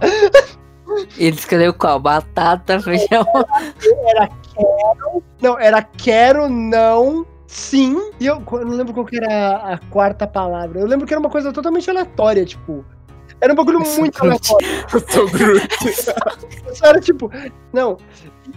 [1.18, 2.00] Ele escolheu qual?
[2.00, 3.26] Batata, feijão.
[4.08, 5.22] Era quero.
[5.40, 8.10] Não, era quero, não, sim.
[8.18, 10.80] E eu, eu não lembro qual que era a quarta palavra.
[10.80, 12.84] Eu lembro que era uma coisa totalmente aleatória, tipo.
[13.40, 14.68] Era um bagulho muito aleatório.
[14.92, 15.68] Eu sou Groot.
[16.82, 17.30] Era tipo.
[17.72, 17.96] Não.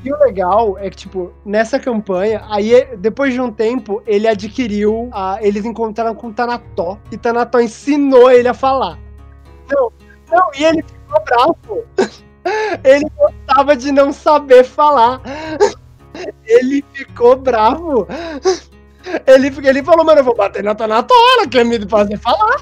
[0.04, 5.10] E o legal é que, tipo, nessa campanha, aí depois de um tempo, ele adquiriu.
[5.12, 6.98] A, eles encontraram com o Tanató.
[7.12, 8.98] E Tanató ensinou ele a falar.
[9.72, 9.92] Não,
[10.32, 11.84] não, e ele ficou bravo.
[12.84, 15.22] Ele gostava de não saber falar.
[16.46, 18.06] Ele ficou bravo.
[19.26, 22.62] Ele, ele falou, mano, eu vou bater na Tanató, ela quer me fazer falar.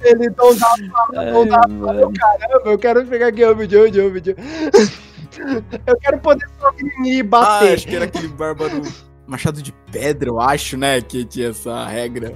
[0.00, 0.74] Ele não dá
[1.32, 2.12] não dá mano.
[2.12, 4.36] Caramba, eu quero pegar aqui, ô vídeo, vídeo, vídeo.
[5.86, 7.74] Eu quero poder só grimir e Ah, bater.
[7.74, 8.82] acho que era aquele bárbaro
[9.26, 11.00] machado de pedra, eu acho, né?
[11.00, 12.34] Que tinha essa regra.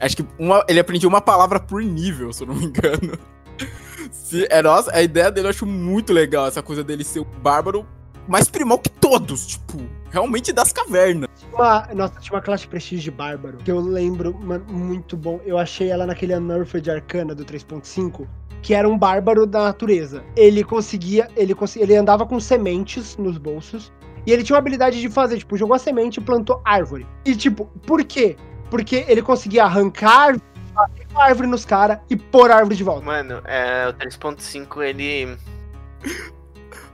[0.00, 3.18] Acho que uma, ele aprendia uma palavra por nível, se eu não me engano.
[4.10, 7.24] Se, é, nossa, a ideia dele eu acho muito legal, essa coisa dele ser o
[7.24, 7.86] bárbaro
[8.26, 9.78] mais primal que todos, tipo,
[10.10, 11.28] realmente das cavernas.
[11.52, 15.40] Uma- nossa, tinha uma classe prestígio de bárbaro que eu lembro, mano, muito bom.
[15.44, 18.26] Eu achei ela naquele Unnerfed Arcana do 3.5,
[18.62, 20.22] que era um bárbaro da natureza.
[20.36, 23.92] Ele conseguia, ele conseguia, ele andava com sementes nos bolsos
[24.26, 27.06] e ele tinha uma habilidade de fazer, tipo, jogou a semente e plantou árvore.
[27.24, 28.36] E tipo, por quê?
[28.70, 30.36] Porque ele conseguia arrancar
[30.76, 33.04] a árvore nos caras e pôr a árvore de volta.
[33.04, 35.36] Mano, é, o 3.5 ele.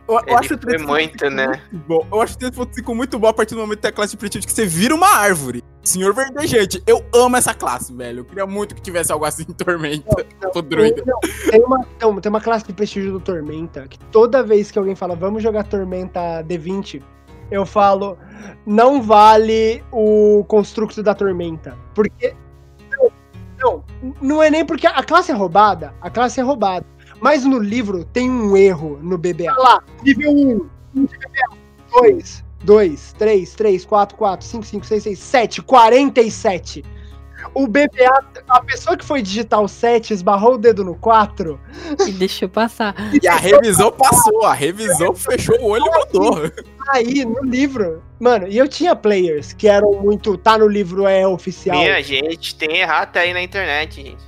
[0.09, 1.63] Eu, eu acho o foi 3.5 muito, né?
[1.73, 2.07] muito bom.
[2.11, 4.17] Eu acho o 3.5 muito bom a partir do momento que tem a classe de
[4.17, 5.63] prestígio que você vira uma árvore.
[5.83, 8.21] Senhor Verdejante, eu amo essa classe, velho.
[8.21, 10.25] Eu queria muito que tivesse algo assim em Tormenta.
[10.53, 11.03] Pro druida.
[11.07, 14.79] Não, tem, uma, não, tem uma classe de prestígio do Tormenta que toda vez que
[14.79, 17.03] alguém fala vamos jogar Tormenta D20,
[17.51, 18.19] eu falo,
[18.67, 21.77] não vale o construto da tormenta.
[21.95, 22.35] Porque.
[22.91, 23.13] Não,
[23.59, 23.85] não,
[24.21, 26.85] não é nem porque a classe é roubada, a classe é roubada.
[27.21, 29.53] Mas no livro tem um erro no BBA.
[29.53, 31.57] Olha lá, nível 1, 1 de BBA,
[32.01, 36.85] 2, 2, 3, 3, 4, 4, 5, 5, 6, 6, 7, 47.
[37.55, 41.59] O BBA, a pessoa que foi digitar o 7 esbarrou o dedo no 4.
[42.07, 42.95] E deixou passar.
[43.23, 46.53] E a revisão passou, a revisão fechou o olho e mandou.
[46.89, 50.37] Aí, no livro, mano, e eu tinha players que eram muito.
[50.37, 51.79] Tá no livro, é oficial.
[51.79, 54.25] Minha gente, tem errado aí na internet, gente.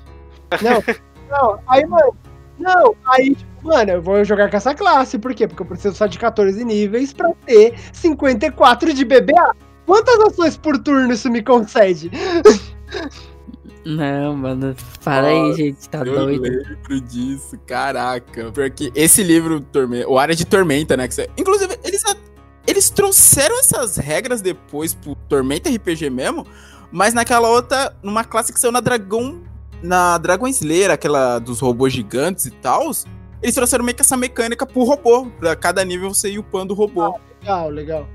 [0.63, 0.83] Não,
[1.29, 2.17] não, aí, mano.
[2.59, 5.19] Não, aí, tipo, mano, eu vou jogar com essa classe.
[5.19, 5.47] Por quê?
[5.47, 9.55] Porque eu preciso só de 14 níveis pra ter 54 de BBA.
[9.87, 12.11] Quantas ações por turno isso me concede?
[13.85, 16.43] Não, mano, para aí, gente, tá Eu doido.
[16.43, 18.51] lembro disso, caraca.
[18.53, 19.65] Porque esse livro,
[20.07, 21.09] o Área de Tormenta, né?
[21.09, 22.03] que você- Inclusive, eles,
[22.67, 26.47] eles trouxeram essas regras depois pro Tormenta RPG mesmo,
[26.93, 29.41] mas naquela outra, numa classe que saiu na Dragão.
[29.83, 32.91] Na Dragon Slayer, aquela dos robôs gigantes e tal.
[33.43, 35.27] Eles trouxeram meio que essa mecânica pro robô.
[35.39, 37.19] Pra cada nível você ir upando o robô.
[37.41, 38.09] Legal, legal.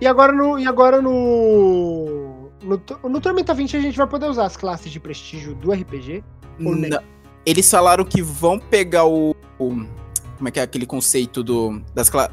[0.00, 0.58] E agora no.
[0.58, 2.50] E agora no.
[2.62, 6.22] No, no Tormenta 20 a gente vai poder usar as classes de prestígio do RPG.
[6.64, 6.90] Ou nem?
[6.90, 7.02] Na-
[7.44, 9.30] Eles falaram que vão pegar o.
[9.58, 9.86] o-
[10.36, 12.30] como é que é aquele conceito do, das, cla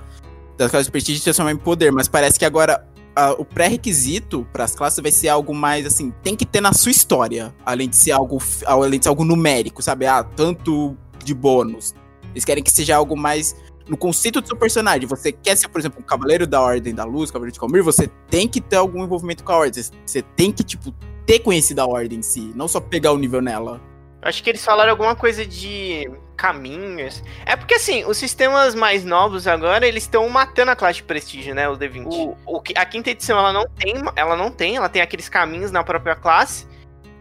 [0.57, 4.47] das classes de prestígio e transformar em poder, mas parece que agora a- o pré-requisito
[4.51, 7.89] para as classes vai ser algo mais assim, tem que ter na sua história, além
[7.89, 10.05] de ser algo, f- além de ser algo numérico, sabe?
[10.05, 11.93] Ah, tanto de bônus.
[12.31, 13.55] Eles querem que seja algo mais
[13.87, 15.07] no conceito do seu personagem.
[15.07, 18.07] Você quer ser, por exemplo, um cavaleiro da Ordem da Luz, cavaleiro de Calmir, você
[18.29, 19.83] tem que ter algum envolvimento com a Ordem.
[20.05, 20.93] Você tem que, tipo,
[21.25, 23.79] ter conhecido a Ordem em si, não só pegar o nível nela.
[24.21, 27.23] Acho que eles falaram alguma coisa de caminhos.
[27.45, 31.55] É porque assim, os sistemas mais novos agora, eles estão matando a classe de prestígio,
[31.55, 31.67] né?
[31.69, 32.05] O D20.
[32.05, 35.71] O, o a quinta edição ela não tem, ela não tem, ela tem aqueles caminhos
[35.71, 36.67] na própria classe.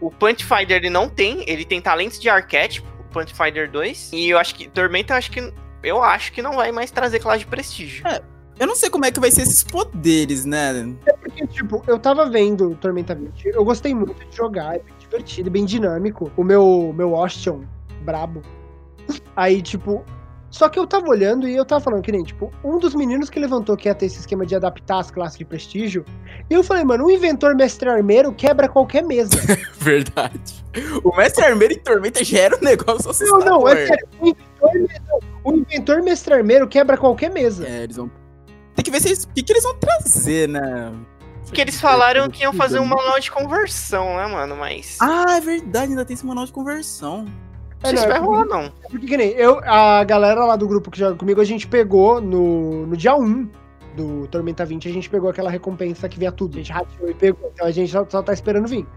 [0.01, 4.11] O Punch Fighter ele não tem, ele tem talentos de arquétipo, o Punch Fighter 2.
[4.13, 5.53] E eu acho que Tormenta eu acho que
[5.83, 8.03] eu acho que não vai mais trazer classe de prestígio.
[8.59, 10.95] Eu não sei como é que vai ser esses poderes, né?
[11.19, 13.47] Porque, tipo, eu tava vendo Tormenta 20.
[13.47, 16.31] Eu gostei muito de jogar, é bem divertido, bem dinâmico.
[16.37, 17.63] O meu, meu Ostion,
[18.01, 18.41] brabo.
[19.35, 20.03] Aí, tipo.
[20.49, 23.27] Só que eu tava olhando e eu tava falando que nem, tipo, um dos meninos
[23.27, 26.05] que levantou que ia ter esse esquema de adaptar as classes de prestígio.
[26.47, 29.35] E eu falei, mano, um inventor mestre armeiro quebra qualquer mesa.
[29.81, 30.63] Verdade.
[31.03, 33.45] O Mestre Armeiro em Tormenta já era um negócio não, assustador.
[33.45, 34.07] não, é sério.
[34.21, 37.67] O inventor, não, o inventor mestre armeiro quebra qualquer mesa.
[37.67, 38.11] É, eles vão...
[38.75, 39.23] Tem que ver se eles...
[39.23, 40.93] o que, que eles vão trazer, né?
[41.45, 44.55] Porque eles falaram que iam fazer um manual de conversão, né, mano?
[44.55, 44.97] Mas.
[44.99, 47.25] Ah, é verdade, ainda tem esse manual de conversão.
[47.89, 48.71] Se não, vai é rolar, não.
[48.89, 52.21] Porque que nem eu, a galera lá do grupo que joga comigo, a gente pegou
[52.21, 53.49] no, no dia 1
[53.95, 56.55] do Tormenta 20, a gente pegou aquela recompensa que via tudo.
[56.55, 57.51] A gente rateou e pegou.
[57.53, 58.87] Então a gente só, só tá esperando vir.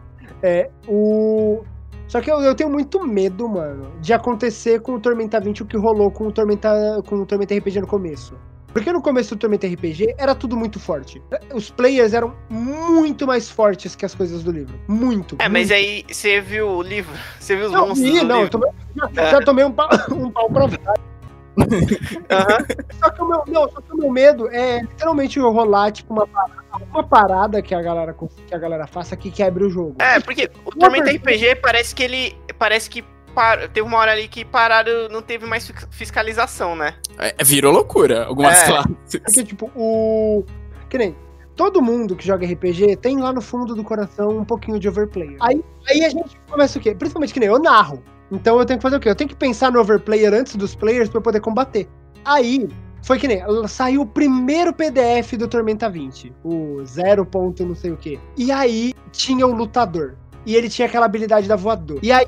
[0.43, 1.63] É, o.
[2.09, 5.67] Só que eu, eu tenho muito medo, mano, de acontecer com o Tormenta 20 o
[5.67, 6.71] que rolou com o Tormenta,
[7.07, 8.35] com o Tormenta RPG no começo.
[8.77, 11.23] Porque no começo do Tormenta RPG era tudo muito forte.
[11.55, 14.79] Os players eram muito mais fortes que as coisas do livro.
[14.87, 15.35] Muito.
[15.39, 15.73] É, mas muito.
[15.73, 17.15] aí você viu o livro?
[17.41, 18.51] Você viu os Não, monstros vi, do não, eu livro?
[18.51, 18.71] tomei,
[19.15, 20.67] já, já tomei um pau, um pau pra
[22.31, 22.67] Aham.
[23.01, 26.13] Só que o meu, não, só que o meu medo é literalmente eu rolar, tipo,
[26.13, 28.15] uma parada, uma parada que a galera,
[28.47, 29.97] que a galera faça que quebre o jogo.
[30.01, 32.37] É, porque o Tormenta RPG parece que ele.
[32.59, 33.03] Parece que
[33.37, 36.95] par- teve uma hora ali que pararam, não teve mais fi- fiscalização, né?
[37.19, 38.67] É, virou loucura, algumas É.
[38.67, 38.97] classes.
[39.25, 40.43] Porque, tipo, o.
[40.89, 41.15] Que nem.
[41.55, 45.37] Todo mundo que joga RPG tem lá no fundo do coração um pouquinho de overplayer.
[45.41, 46.95] Aí, aí a gente começa o quê?
[46.95, 48.03] Principalmente que nem eu narro.
[48.33, 49.09] Então eu tenho que fazer o quê?
[49.09, 51.89] Eu tenho que pensar no overplayer antes dos players pra eu poder combater.
[52.25, 52.69] Aí,
[53.03, 53.43] foi que nem.
[53.69, 56.33] Saiu o primeiro PDF do Tormenta 20.
[56.45, 57.25] O 0.
[57.25, 58.19] ponto não sei o quê.
[58.37, 60.15] E aí tinha o lutador.
[60.45, 62.01] E ele tinha aquela habilidade da voadora.
[62.03, 62.27] E aí,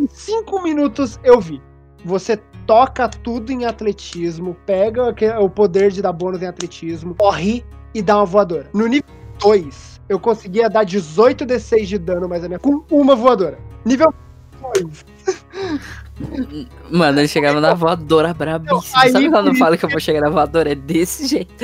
[0.00, 1.60] em 5 minutos, eu vi.
[2.04, 8.00] Você toca tudo em atletismo, pega o poder de dar bônus em atletismo, corre e
[8.00, 8.70] dá uma voadora.
[8.72, 9.08] No nível
[9.40, 13.58] 2, eu conseguia dar 18 D6 de dano mais a minha com uma voadora.
[13.84, 14.14] Nível
[14.74, 15.04] 2.
[16.90, 19.02] Mano, ele chegava na voadora brabíssima.
[19.02, 20.72] aí Sabe quando fala que eu vou chegar na voadora?
[20.72, 21.54] É desse jeito.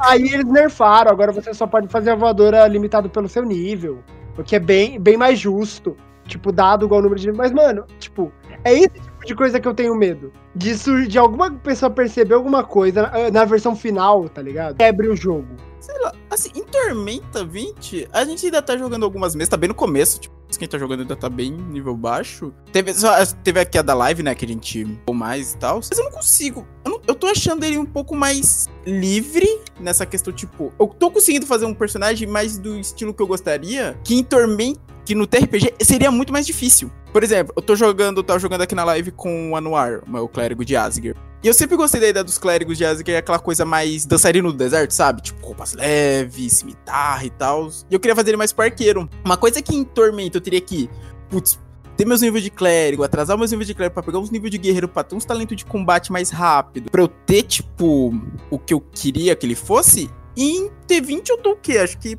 [0.00, 4.02] Aí eles nerfaram, agora você só pode fazer a voadora limitado pelo seu nível.
[4.36, 5.96] O que é bem, bem mais justo.
[6.28, 7.32] Tipo, dado igual o número de.
[7.32, 8.30] Mas, mano, tipo,
[8.62, 10.32] é esse tipo de coisa que eu tenho medo.
[10.54, 10.76] De,
[11.08, 14.76] de alguma pessoa perceber alguma coisa na, na versão final, tá ligado?
[14.76, 15.48] Quebre o jogo.
[15.80, 19.68] Sei lá, assim, em Tormenta 20, a gente ainda tá jogando algumas mesas, tá bem
[19.68, 22.52] no começo, tipo, quem tá jogando ainda tá bem nível baixo.
[22.72, 23.14] Teve, só,
[23.44, 25.76] teve aqui a da live, né, que a gente ou mais e tal.
[25.76, 29.48] Mas eu não consigo, eu não eu tô achando ele um pouco mais livre
[29.80, 33.98] nessa questão, tipo, eu tô conseguindo fazer um personagem mais do estilo que eu gostaria,
[34.04, 34.76] que em Torment,
[35.08, 36.92] que no TRPG seria muito mais difícil.
[37.14, 40.28] Por exemplo, eu tô jogando, tava jogando aqui na live com o Anuar, o meu
[40.28, 41.18] clérigo de Asgard.
[41.42, 44.58] E eu sempre gostei da ideia dos clérigos de Asgard, aquela coisa mais dançarino do
[44.58, 45.22] deserto, sabe?
[45.22, 47.70] Tipo, roupas leves, cimitarra e tal.
[47.90, 49.08] E eu queria fazer ele mais parqueiro.
[49.24, 50.90] Uma coisa que em Tormento eu teria que,
[51.30, 51.58] putz,
[51.96, 54.58] ter meus níveis de clérigo, atrasar meus níveis de clérigo pra pegar uns níveis de
[54.58, 58.12] guerreiro, pra ter uns talentos de combate mais rápido, pra eu ter, tipo,
[58.50, 60.10] o que eu queria que ele fosse.
[60.36, 61.78] E em T20 eu tô o quê?
[61.78, 62.18] Acho que.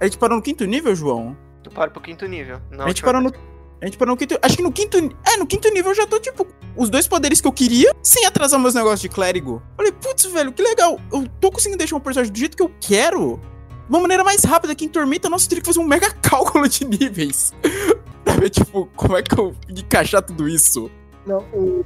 [0.00, 1.36] A gente parou no quinto nível, João?
[1.62, 2.60] Tu para pro quinto nível.
[2.70, 3.32] Não, a gente parou no.
[3.80, 4.38] A gente parou no quinto.
[4.42, 4.98] Acho que no quinto.
[5.26, 6.46] É, no quinto nível eu já tô, tipo,
[6.76, 9.62] os dois poderes que eu queria, sem atrasar meus negócios de clérigo.
[9.76, 10.98] Falei, putz, velho, que legal.
[11.12, 13.40] Eu tô conseguindo deixar um personagem do jeito que eu quero.
[13.88, 16.10] De uma maneira mais rápida que em Tormenta, nossa, eu teria que fazer um mega
[16.22, 17.52] cálculo de níveis.
[18.24, 20.90] pra ver, tipo, como é que eu encaixar tudo isso.
[21.26, 21.84] Não, o,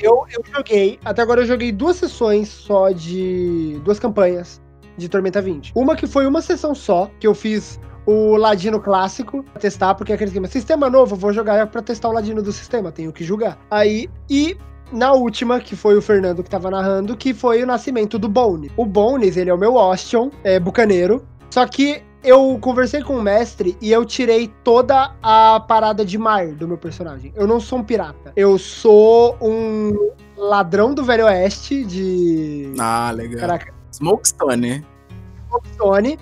[0.00, 3.80] eu, eu joguei, até agora eu joguei duas sessões só de.
[3.84, 4.60] duas campanhas
[4.96, 5.72] de Tormenta 20.
[5.74, 10.12] Uma que foi uma sessão só, que eu fiz o Ladino clássico pra testar, porque
[10.12, 13.24] é aquele esquema, sistema novo, vou jogar pra testar o Ladino do sistema, tenho que
[13.24, 13.58] julgar.
[13.70, 14.56] Aí, e
[14.92, 18.70] na última, que foi o Fernando que tava narrando, que foi o nascimento do Bones.
[18.76, 23.22] O Bones, ele é o meu Ostion, é bucaneiro, só que eu conversei com o
[23.22, 27.32] mestre e eu tirei toda a parada de mar do meu personagem.
[27.36, 28.32] Eu não sou um pirata.
[28.34, 32.72] Eu sou um ladrão do Velho Oeste de.
[32.78, 33.40] Ah, legal.
[33.40, 33.74] Caraca.
[33.92, 34.84] Smokestone.
[35.48, 36.18] Smokestone.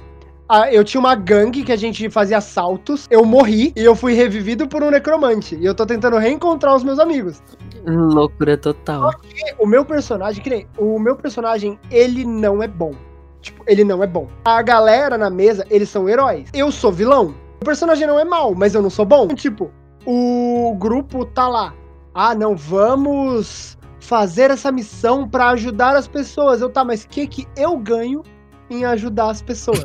[0.49, 3.07] Ah, eu tinha uma gangue que a gente fazia assaltos.
[3.11, 5.57] Eu morri e eu fui revivido por um necromante.
[5.57, 7.43] E eu tô tentando reencontrar os meus amigos.
[7.87, 9.13] Loucura total.
[9.35, 12.93] E o meu personagem, que nem, o meu personagem, ele não é bom.
[13.41, 14.29] Tipo, ele não é bom.
[14.45, 16.49] A galera na mesa, eles são heróis.
[16.53, 17.35] Eu sou vilão.
[17.61, 19.29] O personagem não é mal, mas eu não sou bom.
[19.29, 19.71] Tipo,
[20.07, 21.75] o grupo tá lá.
[22.15, 26.61] Ah, não, vamos fazer essa missão para ajudar as pessoas.
[26.61, 28.23] Eu tá, mas o que que eu ganho
[28.73, 29.85] em ajudar as pessoas?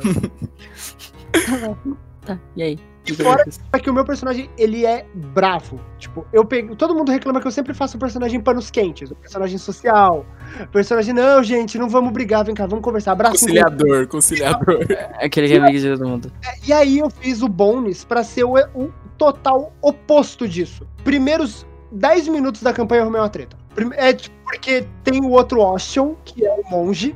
[2.24, 2.78] tá, e aí?
[3.14, 5.80] Fora é que o meu personagem, ele é bravo.
[5.98, 6.76] Tipo, eu pego.
[6.76, 9.10] Todo mundo reclama que eu sempre faço um personagem panos quentes.
[9.10, 10.26] Um personagem social.
[10.72, 13.12] Personagem, não, gente, não vamos brigar, vem cá, vamos conversar.
[13.12, 13.32] Abraço.
[13.32, 14.86] Conciliador, conciliador.
[15.14, 16.32] Aquele que é amigo de todo mundo.
[16.66, 20.86] E aí eu fiz o bônus pra ser o, o total oposto disso.
[21.04, 23.56] Primeiros 10 minutos da campanha eu arrumei uma treta.
[23.92, 27.14] É tipo, porque tem o outro Ostion, que é o monge,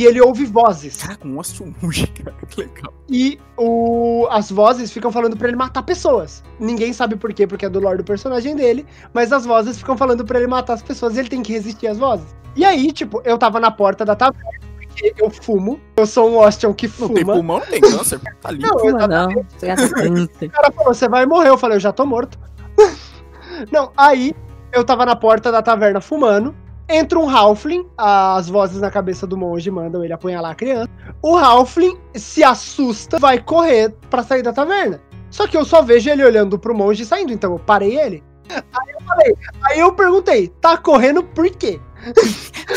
[0.00, 1.02] que ele ouve vozes.
[1.02, 2.90] Caraca, um Ostion monge, cara, que legal.
[3.06, 6.42] E o, as vozes ficam falando pra ele matar pessoas.
[6.58, 9.98] Ninguém sabe por quê, porque é do lore do personagem dele, mas as vozes ficam
[9.98, 12.34] falando pra ele matar as pessoas e ele tem que resistir às vozes.
[12.56, 14.48] E aí, tipo, eu tava na porta da taverna,
[14.78, 15.78] porque eu fumo.
[15.98, 17.08] Eu sou um Ostion que fuma.
[17.08, 18.68] Não tem pulmão, não tem câncer, tá limpo.
[18.68, 19.28] Não, Fuma não.
[19.28, 21.50] O cara falou, você vai morrer.
[21.50, 22.38] Eu falei, eu já tô morto.
[23.70, 24.34] Não, aí
[24.72, 26.56] eu tava na porta da taverna fumando.
[26.92, 30.90] Entra um Halfling, as vozes na cabeça do monge mandam ele apunhalar a criança.
[31.22, 35.00] O Halfling se assusta, vai correr pra sair da taverna.
[35.30, 38.24] Só que eu só vejo ele olhando pro monge saindo, então eu parei ele.
[38.50, 41.80] Aí eu falei, aí eu perguntei, tá correndo por quê?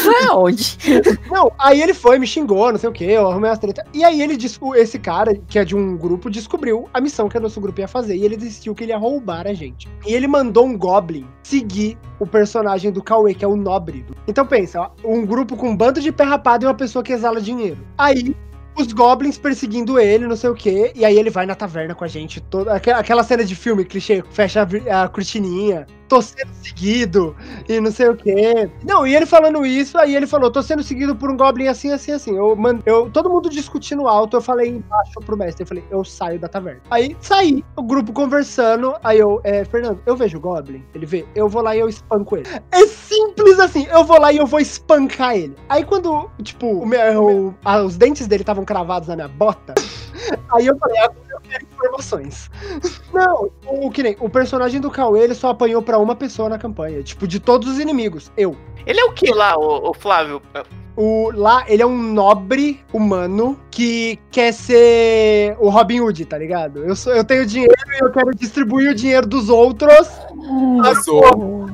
[0.03, 0.77] Vai aonde?
[1.31, 3.85] Não, aí ele foi, me xingou, não sei o que, eu arrumei as treta.
[3.93, 7.37] E aí ele disse, esse cara, que é de um grupo, descobriu a missão que
[7.37, 8.15] o nosso grupo ia fazer.
[8.15, 9.87] E ele decidiu que ele ia roubar a gente.
[10.05, 14.05] E ele mandou um Goblin seguir o personagem do Cauê, que é o Nobre.
[14.27, 17.13] Então pensa, ó, um grupo com um bando de pé rapado e uma pessoa que
[17.13, 17.77] exala dinheiro.
[17.97, 18.35] Aí
[18.75, 22.03] os goblins perseguindo ele, não sei o quê, e aí ele vai na taverna com
[22.03, 22.41] a gente.
[22.41, 27.35] Toda, aquela, cena de filme clichê, fecha a cortininha, tô sendo seguido,
[27.67, 28.69] e não sei o quê.
[28.83, 31.91] Não, e ele falando isso, aí ele falou, tô sendo seguido por um goblin assim,
[31.91, 32.37] assim, assim.
[32.37, 36.03] Eu, man- eu, todo mundo discutindo alto, eu falei embaixo pro mestre, eu falei, eu
[36.03, 36.81] saio da taverna.
[36.91, 41.25] Aí saí, o grupo conversando, aí eu, é, Fernando, eu vejo o goblin, ele vê,
[41.33, 42.47] eu vou lá e eu espanco ele.
[42.71, 45.55] É simples assim, eu vou lá e eu vou espancar ele.
[45.67, 49.73] Aí quando, tipo, o meu- o- ah, os dentes dele estavam cravados na minha bota,
[50.53, 52.49] aí eu falei, agora eu quero informações.
[53.13, 56.57] Não, o que nem, o personagem do Cauê, ele só apanhou pra uma pessoa na
[56.57, 58.55] campanha, tipo, de todos os inimigos, eu.
[58.85, 60.41] Ele é o que lá, o, o Flávio?
[60.95, 66.85] O, lá, ele é um nobre humano que quer ser o Robin Hood, tá ligado?
[66.85, 70.07] Eu, sou, eu tenho dinheiro e eu quero distribuir o dinheiro dos outros.
[70.79, 71.67] Arrasou.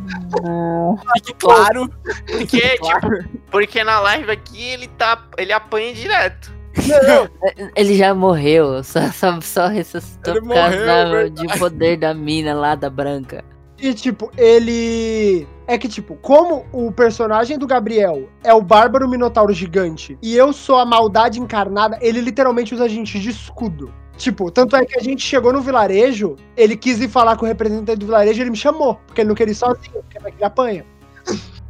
[1.15, 1.89] Fique claro.
[2.25, 5.21] Porque, tipo, porque na live aqui ele tá.
[5.37, 6.58] ele apanha direto.
[7.75, 11.47] Ele já morreu, só, só, só ressuscitou Ele por causa morreu, da- verdade.
[11.47, 13.43] de poder da mina lá da branca.
[13.81, 15.47] E, tipo, ele.
[15.65, 20.51] É que, tipo, como o personagem do Gabriel é o Bárbaro Minotauro gigante e eu
[20.51, 23.93] sou a maldade encarnada, ele literalmente usa a gente de escudo.
[24.17, 27.47] Tipo, tanto é que a gente chegou no vilarejo, ele quis ir falar com o
[27.47, 30.37] representante do vilarejo, ele me chamou, porque ele não queria ir sozinho, porque vai que
[30.39, 30.85] ele apanha.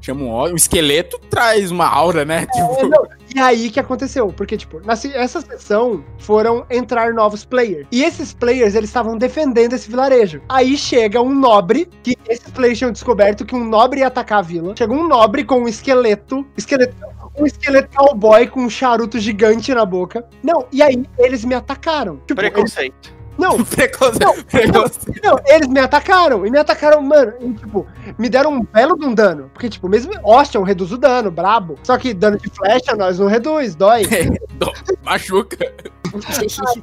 [0.02, 0.54] Chama um.
[0.54, 2.46] O esqueleto traz uma aura, né?
[2.54, 4.28] Tipo, É, não, E aí que aconteceu?
[4.28, 7.88] Porque, tipo, nessa essa sessão foram entrar novos players.
[7.92, 10.42] E esses players, eles estavam defendendo esse vilarejo.
[10.50, 14.42] Aí chega um nobre, que esses players tinham descoberto que um nobre ia atacar a
[14.42, 14.76] vila.
[14.78, 16.46] Chega um nobre com um esqueleto.
[16.58, 16.96] Esqueleto.
[17.38, 20.26] Um esqueleto cowboy com um charuto gigante na boca.
[20.44, 22.18] Não, e aí eles me atacaram.
[22.28, 22.74] Tipo, eles-
[23.40, 24.46] Não, preconceito.
[24.46, 25.22] preconceito.
[25.24, 26.46] não, eles me atacaram.
[26.46, 27.88] E me atacaram, mano, e, tipo,
[28.18, 29.50] me deram um belo de um dano.
[29.54, 31.80] Porque, tipo, mesmo Ocean reduz o dano, brabo.
[31.84, 34.04] Só que dano de flecha nós não reduz, dói.
[35.04, 35.74] Machuca.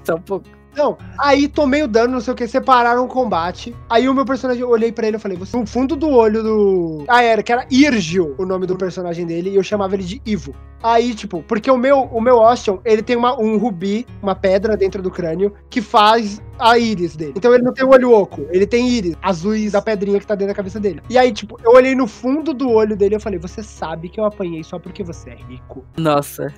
[0.04, 0.55] Só um pouco.
[0.76, 3.74] Não, aí tomei o dano, não sei o que, separaram o combate.
[3.88, 6.42] Aí o meu personagem, eu olhei pra ele e falei, você no fundo do olho
[6.42, 7.04] do.
[7.08, 10.20] Ah, era, que era Irgil, o nome do personagem dele, e eu chamava ele de
[10.26, 10.54] Ivo.
[10.82, 14.76] Aí, tipo, porque o meu, o meu Ocean, ele tem uma, um rubi, uma pedra
[14.76, 17.32] dentro do crânio, que faz a íris dele.
[17.34, 20.34] Então ele não tem o olho oco, ele tem íris azuis da pedrinha que tá
[20.34, 21.02] dentro da cabeça dele.
[21.08, 24.08] E aí, tipo, eu olhei no fundo do olho dele e eu falei, você sabe
[24.08, 25.84] que eu apanhei só porque você é rico.
[25.96, 26.52] Nossa.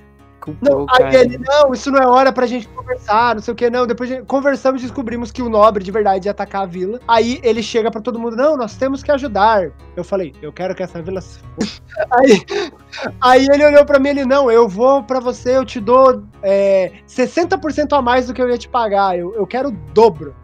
[0.61, 3.69] Não, aí ele, não, isso não é hora pra gente conversar, não sei o que,
[3.69, 3.85] não.
[3.85, 6.99] Depois gente- conversamos e descobrimos que o nobre de verdade ia atacar a vila.
[7.07, 9.71] Aí ele chega pra todo mundo, não, nós temos que ajudar.
[9.95, 11.39] Eu falei, eu quero que essa vila se
[12.11, 12.41] aí,
[13.21, 16.23] aí ele olhou pra mim e ele, não, eu vou pra você, eu te dou
[16.41, 19.17] é, 60% a mais do que eu ia te pagar.
[19.17, 20.35] Eu, eu quero o dobro.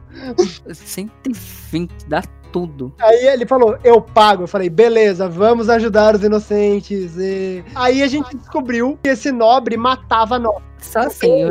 [0.74, 2.22] 120, dá
[2.56, 2.94] tudo.
[3.02, 4.44] Aí ele falou, eu pago.
[4.44, 7.18] Eu falei, beleza, vamos ajudar os inocentes.
[7.18, 7.62] E...
[7.76, 10.64] Aí a gente descobriu que esse nobre matava nós.
[10.80, 11.50] Só assim,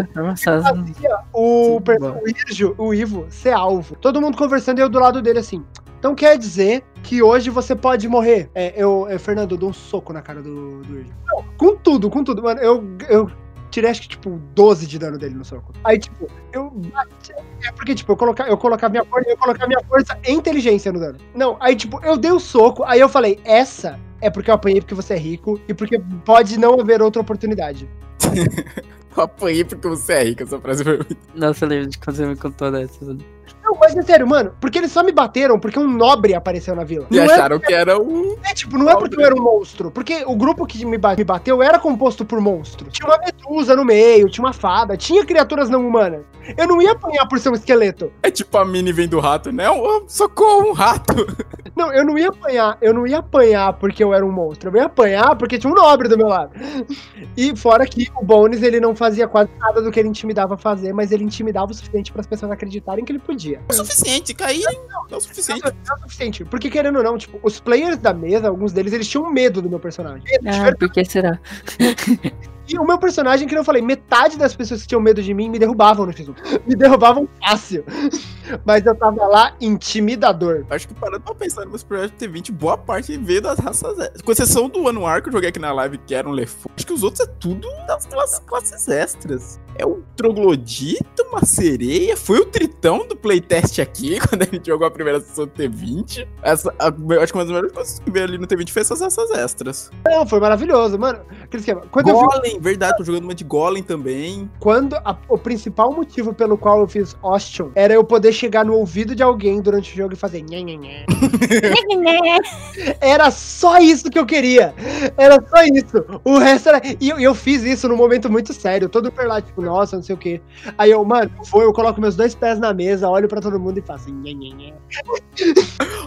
[1.30, 3.96] o, o Irjo, o Ivo, ser alvo.
[3.96, 5.62] Todo mundo conversando e eu do lado dele assim.
[5.98, 8.48] Então quer dizer que hoje você pode morrer.
[8.54, 11.12] É, eu, é, Fernando, eu dou um soco na cara do, do Irjo.
[11.26, 12.42] Não, com tudo, com tudo.
[12.42, 13.30] Mano, eu, eu
[13.74, 15.72] tirei acho que, tipo, 12 de dano dele no soco.
[15.82, 17.32] Aí, tipo, eu bati.
[17.66, 20.92] É porque, tipo, eu colocar, eu colocar minha força, eu colocar minha força e inteligência
[20.92, 21.18] no dano.
[21.34, 24.80] Não, aí, tipo, eu dei o soco, aí eu falei, essa é porque eu apanhei
[24.80, 27.88] porque você é rico e porque pode não haver outra oportunidade.
[29.16, 31.16] Eu apanhei porque você é rica, essa frase foi muito.
[31.36, 33.16] Nossa, eu lembro de quando você me contou dessa.
[33.64, 36.84] Não, mas é sério, mano, porque eles só me bateram porque um nobre apareceu na
[36.84, 37.06] vila.
[37.10, 38.38] E Não é, acharam que era o.
[38.44, 39.90] é, tipo, não é porque eu era um monstro.
[39.90, 42.92] Porque o grupo que me ba- me bateu era composto por monstros.
[42.92, 46.22] Tinha uma medusa no meio, tinha uma fada, tinha criaturas não humanas.
[46.58, 48.12] Eu não ia apanhar por ser um esqueleto.
[48.22, 49.70] É tipo a mini vem do rato, né?
[49.70, 51.14] Um, socorro, um rato.
[51.74, 54.70] Não, eu não ia apanhar, eu não ia apanhar porque eu era um monstro.
[54.70, 56.52] Eu ia apanhar porque tinha um nobre do meu lado.
[57.36, 60.92] E fora que o Bones, ele não fazia quase nada do que ele intimidava fazer,
[60.92, 63.53] mas ele intimidava o suficiente para as pessoas acreditarem que ele podia.
[63.54, 64.64] É o suficiente, cair.
[65.10, 65.62] É o suficiente.
[65.62, 66.44] Não é o suficiente.
[66.44, 69.68] Porque, querendo ou não, tipo, os players da mesa, alguns deles, eles tinham medo do
[69.68, 70.24] meu personagem.
[70.46, 71.38] Ah, por que será?
[72.66, 75.50] E o meu personagem, que eu falei, metade das pessoas que tinham medo de mim
[75.50, 76.34] me derrubavam no X1.
[76.66, 77.84] Me derrubavam fácil.
[78.64, 80.64] Mas eu tava lá intimidador.
[80.70, 84.22] Acho que parando pra pensar no meus projetos T20, boa parte veio das raças extras.
[84.22, 86.72] Com exceção do Anuar que eu joguei aqui na live, que era um Lefou.
[86.74, 89.60] Acho que os outros é tudo das classes, classes extras.
[89.76, 92.16] É o Troglodita, uma sereia.
[92.16, 96.26] Foi o Tritão do playtest aqui, quando a gente jogou a primeira sessão do T20.
[96.42, 98.82] Essa, a- eu acho que uma das melhores coisas que veio ali no T20 foi
[98.82, 99.90] essas raças extras.
[100.06, 101.20] Não, foi maravilhoso, mano.
[101.42, 101.82] Aquele esquema.
[101.90, 104.48] Quando eu vi Golem, verdade, tô jogando uma de Golem também.
[104.60, 108.74] quando a- o principal motivo pelo qual eu fiz Ocean era eu poder chegar no
[108.74, 111.04] ouvido de alguém durante o jogo e fazer nhé, nhé.
[113.00, 114.74] Era só isso que eu queria.
[115.16, 116.04] Era só isso.
[116.24, 116.80] O resto era.
[117.00, 118.88] E eu, eu fiz isso num momento muito sério.
[118.88, 120.40] Todo lá, tipo, nossa, não sei o quê.
[120.78, 123.78] Aí eu, mano, vou, eu coloco meus dois pés na mesa, olho pra todo mundo
[123.78, 124.04] e faço.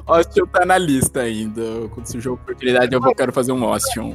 [0.08, 1.62] Ocean tá na lista ainda.
[1.90, 4.14] Quando jogo for oportunidade, eu vou, quero fazer um Ocean.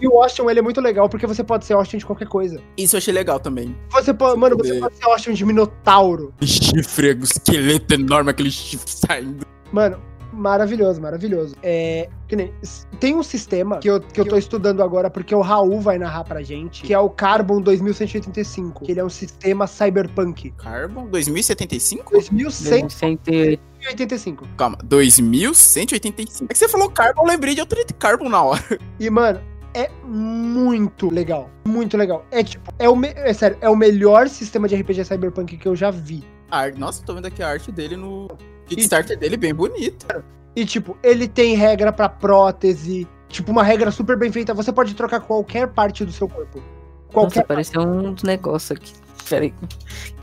[0.00, 2.60] E o Ocean, ele é muito legal porque você pode ser Ocean de qualquer coisa.
[2.76, 3.76] Isso eu achei legal também.
[3.90, 6.32] Você pode, mano, você pode ser Ocean de Minotauro.
[6.42, 9.46] Chifre, esqueleto enorme, aquele chifre saindo.
[9.72, 10.00] Mano,
[10.36, 11.56] maravilhoso, maravilhoso.
[11.62, 12.08] É.
[12.28, 12.52] Que nem.
[13.00, 16.24] Tem um sistema que eu, que eu tô estudando agora, porque o Raul vai narrar
[16.24, 18.84] pra gente, que é o Carbon 2185.
[18.84, 20.50] Que ele é um sistema cyberpunk.
[20.52, 22.12] Carbon 2075?
[22.12, 22.90] 2185.
[22.90, 24.56] 108.
[24.56, 26.44] Calma, 2185.
[26.50, 28.62] É que você falou Carbon, eu lembrei de outro Carbon na hora.
[28.98, 29.40] E, mano,
[29.74, 31.50] é muito legal.
[31.66, 32.24] Muito legal.
[32.30, 35.76] É tipo, é, o é sério, é o melhor sistema de RPG cyberpunk que eu
[35.76, 36.24] já vi.
[36.50, 38.26] Ar- Nossa, tô vendo aqui a arte dele no
[38.66, 40.24] Kickstarter dele, bem bonita.
[40.54, 43.06] E, tipo, ele tem regra pra prótese.
[43.28, 44.54] Tipo, uma regra super bem feita.
[44.54, 46.58] Você pode trocar qualquer parte do seu corpo.
[46.58, 48.92] Nossa, Qualquer apareceu um negócio aqui.
[49.28, 49.52] Peraí.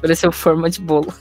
[0.02, 1.14] Pareceu forma de bolo.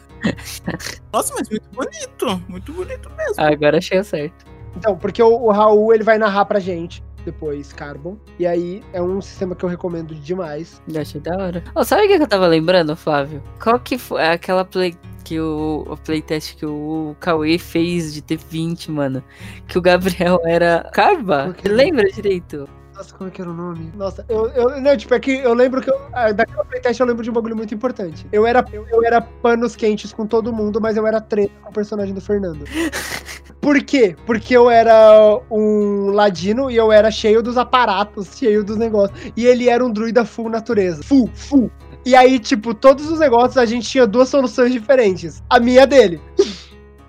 [1.12, 3.34] Nossa, mas muito bonito, muito bonito mesmo.
[3.42, 4.46] Agora achei certo.
[4.76, 8.16] Então, porque o, o Raul, ele vai narrar pra gente depois Carbon.
[8.38, 10.80] E aí é um sistema que eu recomendo demais.
[10.88, 11.64] Eu achei da hora.
[11.74, 13.42] Oh, sabe o que que eu tava lembrando, Flávio?
[13.62, 14.96] Qual que foi aquela play...
[15.22, 19.22] que o, o playtest que o Cauê fez de T20, mano.
[19.66, 21.54] Que o Gabriel era quê?
[21.64, 22.68] Lembra direito?
[22.94, 23.90] Nossa, como é que era o nome?
[23.96, 27.06] Nossa, eu, eu não, tipo, é que eu lembro que eu, ah, daquela playtest eu
[27.06, 28.26] lembro de um bagulho muito importante.
[28.30, 31.70] Eu era, eu, eu era panos quentes com todo mundo, mas eu era treta com
[31.70, 32.64] o personagem do Fernando.
[33.62, 34.16] Por quê?
[34.26, 39.32] Porque eu era um ladino e eu era cheio dos aparatos, cheio dos negócios.
[39.36, 41.00] E ele era um druida full natureza.
[41.04, 41.70] Full, full.
[42.04, 45.42] E aí, tipo, todos os negócios a gente tinha duas soluções diferentes.
[45.48, 46.20] A minha e a dele.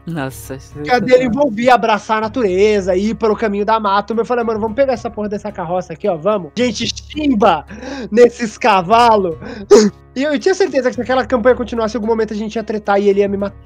[0.05, 0.55] Nossa.
[0.55, 4.13] isso é A dele envolvia abraçar a natureza, ir pelo caminho da mata.
[4.13, 6.51] Eu falei, mano, vamos pegar essa porra dessa carroça aqui, ó, vamos.
[6.57, 7.65] Gente, chimba
[8.11, 9.35] nesses cavalos.
[10.15, 12.63] E eu tinha certeza que se aquela campanha continuasse, em algum momento a gente ia
[12.63, 13.57] tretar e ele ia me matar.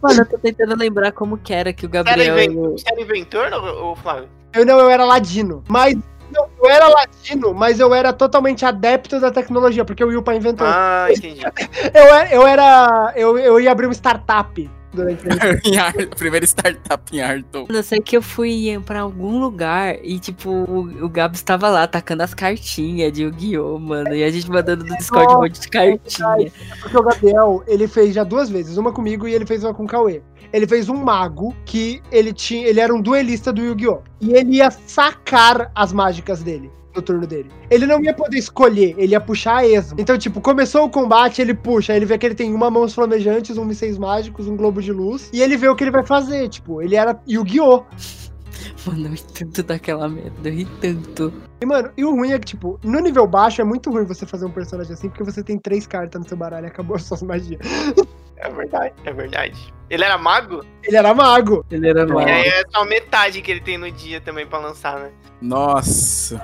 [0.00, 2.36] Mano, eu tô tentando lembrar como que era que o Você era, Gabriel.
[2.44, 4.28] inven- você era inventor, ou Flávio?
[4.54, 5.64] Eu não, eu era ladino.
[5.68, 5.96] Mas.
[6.32, 10.34] Não, eu era ladino, mas eu era totalmente adepto da tecnologia, porque eu ia pra
[10.36, 10.66] inventor.
[10.68, 11.40] Ah, entendi.
[11.94, 13.12] Eu, era- eu era.
[13.16, 15.22] Eu, eu ia abrir uma startup durante
[15.78, 17.66] a Primeira startup em Arton.
[17.68, 21.86] Eu sei que eu fui pra algum lugar e, tipo, o, o Gabs tava lá
[21.86, 24.14] tacando as cartinhas de Yu-Gi-Oh, mano.
[24.14, 26.52] E a gente mandando no Discord um monte de cartinha.
[26.80, 29.84] Porque o Gabriel, ele fez já duas vezes, uma comigo e ele fez uma com
[29.84, 30.22] o Cauê.
[30.56, 34.00] Ele fez um mago que ele tinha, ele era um duelista do Yu-Gi-Oh!
[34.22, 37.50] E ele ia sacar as mágicas dele no turno dele.
[37.68, 40.00] Ele não ia poder escolher, ele ia puxar a esmo.
[40.00, 43.58] Então, tipo, começou o combate, ele puxa, ele vê que ele tem uma mãos flamejantes,
[43.58, 46.48] um mísseis mágicos, um globo de luz, e ele vê o que ele vai fazer,
[46.48, 47.84] tipo, ele era Yu-Gi-Oh!
[48.86, 51.32] Mano, eu ri tanto daquela merda, eu ri tanto.
[51.60, 54.24] E, mano, e o ruim é que, tipo, no nível baixo é muito ruim você
[54.26, 57.02] fazer um personagem assim, porque você tem três cartas no seu baralho e acabou as
[57.04, 57.60] suas magias.
[58.36, 59.74] É verdade, é verdade.
[59.88, 60.62] Ele era mago?
[60.82, 61.64] Ele era mago.
[61.70, 62.18] Ele era E mal.
[62.26, 65.10] aí é só metade que ele tem no dia também pra lançar, né?
[65.40, 66.40] Nossa.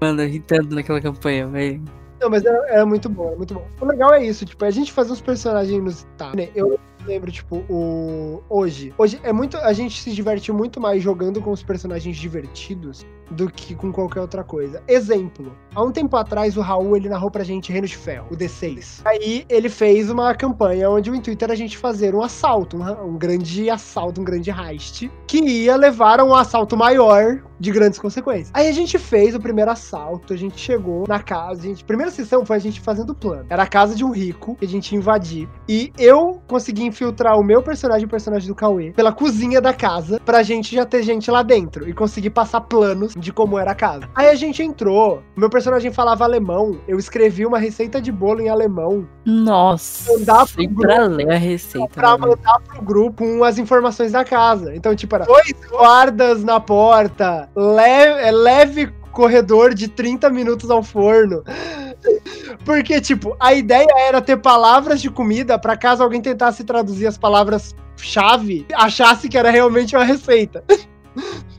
[0.00, 1.82] Mano, eu ri tanto naquela campanha, velho.
[2.20, 3.66] Não, mas era, era muito bom, era muito bom.
[3.80, 6.34] O legal é isso, tipo, a gente fazer uns personagens inusitados.
[6.34, 6.48] né?
[6.54, 8.42] Eu lembro, tipo, o.
[8.48, 8.92] Hoje.
[8.98, 9.56] Hoje é muito.
[9.58, 14.20] A gente se diverte muito mais jogando com os personagens divertidos do que com qualquer
[14.20, 14.82] outra coisa.
[14.86, 15.56] Exemplo.
[15.74, 19.00] Há um tempo atrás, o Raul ele narrou pra gente Reino de Ferro, o D6.
[19.04, 23.14] Aí ele fez uma campanha onde o intuito era a gente fazer um assalto, um,
[23.14, 27.98] um grande assalto, um grande heist, que ia levar a um assalto maior de grandes
[27.98, 28.50] consequências.
[28.52, 32.12] Aí a gente fez o primeiro assalto, a gente chegou na casa, a gente, primeira
[32.12, 33.46] sessão foi a gente fazendo o plano.
[33.48, 35.48] Era a casa de um rico que a gente ia invadir.
[35.68, 39.72] E eu consegui infiltrar o meu personagem e o personagem do Cauê pela cozinha da
[39.72, 43.70] casa pra gente já ter gente lá dentro e conseguir passar planos de como era
[43.70, 44.08] a casa.
[44.14, 48.48] Aí a gente entrou, meu personagem falava alemão, eu escrevi uma receita de bolo em
[48.48, 50.12] alemão Nossa.
[50.12, 50.82] Mandar pro grupo.
[50.82, 51.88] pra ler a receita.
[51.88, 52.36] pra mano.
[52.36, 54.74] mandar pro grupo as informações da casa.
[54.74, 60.82] Então, tipo, era dois guardas na porta, leve, é, leve corredor de 30 minutos ao
[60.82, 61.42] forno.
[62.64, 67.16] Porque, tipo, a ideia era ter palavras de comida pra caso alguém tentasse traduzir as
[67.16, 70.64] palavras-chave, achasse que era realmente uma receita.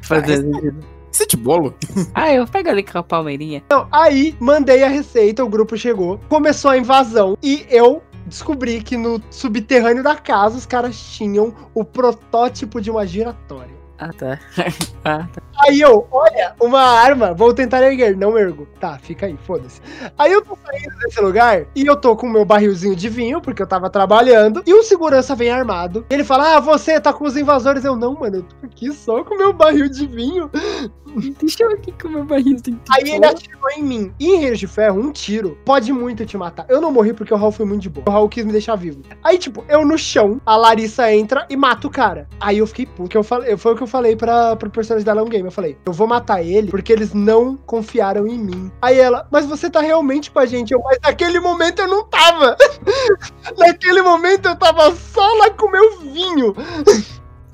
[0.02, 0.96] Fazer sentido.
[1.12, 1.74] Isso é de bolo?
[2.14, 3.64] Ah, eu pego ali com a palmeirinha.
[3.66, 8.98] Então, aí mandei a receita, o grupo chegou, começou a invasão e eu descobri que
[8.98, 13.75] no subterrâneo da casa os caras tinham o protótipo de uma giratória.
[13.98, 14.40] Ah, tá.
[15.06, 15.42] ah, tá.
[15.60, 18.68] Aí eu, olha, uma arma, vou tentar erguer, não ergo.
[18.80, 19.82] Tá, fica aí, foda-se.
[20.18, 23.40] Aí eu tô saindo desse lugar e eu tô com o meu barrilzinho de vinho,
[23.40, 26.06] porque eu tava trabalhando, e o segurança vem armado.
[26.10, 27.86] Ele fala: Ah, você tá com os invasores.
[27.86, 30.50] Eu, não, mano, eu tô aqui só com o meu barril de vinho.
[31.40, 32.82] Deixa eu aqui com o meu barrilzinho.
[32.90, 34.14] Aí ele atirou em mim.
[34.20, 36.66] E em Reino de Ferro, um tiro pode muito te matar.
[36.68, 38.04] Eu não morri porque o Raul foi muito de boa.
[38.08, 39.02] O Raul quis me deixar vivo.
[39.24, 42.28] Aí, tipo, eu no chão, a Larissa entra e mata o cara.
[42.40, 43.10] Aí eu fiquei puto.
[43.10, 45.46] Que eu falei, foi o que eu falei pra, pro personagem da Long Game.
[45.46, 48.72] Eu falei, eu vou matar ele porque eles não confiaram em mim.
[48.82, 50.74] Aí ela, mas você tá realmente com a gente?
[50.74, 52.58] Eu, mas naquele momento eu não tava.
[53.58, 56.56] naquele momento eu tava só lá com meu vinho.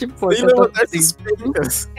[0.01, 0.99] Tipo, Sem tô levantar assim.
[1.01, 1.89] suspeitas.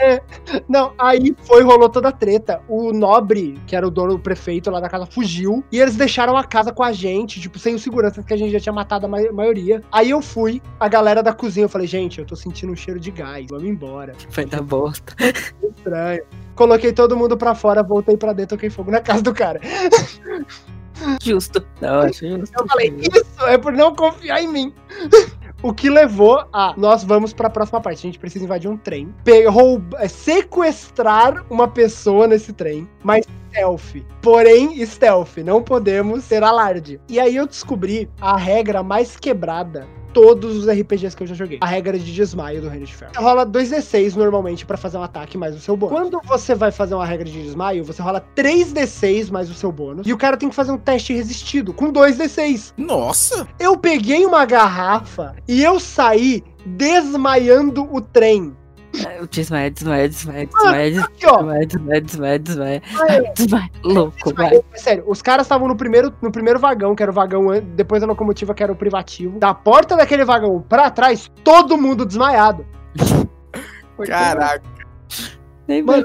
[0.69, 2.61] Não, aí foi, rolou toda a treta.
[2.69, 5.62] O nobre, que era o dono, o prefeito lá da casa, fugiu.
[5.70, 8.51] E eles deixaram a casa com a gente, tipo, sem os seguranças, que a gente
[8.51, 9.83] já tinha matado a ma- maioria.
[9.93, 12.99] Aí eu fui, a galera da cozinha, eu falei, gente, eu tô sentindo um cheiro
[12.99, 14.15] de gás, vamos embora.
[14.31, 15.15] Vai dar bosta.
[15.77, 16.23] Estranho.
[16.57, 19.61] Coloquei todo mundo pra fora, voltei pra dentro, toquei fogo na casa do cara.
[21.23, 21.65] Justo.
[21.81, 22.53] Não, justo.
[22.59, 24.74] Eu falei, isso é por não confiar em mim.
[25.62, 27.98] O que levou a nós vamos pra próxima parte.
[27.98, 33.24] A gente precisa invadir um trem, pe- rouba- é, sequestrar uma pessoa nesse trem, mas
[33.51, 33.97] stealth.
[34.20, 35.36] Porém, stealth.
[35.39, 37.01] Não podemos ter alarde.
[37.09, 41.59] E aí eu descobri a regra mais quebrada todos os RPGs que eu já joguei.
[41.60, 43.12] A regra de desmaio do Reino de Ferro.
[43.14, 45.98] Você rola 2d6 normalmente pra fazer um ataque mais o seu bônus.
[45.98, 50.06] Quando você vai fazer uma regra de desmaio, você rola 3d6 mais o seu bônus.
[50.06, 52.74] E o cara tem que fazer um teste resistido com 2d6.
[52.76, 53.47] Nossa!
[53.59, 58.56] Eu peguei uma garrafa e eu saí desmaiando o trem.
[58.94, 61.36] É, Desmaia, desmaia, desmaia, desmaia, Aqui, ó.
[61.36, 62.81] desmaia, desmaia, desmaia, desmaia.
[62.81, 63.32] Desmaia.
[63.36, 64.60] Desmaia, louco, vai.
[64.74, 68.06] Sério, os caras estavam no primeiro, no primeiro vagão, que era o vagão depois da
[68.06, 69.39] locomotiva, que era o privativo.
[69.39, 72.66] Da porta daquele vagão pra trás, todo mundo desmaiado.
[74.06, 74.62] Caraca.
[75.73, 76.05] Nem Mano.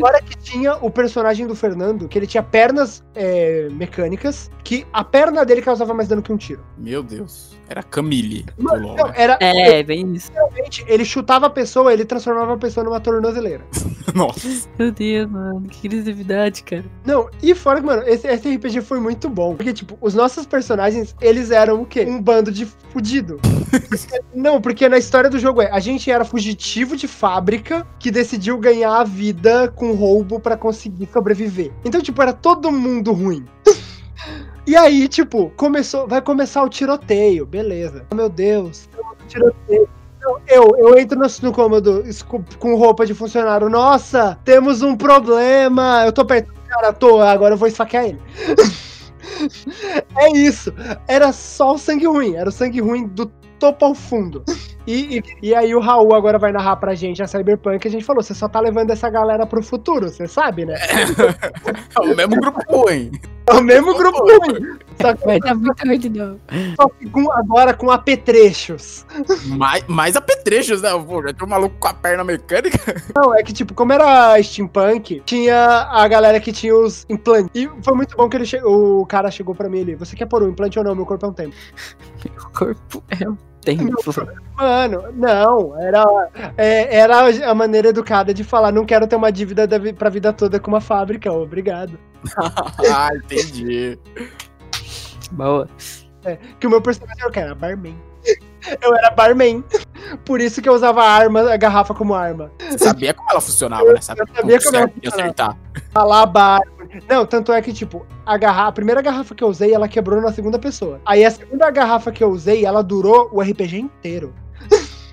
[0.00, 5.02] Fora que tinha o personagem do Fernando, que ele tinha pernas é, mecânicas, que a
[5.02, 6.64] perna dele causava mais dano que um tiro.
[6.78, 7.58] Meu Deus.
[7.68, 8.46] Era Camille.
[8.58, 9.14] Mano, LoL, não, né?
[9.16, 10.32] era É, bem isso.
[10.32, 13.64] realmente, ele chutava a pessoa, ele transformava a pessoa numa tornozeleira.
[14.12, 14.68] Nossa.
[14.76, 16.84] Meu Deus, mano, que criatividade, cara.
[17.06, 19.54] Não, e fora que, mano, esse, esse RPG foi muito bom.
[19.54, 22.04] Porque, tipo, os nossos personagens, eles eram o quê?
[22.08, 23.38] Um bando de fudido.
[24.34, 28.58] Não, porque na história do jogo é, a gente era fugitivo de fábrica que decidiu
[28.58, 31.72] ganhar a vida com roubo pra conseguir sobreviver.
[31.84, 33.44] Então, tipo, era todo mundo ruim.
[34.66, 38.06] E aí, tipo, começou, vai começar o tiroteio, beleza.
[38.12, 38.88] Oh, meu Deus,
[39.26, 39.88] tiroteio.
[40.46, 42.04] Eu, eu entro no, no cômodo
[42.58, 43.68] com, roupa de funcionário.
[43.68, 46.04] Nossa, temos um problema.
[46.04, 48.20] Eu tô perto do cara, tô, agora eu vou esfaquear ele.
[50.16, 50.72] é isso.
[51.08, 52.36] Era só o sangue ruim.
[52.36, 53.26] Era o sangue ruim do
[53.58, 54.44] topo ao fundo.
[54.90, 57.86] E, e, e aí o Raul agora vai narrar pra gente a Cyberpunk.
[57.86, 60.74] A gente falou, você só tá levando essa galera pro futuro, você sabe, né?
[61.96, 63.12] É o mesmo grupo ruim.
[63.46, 64.78] É o mesmo grupo ruim.
[65.00, 66.40] Só que, Vai dar muito ruim de novo.
[66.76, 69.06] só que com- agora com apetrechos.
[69.46, 70.90] Mais, mais apetrechos, né?
[71.06, 72.78] Pô, já tem um maluco com a perna mecânica.
[73.14, 77.50] Não, é que, tipo, como era steampunk, tinha a galera que tinha os implantes.
[77.54, 79.94] E foi muito bom que ele che- o cara chegou pra mim ali.
[79.94, 80.94] Você quer pôr um implante ou não?
[80.94, 81.54] Meu corpo é um templo.
[82.26, 83.96] O corpo é um templo.
[84.56, 85.80] Mano, não.
[85.80, 86.04] Era,
[86.56, 90.10] é, era a maneira educada de falar: não quero ter uma dívida da, vi- pra
[90.10, 91.32] vida toda com uma fábrica.
[91.32, 91.98] Obrigado.
[92.92, 93.98] ah, entendi.
[95.32, 95.68] Boa.
[96.58, 97.40] Que o meu personagem era o quê?
[97.40, 97.96] Era barman.
[98.82, 99.64] Eu era barman.
[100.24, 102.50] Por isso que eu usava a arma, a garrafa como arma.
[102.68, 104.00] Você sabia como ela funcionava, né?
[104.00, 105.56] Sabia eu sabia como ela acertar.
[105.92, 106.60] Falar bar.
[107.08, 110.20] Não, tanto é que, tipo, a, garrafa, a primeira garrafa que eu usei, ela quebrou
[110.20, 111.00] na segunda pessoa.
[111.04, 114.34] Aí a segunda garrafa que eu usei, ela durou o RPG inteiro.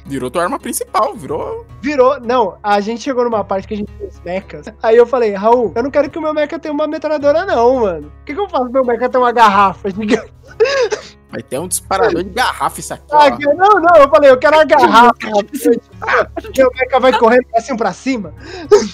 [0.08, 1.66] Virou tua arma principal, virou.
[1.82, 2.18] Virou.
[2.22, 4.68] Não, a gente chegou numa parte que a gente fez mechas.
[4.82, 7.82] Aí eu falei, Raul, eu não quero que o meu mecha tenha uma metralhadora, não,
[7.82, 8.08] mano.
[8.22, 10.34] O que, que eu faço meu mecha ter uma garrafa gigante?
[11.30, 13.36] Vai ter um disparador de garrafa isso aqui, Ah, ó.
[13.36, 15.12] que- não, não, eu falei, eu quero a garrafa.
[16.58, 18.34] Meu mecha vai correndo assim pra cima.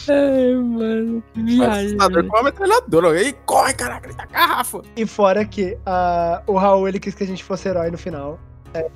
[0.09, 1.23] Ai, mano.
[1.33, 1.97] que Um Viagem.
[1.97, 2.05] com
[2.37, 3.21] uma metralhadora.
[3.21, 4.81] Ei, corre, caraca, ele tá garrafa.
[4.95, 8.39] E fora que ah, o Raul, ele quis que a gente fosse herói no final.
[8.73, 8.89] É,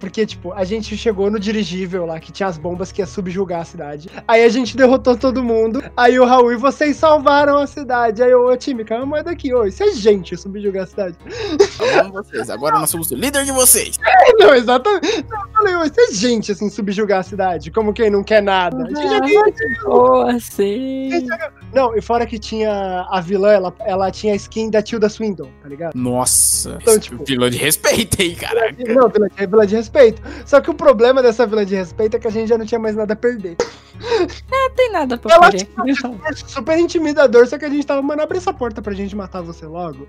[0.00, 3.60] porque, tipo, a gente chegou no dirigível lá, que tinha as bombas que ia subjugar
[3.60, 4.08] a cidade.
[4.26, 5.82] Aí a gente derrotou todo mundo.
[5.96, 8.22] Aí o Raul, e vocês salvaram a cidade.
[8.22, 11.16] Aí eu, ô time, calma daqui, ô, isso é gente subjugar a cidade.
[11.70, 12.50] Salvamos vocês.
[12.50, 13.98] Agora nós somos o líder de vocês.
[14.38, 15.24] Não, exatamente.
[15.28, 17.70] Não, eu falei, ô, isso é gente, assim, subjugar a cidade.
[17.70, 18.84] Como quem não quer nada.
[18.84, 19.84] A gente é gente.
[19.84, 21.26] Boa, sim.
[21.74, 25.48] Não, e fora que tinha a vilã, ela, ela tinha a skin da Tilda Swindon,
[25.62, 25.94] tá ligado?
[25.94, 28.74] Nossa, Então, tipo- vilão de respeito aí, caraca.
[28.86, 30.22] Não, vila de, vila de respeito.
[30.46, 32.78] Só que o problema dessa vila de respeito é que a gente já não tinha
[32.78, 33.56] mais nada a perder.
[34.50, 35.50] Não tem nada pra Ela.
[36.28, 39.42] É super intimidador, só que a gente tava, mano, abre essa porta pra gente matar
[39.42, 40.06] você logo.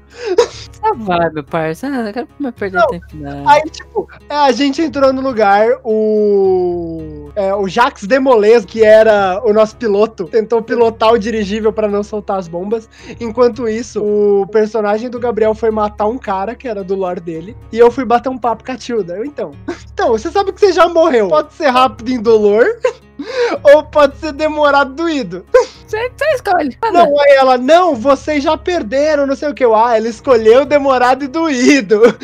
[0.97, 1.87] Vai, meu parça.
[1.87, 2.87] Ah, não quero mais perder Não.
[2.87, 3.49] tempo, não.
[3.49, 7.31] Aí, tipo, é, a gente entrou no lugar, o.
[7.35, 12.03] É, o Jax Demoles, que era o nosso piloto, tentou pilotar o dirigível pra não
[12.03, 12.89] soltar as bombas.
[13.19, 17.55] Enquanto isso, o personagem do Gabriel foi matar um cara, que era do lore dele,
[17.71, 19.15] e eu fui bater um papo com a Tilda.
[19.17, 19.51] Eu, então.
[19.99, 21.27] Então, você sabe que você já morreu.
[21.27, 22.65] Pode ser rápido e indolor.
[23.73, 25.45] Ou pode ser demorado doído.
[25.51, 26.77] Você, você escolhe.
[26.91, 29.63] Não, aí ela, não, vocês já perderam, não sei o que.
[29.63, 32.01] Ah, ela escolheu demorado e doído.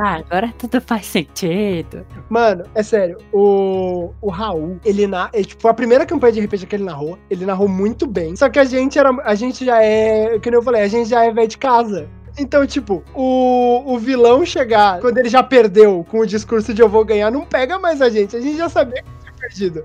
[0.00, 2.06] Ah, agora tudo faz sentido.
[2.28, 6.66] Mano, é sério, o, o Raul, ele, na, ele, tipo, a primeira campanha de RPG
[6.66, 8.36] que ele narrou, ele narrou muito bem.
[8.36, 11.24] Só que a gente era, a gente já é, que eu falei, a gente já
[11.24, 12.08] é velho de casa.
[12.38, 16.88] Então, tipo, o, o vilão chegar, quando ele já perdeu com o discurso de eu
[16.88, 18.36] vou ganhar, não pega mais a gente.
[18.36, 19.84] A gente já sabia que perdido.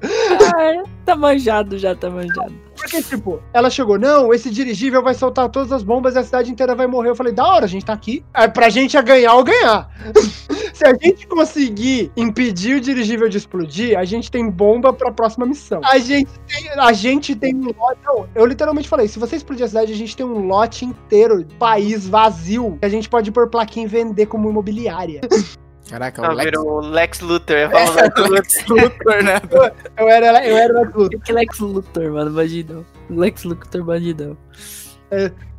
[0.57, 2.53] Ai, tá manjado já, tá manjado.
[2.75, 6.51] Porque, tipo, ela chegou, não, esse dirigível vai soltar todas as bombas e a cidade
[6.51, 7.09] inteira vai morrer.
[7.09, 8.25] Eu falei, da hora, a gente tá aqui.
[8.33, 9.89] É pra gente é ganhar ou ganhar.
[10.73, 15.45] Se a gente conseguir impedir o dirigível de explodir, a gente tem bomba pra próxima
[15.45, 15.79] missão.
[15.83, 17.99] A gente tem, a gente tem um lote.
[18.03, 21.45] Não, eu literalmente falei, se você explodir a cidade, a gente tem um lote inteiro,
[21.59, 25.21] país vazio, que a gente pode pôr plaquinha e vender como imobiliária.
[25.93, 27.55] Caraca, o Não, Lex virou o Lex Luthor.
[27.55, 28.31] Eu falo Lex Luthor.
[28.31, 29.41] Lex Luthor, né?
[29.95, 31.19] Eu era, eu era o Lex Luthor.
[31.21, 32.85] Que Lex Luthor, mano, bandidão.
[33.11, 34.35] Lex Luthor, bandidão.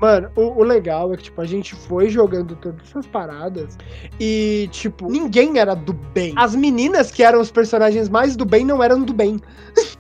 [0.00, 3.78] Mano, o, o legal é que, tipo, a gente foi jogando todas essas paradas
[4.20, 6.34] e, tipo, ninguém era do bem.
[6.36, 9.40] As meninas que eram os personagens mais do bem não eram do bem.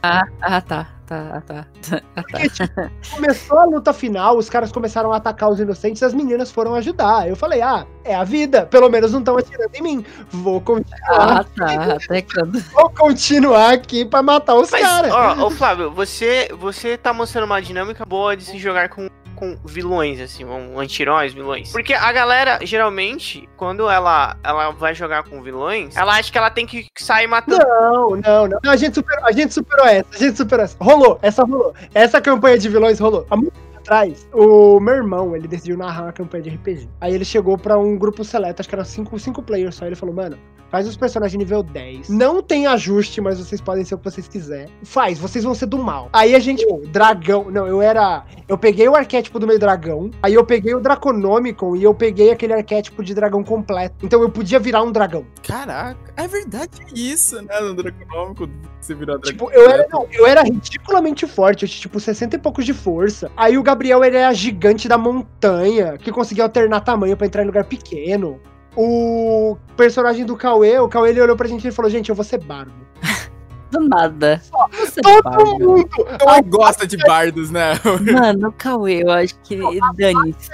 [0.02, 0.88] Ah, ah, tá.
[1.06, 1.66] Tá, ah, tá.
[2.16, 2.90] Ah, tá.
[3.14, 7.28] Começou a luta final, os caras começaram a atacar os inocentes as meninas foram ajudar.
[7.28, 8.64] Eu falei, ah, é a vida.
[8.66, 10.04] Pelo menos não estão atirando em mim.
[10.30, 11.94] Vou continuar, Ah, tá.
[11.96, 12.58] Até quando.
[12.72, 15.12] vou continuar aqui pra matar os caras.
[15.12, 19.06] ó, ô Flávio, você, você tá mostrando uma dinâmica boa de se jogar com,
[19.44, 21.70] com vilões, assim, um, anti-heróis, vilões.
[21.70, 26.50] Porque a galera, geralmente, quando ela, ela vai jogar com vilões, ela acha que ela
[26.50, 27.64] tem que sair matando.
[27.64, 28.70] Não, não, não.
[28.70, 30.76] A gente superou, a gente superou essa, a gente superou essa.
[30.80, 31.74] Rolou, essa rolou.
[31.94, 33.26] Essa campanha de vilões rolou.
[33.30, 33.52] Há muito
[33.84, 36.88] atrás, o meu irmão, ele decidiu narrar uma campanha de RPG.
[37.00, 39.84] Aí ele chegou pra um grupo seleto, acho que eram cinco, cinco players só.
[39.84, 40.38] Ele falou, mano,
[40.70, 42.08] faz os personagens nível 10.
[42.08, 44.72] Não tem ajuste, mas vocês podem ser o que vocês quiserem.
[44.82, 46.08] Faz, vocês vão ser do mal.
[46.12, 47.50] Aí a gente, pô, dragão.
[47.50, 48.24] Não, eu era.
[48.48, 50.10] Eu peguei o arquétipo do meu dragão.
[50.22, 53.94] Aí eu peguei o Draconomicon e eu peguei aquele arquétipo de dragão completo.
[54.02, 55.26] Então eu podia virar um dragão.
[55.46, 57.60] Caraca, é verdade isso, né?
[57.60, 58.48] No Draconômico,
[58.84, 59.48] você virou dragão.
[59.48, 62.74] Tipo, eu era, não, eu era ridiculamente forte, eu tinha tipo 60 e poucos de
[62.74, 63.30] força.
[63.36, 67.46] Aí o Gabriel ele era gigante da montanha, que conseguia alternar tamanho pra entrar em
[67.46, 68.38] lugar pequeno.
[68.76, 72.24] O personagem do Cauê, o Cauê ele olhou pra gente e falou: Gente, eu vou
[72.24, 72.72] ser bardo.
[73.70, 74.40] Do nada.
[74.72, 75.58] Você Todo bardo.
[75.58, 75.88] mundo!
[76.20, 77.72] Ela gosta de bardos, né?
[78.12, 79.58] Mano, o Cauê, eu acho que
[79.96, 80.50] dane-se.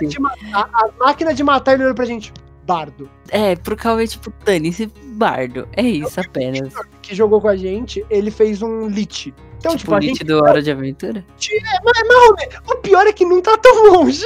[0.52, 2.32] A máquina de matar, ele olhou pra gente:
[2.70, 3.10] Bardo.
[3.30, 5.66] É, pro Cauê, tipo, dane-se, bardo.
[5.76, 6.72] É isso apenas.
[7.02, 9.34] Que jogou com a gente, ele fez um lit.
[9.58, 10.22] Então, tipo, tipo, o a gente.
[10.22, 11.24] do Hora de Aventura.
[11.50, 14.24] É, mas, mas, o pior é que não tá tão longe.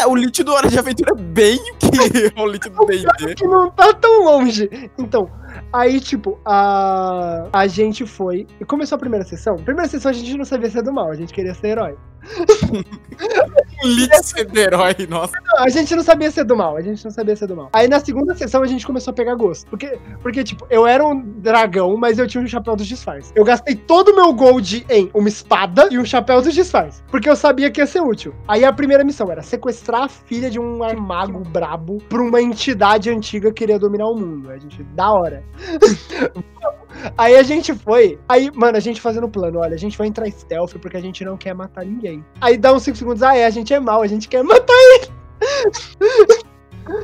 [0.00, 3.34] É, o Lich do Hora de Aventura é bem o que o Lich do D&D.
[3.34, 4.70] que não tá tão longe.
[4.96, 5.28] Então,
[5.72, 8.46] aí, tipo, a, a gente foi.
[8.60, 9.56] E começou a primeira sessão.
[9.56, 11.96] Primeira sessão a gente não sabia ser do mal, a gente queria ser herói.
[13.84, 15.32] Lich sendo herói, nossa.
[15.44, 17.70] Não, a gente não sabia ser do mal, a gente não sabia ser do mal.
[17.72, 19.68] Aí na segunda sessão a gente começou a pegar gosto.
[19.68, 23.32] Porque, porque tipo, eu era um dragão, mas eu tinha um chapéu dos disfarces.
[23.34, 27.02] Eu gastei todo o meu gold em uma espada e um chapéu dos disfarces.
[27.10, 28.34] Porque eu sabia que ia ser útil.
[28.46, 33.10] Aí a primeira missão era sequestrar a filha de um mago brabo pra uma entidade
[33.10, 34.50] antiga que queria dominar o mundo.
[34.50, 35.44] A gente, da hora.
[37.16, 38.18] Aí a gente foi.
[38.28, 41.24] Aí, mano, a gente fazendo plano, olha, a gente vai entrar stealth porque a gente
[41.24, 42.24] não quer matar ninguém.
[42.40, 44.74] Aí dá uns 5 segundos, ah, é, a gente é mal, a gente quer matar
[44.74, 46.42] ele.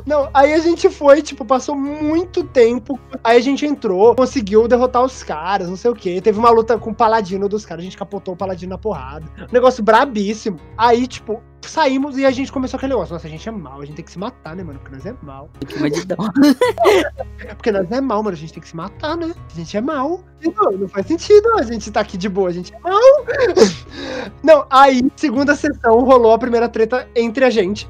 [0.05, 2.98] Não, aí a gente foi, tipo, passou muito tempo.
[3.23, 6.20] Aí a gente entrou, conseguiu derrotar os caras, não sei o que.
[6.20, 9.27] Teve uma luta com o paladino dos caras, a gente capotou o paladino na porrada.
[9.39, 10.59] Um negócio brabíssimo.
[10.77, 13.12] Aí, tipo, saímos e a gente começou aquele negócio.
[13.12, 14.78] Nossa, a gente é mal, a gente tem que se matar, né, mano?
[14.78, 15.51] Porque nós é mal.
[17.56, 19.35] Porque nós é mal, mano, a gente tem que se matar, né?
[19.52, 20.20] A gente é mal.
[20.43, 23.01] Não, não faz sentido a gente tá aqui de boa, a gente é mal.
[24.43, 27.89] Não, aí, segunda sessão, rolou a primeira treta entre a gente.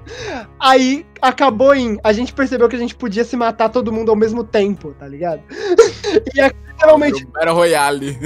[0.59, 1.99] Aí, acabou em...
[2.03, 5.07] A gente percebeu que a gente podia se matar todo mundo ao mesmo tempo, tá
[5.07, 5.43] ligado?
[6.35, 8.19] E é literalmente Era Royale.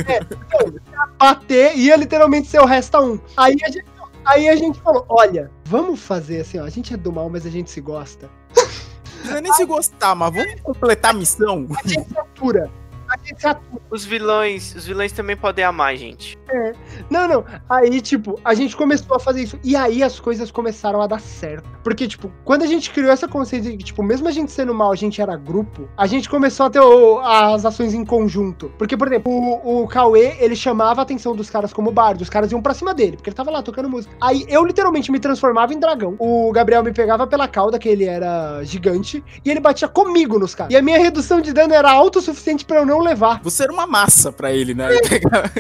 [1.19, 3.19] bater, ia literalmente ser o resta um.
[3.37, 3.85] Aí a gente...
[4.25, 7.45] Aí a gente falou, olha, vamos fazer assim, ó, a gente é do mal, mas
[7.45, 8.31] a gente se gosta.
[8.55, 11.67] Não precisa nem se gostar, mas vamos completar a missão.
[11.71, 12.71] A gente se atura.
[13.91, 16.39] Os vilões, os vilões também podem amar, gente.
[17.11, 17.45] Não, não.
[17.69, 19.59] Aí, tipo, a gente começou a fazer isso.
[19.65, 21.69] E aí as coisas começaram a dar certo.
[21.83, 24.75] Porque, tipo, quando a gente criou essa consciência de que, tipo, mesmo a gente sendo
[24.75, 28.73] mal, a gente era grupo, a gente começou a ter o- as ações em conjunto.
[28.79, 32.23] Porque, por exemplo, o, o Cauê, ele chamava a atenção dos caras como bardo.
[32.23, 34.15] Os caras iam pra cima dele, porque ele tava lá tocando música.
[34.21, 36.15] Aí eu literalmente me transformava em dragão.
[36.19, 40.55] O Gabriel me pegava pela cauda, que ele era gigante, e ele batia comigo nos
[40.55, 40.73] caras.
[40.73, 43.41] E a minha redução de dano era alta o suficiente pra eu não levar.
[43.43, 44.89] Você era uma massa pra ele, né?
[45.09, 45.51] Pegava-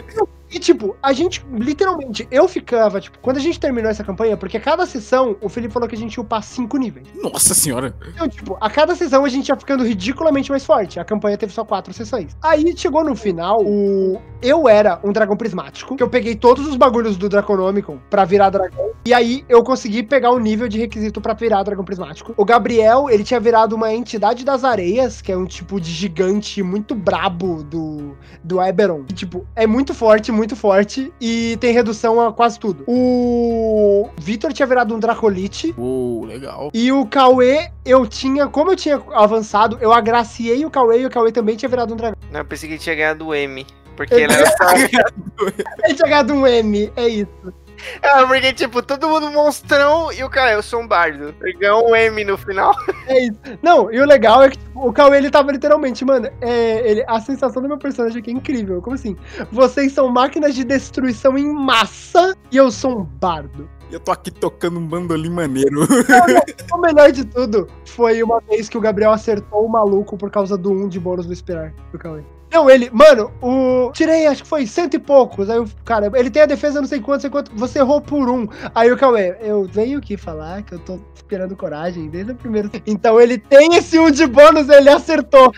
[0.52, 4.60] E, tipo, a gente, literalmente, eu ficava, tipo, quando a gente terminou essa campanha, porque
[4.60, 7.08] cada sessão, o Felipe falou que a gente ia upar cinco níveis.
[7.22, 7.94] Nossa senhora.
[8.06, 11.00] Então, tipo, a cada sessão a gente ia ficando ridiculamente mais forte.
[11.00, 12.36] A campanha teve só quatro sessões.
[12.42, 14.20] Aí chegou no final, o.
[14.42, 18.50] Eu era um dragão prismático, que eu peguei todos os bagulhos do Draconomicon pra virar
[18.50, 18.90] dragão.
[19.06, 22.34] E aí eu consegui pegar o nível de requisito pra virar dragão prismático.
[22.36, 26.62] O Gabriel, ele tinha virado uma entidade das areias, que é um tipo de gigante
[26.62, 29.04] muito brabo do, do Eberron.
[29.04, 32.84] Que, tipo, é muito forte, muito forte e tem redução a quase tudo.
[32.86, 35.74] O Vitor tinha virado um Dracolite.
[35.76, 36.70] Uou, legal.
[36.72, 41.10] E o Cauê, eu tinha, como eu tinha avançado, eu agraciei o Cauê e o
[41.10, 42.16] Cauê também tinha virado um dragão.
[42.30, 43.66] Não, eu pensei que ele tinha ganhado o M.
[43.96, 44.74] Porque ele era só.
[44.74, 47.52] Ele tinha ganhado um M, é isso.
[48.02, 51.34] É, porque, tipo, todo mundo monstrão e o cara, eu sou um bardo.
[51.42, 52.74] Ele ganhou um M no final.
[53.06, 53.38] É isso.
[53.60, 57.04] Não, e o legal é que tipo, o Cauê, ele tava literalmente, mano, é, ele,
[57.08, 58.80] a sensação do meu personagem aqui é incrível.
[58.80, 59.16] Como assim?
[59.50, 63.68] Vocês são máquinas de destruição em massa e eu sou um bardo.
[63.90, 65.80] Eu tô aqui tocando um bandolim maneiro.
[66.72, 70.56] O melhor de tudo foi uma vez que o Gabriel acertou o maluco por causa
[70.56, 72.22] do 1 de bônus do esperar do Cauê.
[72.52, 73.90] Não, ele, mano, o.
[73.92, 75.48] Tirei, acho que foi cento e poucos.
[75.48, 77.52] Aí o cara, ele tem a defesa não sei quanto, não sei quanto.
[77.56, 78.46] Você errou por um.
[78.74, 82.70] Aí o Cauê, eu venho aqui falar que eu tô esperando coragem desde o primeiro.
[82.86, 85.50] Então ele tem esse um de bônus, ele acertou.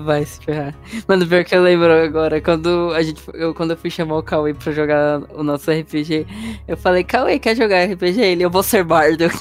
[0.00, 0.74] Vai se ferrar.
[1.06, 4.22] Mano, pior que eu lembro agora, quando a gente, eu, quando eu fui chamar o
[4.22, 6.26] Cauê pra jogar o nosso RPG,
[6.66, 8.20] eu falei, Cauê, quer jogar RPG?
[8.20, 9.26] Ele, eu vou ser bardo.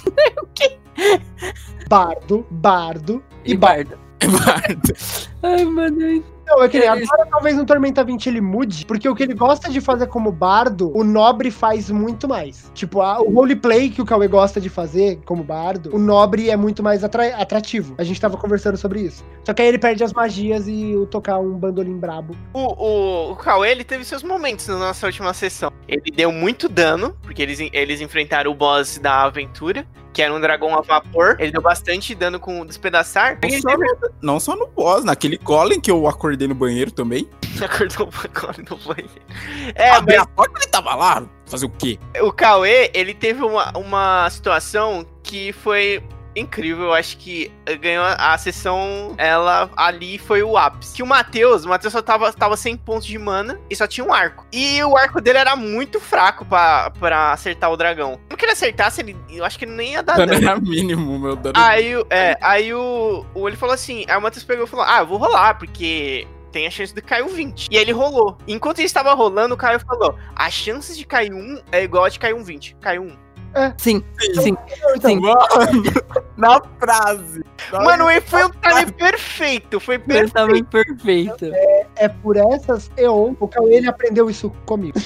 [1.87, 3.95] Bardo, bardo e, E bardo.
[4.43, 4.93] bardo.
[5.43, 6.87] Ai, mano, eu Não, é que isso.
[6.87, 10.31] agora talvez no Tormenta 20 ele mude, porque o que ele gosta de fazer como
[10.31, 12.71] bardo, o nobre faz muito mais.
[12.73, 16.55] Tipo, a- o roleplay que o Cauê gosta de fazer como bardo, o nobre é
[16.55, 17.95] muito mais atra- atrativo.
[17.97, 19.23] A gente tava conversando sobre isso.
[19.43, 22.35] Só que aí ele perde as magias e o tocar um bandolim brabo.
[22.53, 25.71] O, o, o Cauê, ele teve seus momentos na nossa última sessão.
[25.87, 29.85] Ele deu muito dano, porque eles, eles enfrentaram o boss da aventura,
[30.15, 31.35] que era um dragão a vapor.
[31.37, 33.37] Ele deu bastante dano com o despedaçar.
[33.43, 37.29] Não só, no, não só no boss, naquele golem que eu acordei no banheiro também.
[37.61, 39.11] acordou agora no banheiro.
[39.75, 41.23] É, mas a porta ele tava lá.
[41.45, 41.99] Fazer o quê?
[42.21, 46.01] o Cauê, ele teve uma, uma situação que foi
[46.35, 46.85] incrível.
[46.85, 47.51] Eu acho que
[47.81, 50.95] ganhou a, a sessão, ela ali foi o ápice.
[50.95, 54.05] Que o Matheus, o Matheus só tava, tava sem pontos de mana e só tinha
[54.05, 54.45] um arco.
[54.51, 58.19] E o arco dele era muito fraco pra, pra acertar o dragão.
[58.29, 61.17] Não que ele acertasse, ele, eu acho que ele nem ia dar Dano era mínimo,
[61.19, 61.57] meu dano.
[61.57, 64.85] Aí, o- é, aí o, o- ele falou assim, aí o Matheus pegou e falou,
[64.87, 67.67] ah, eu vou rolar, porque tem a chance de cair um 20.
[67.69, 68.37] E ele rolou.
[68.47, 72.09] Enquanto ele estava rolando, o Caio falou, as chances de cair um é igual a
[72.09, 72.75] de cair um 20.
[72.79, 73.24] Caiu um.
[73.77, 74.03] Sim,
[74.41, 74.57] sim.
[74.95, 75.21] Então, Sim.
[76.37, 77.43] Na frase.
[77.71, 80.33] Mano, e foi um time perfeito, foi perfeito.
[80.33, 81.45] Pensamento perfeito.
[81.95, 84.97] é por essas eon, o Cauê ele aprendeu isso comigo.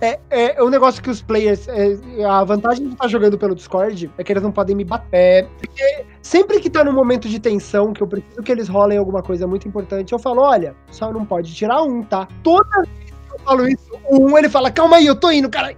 [0.00, 1.66] É, é, um negócio que os players.
[1.68, 5.08] é, a vantagem de estar jogando pelo Discord é que eles não podem me bater.
[5.12, 8.98] É, porque sempre que tá num momento de tensão, que eu preciso que eles rolem
[8.98, 12.28] alguma coisa muito importante, eu falo: olha, só não pode tirar um, tá?
[12.42, 15.48] Toda vez que eu falo isso, o um ele fala: calma aí, eu tô indo,
[15.48, 15.74] cara.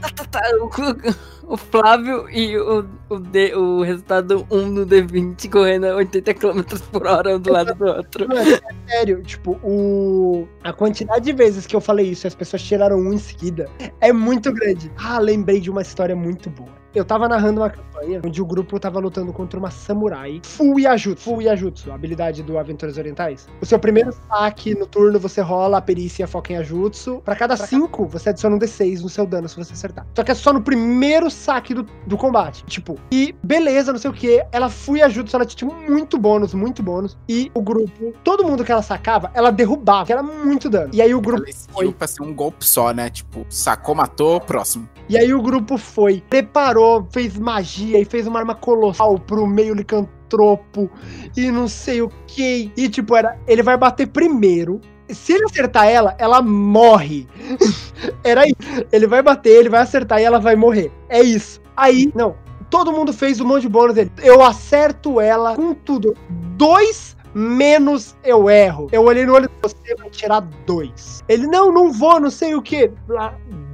[0.00, 5.86] Tá, tá, o, o Flávio e o, o, D, o resultado 1 no D20 correndo
[5.86, 8.28] a 80 km por hora um do lado do outro.
[8.28, 10.46] Mano, é sério, tipo, o...
[10.62, 13.68] a quantidade de vezes que eu falei isso e as pessoas tiraram um em seguida
[14.00, 14.90] é muito grande.
[14.96, 16.85] Ah, lembrei de uma história muito boa.
[16.96, 21.24] Eu tava narrando uma campanha onde o grupo tava lutando contra uma samurai full Yajutsu.
[21.24, 23.46] Full Yajutsu, a habilidade do Aventuras Orientais.
[23.60, 27.20] O seu primeiro saque no turno, você rola a perícia e a foca em Yajutsu.
[27.22, 30.06] Pra cada cinco, você adiciona um D6 no seu dano se você acertar.
[30.16, 32.64] Só que é só no primeiro saque do, do combate.
[32.64, 34.42] Tipo, e beleza, não sei o que.
[34.50, 37.14] Ela full Yajutsu, ela tinha muito bônus, muito bônus.
[37.28, 40.88] E o grupo, todo mundo que ela sacava, ela derrubava, que era muito dano.
[40.94, 43.10] E aí o grupo Ela esquiou pra ser um golpe só, né?
[43.10, 44.88] Tipo, sacou, matou, próximo.
[45.08, 49.74] E aí o grupo foi, preparou, fez magia e fez uma arma colossal pro meio
[49.74, 50.90] licantropo
[51.36, 52.72] e não sei o que.
[52.76, 54.80] E tipo, era, ele vai bater primeiro.
[55.08, 57.28] Se ele acertar ela, ela morre.
[58.24, 58.56] era isso.
[58.90, 60.90] Ele vai bater, ele vai acertar e ela vai morrer.
[61.08, 61.60] É isso.
[61.76, 62.34] Aí, não.
[62.68, 64.10] Todo mundo fez um monte de bônus dele.
[64.18, 66.16] Eu acerto ela com tudo.
[66.56, 68.88] Dois menos eu erro.
[68.90, 71.22] Eu olhei no olho, você vai tirar dois.
[71.28, 72.90] Ele, não, não vou, não sei o que.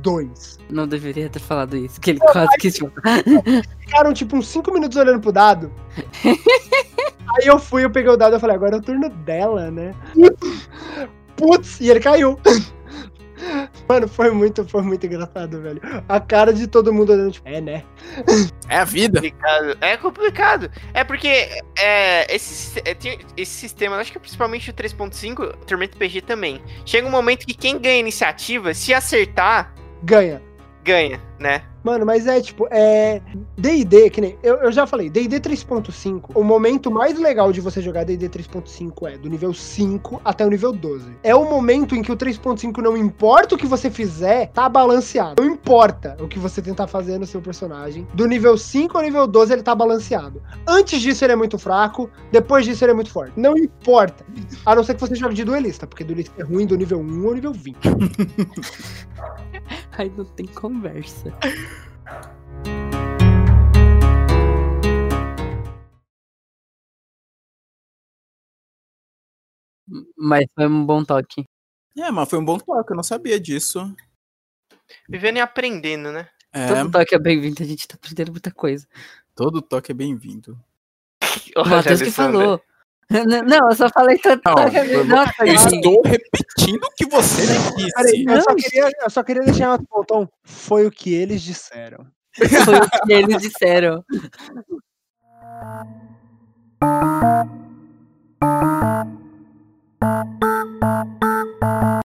[0.03, 0.59] Dois.
[0.69, 3.23] Não deveria ter falado isso, que ele quase quis jogar.
[3.79, 5.73] ficaram tipo uns 5 minutos olhando pro dado.
[6.24, 9.95] Aí eu fui, eu peguei o dado e falei, agora é o turno dela, né?
[11.37, 12.39] Putz, e ele caiu.
[13.89, 15.81] Mano, foi muito, foi muito engraçado, velho.
[16.09, 17.85] A cara de todo mundo olhando, tipo, é, né?
[18.69, 19.20] É a vida.
[19.20, 19.79] complicado.
[19.81, 20.70] É complicado.
[20.95, 21.49] É porque
[21.79, 22.97] é, esse, é,
[23.37, 26.62] esse sistema, acho que principalmente o 3.5, Tormento PG também.
[26.87, 30.43] Chega um momento que quem ganha iniciativa, se acertar, Ganha.
[30.85, 31.62] ganha, né?
[31.83, 33.20] Mano, mas é tipo, é.
[33.59, 34.39] DD, que nem.
[34.43, 36.31] Eu, eu já falei, DD 3.5.
[36.35, 40.49] O momento mais legal de você jogar DD 3.5 é do nível 5 até o
[40.49, 41.16] nível 12.
[41.24, 45.43] É o momento em que o 3.5 não importa o que você fizer, tá balanceado.
[45.43, 48.07] Não importa o que você tentar fazer no seu personagem.
[48.15, 50.41] Do nível 5 ao nível 12 ele tá balanceado.
[50.66, 53.33] Antes disso ele é muito fraco, depois disso ele é muito forte.
[53.37, 54.24] Não importa.
[54.65, 57.27] A não ser que você jogue de duelista, porque duelista é ruim do nível 1
[57.27, 57.77] ao nível 20.
[59.99, 61.32] Aí não tem conversa.
[70.16, 71.44] Mas foi um bom toque.
[71.97, 73.94] É, mas foi um bom toque, eu não sabia disso.
[75.09, 76.28] Vivendo e aprendendo, né?
[76.53, 78.86] É, Todo toque é bem-vindo, a gente tá aprendendo muita coisa.
[79.35, 80.59] todo toque é bem-vindo.
[81.57, 82.62] O Olha, Matheus que falou.
[83.47, 84.56] Não, eu só falei total.
[84.56, 85.24] Não, tá eu não,
[85.66, 87.43] estou repetindo o que você
[87.76, 88.24] disse.
[88.26, 90.28] Eu, só queria, eu só queria deixar outro botão.
[90.44, 92.06] Foi o que eles disseram.
[92.64, 94.02] Foi o que eles disseram.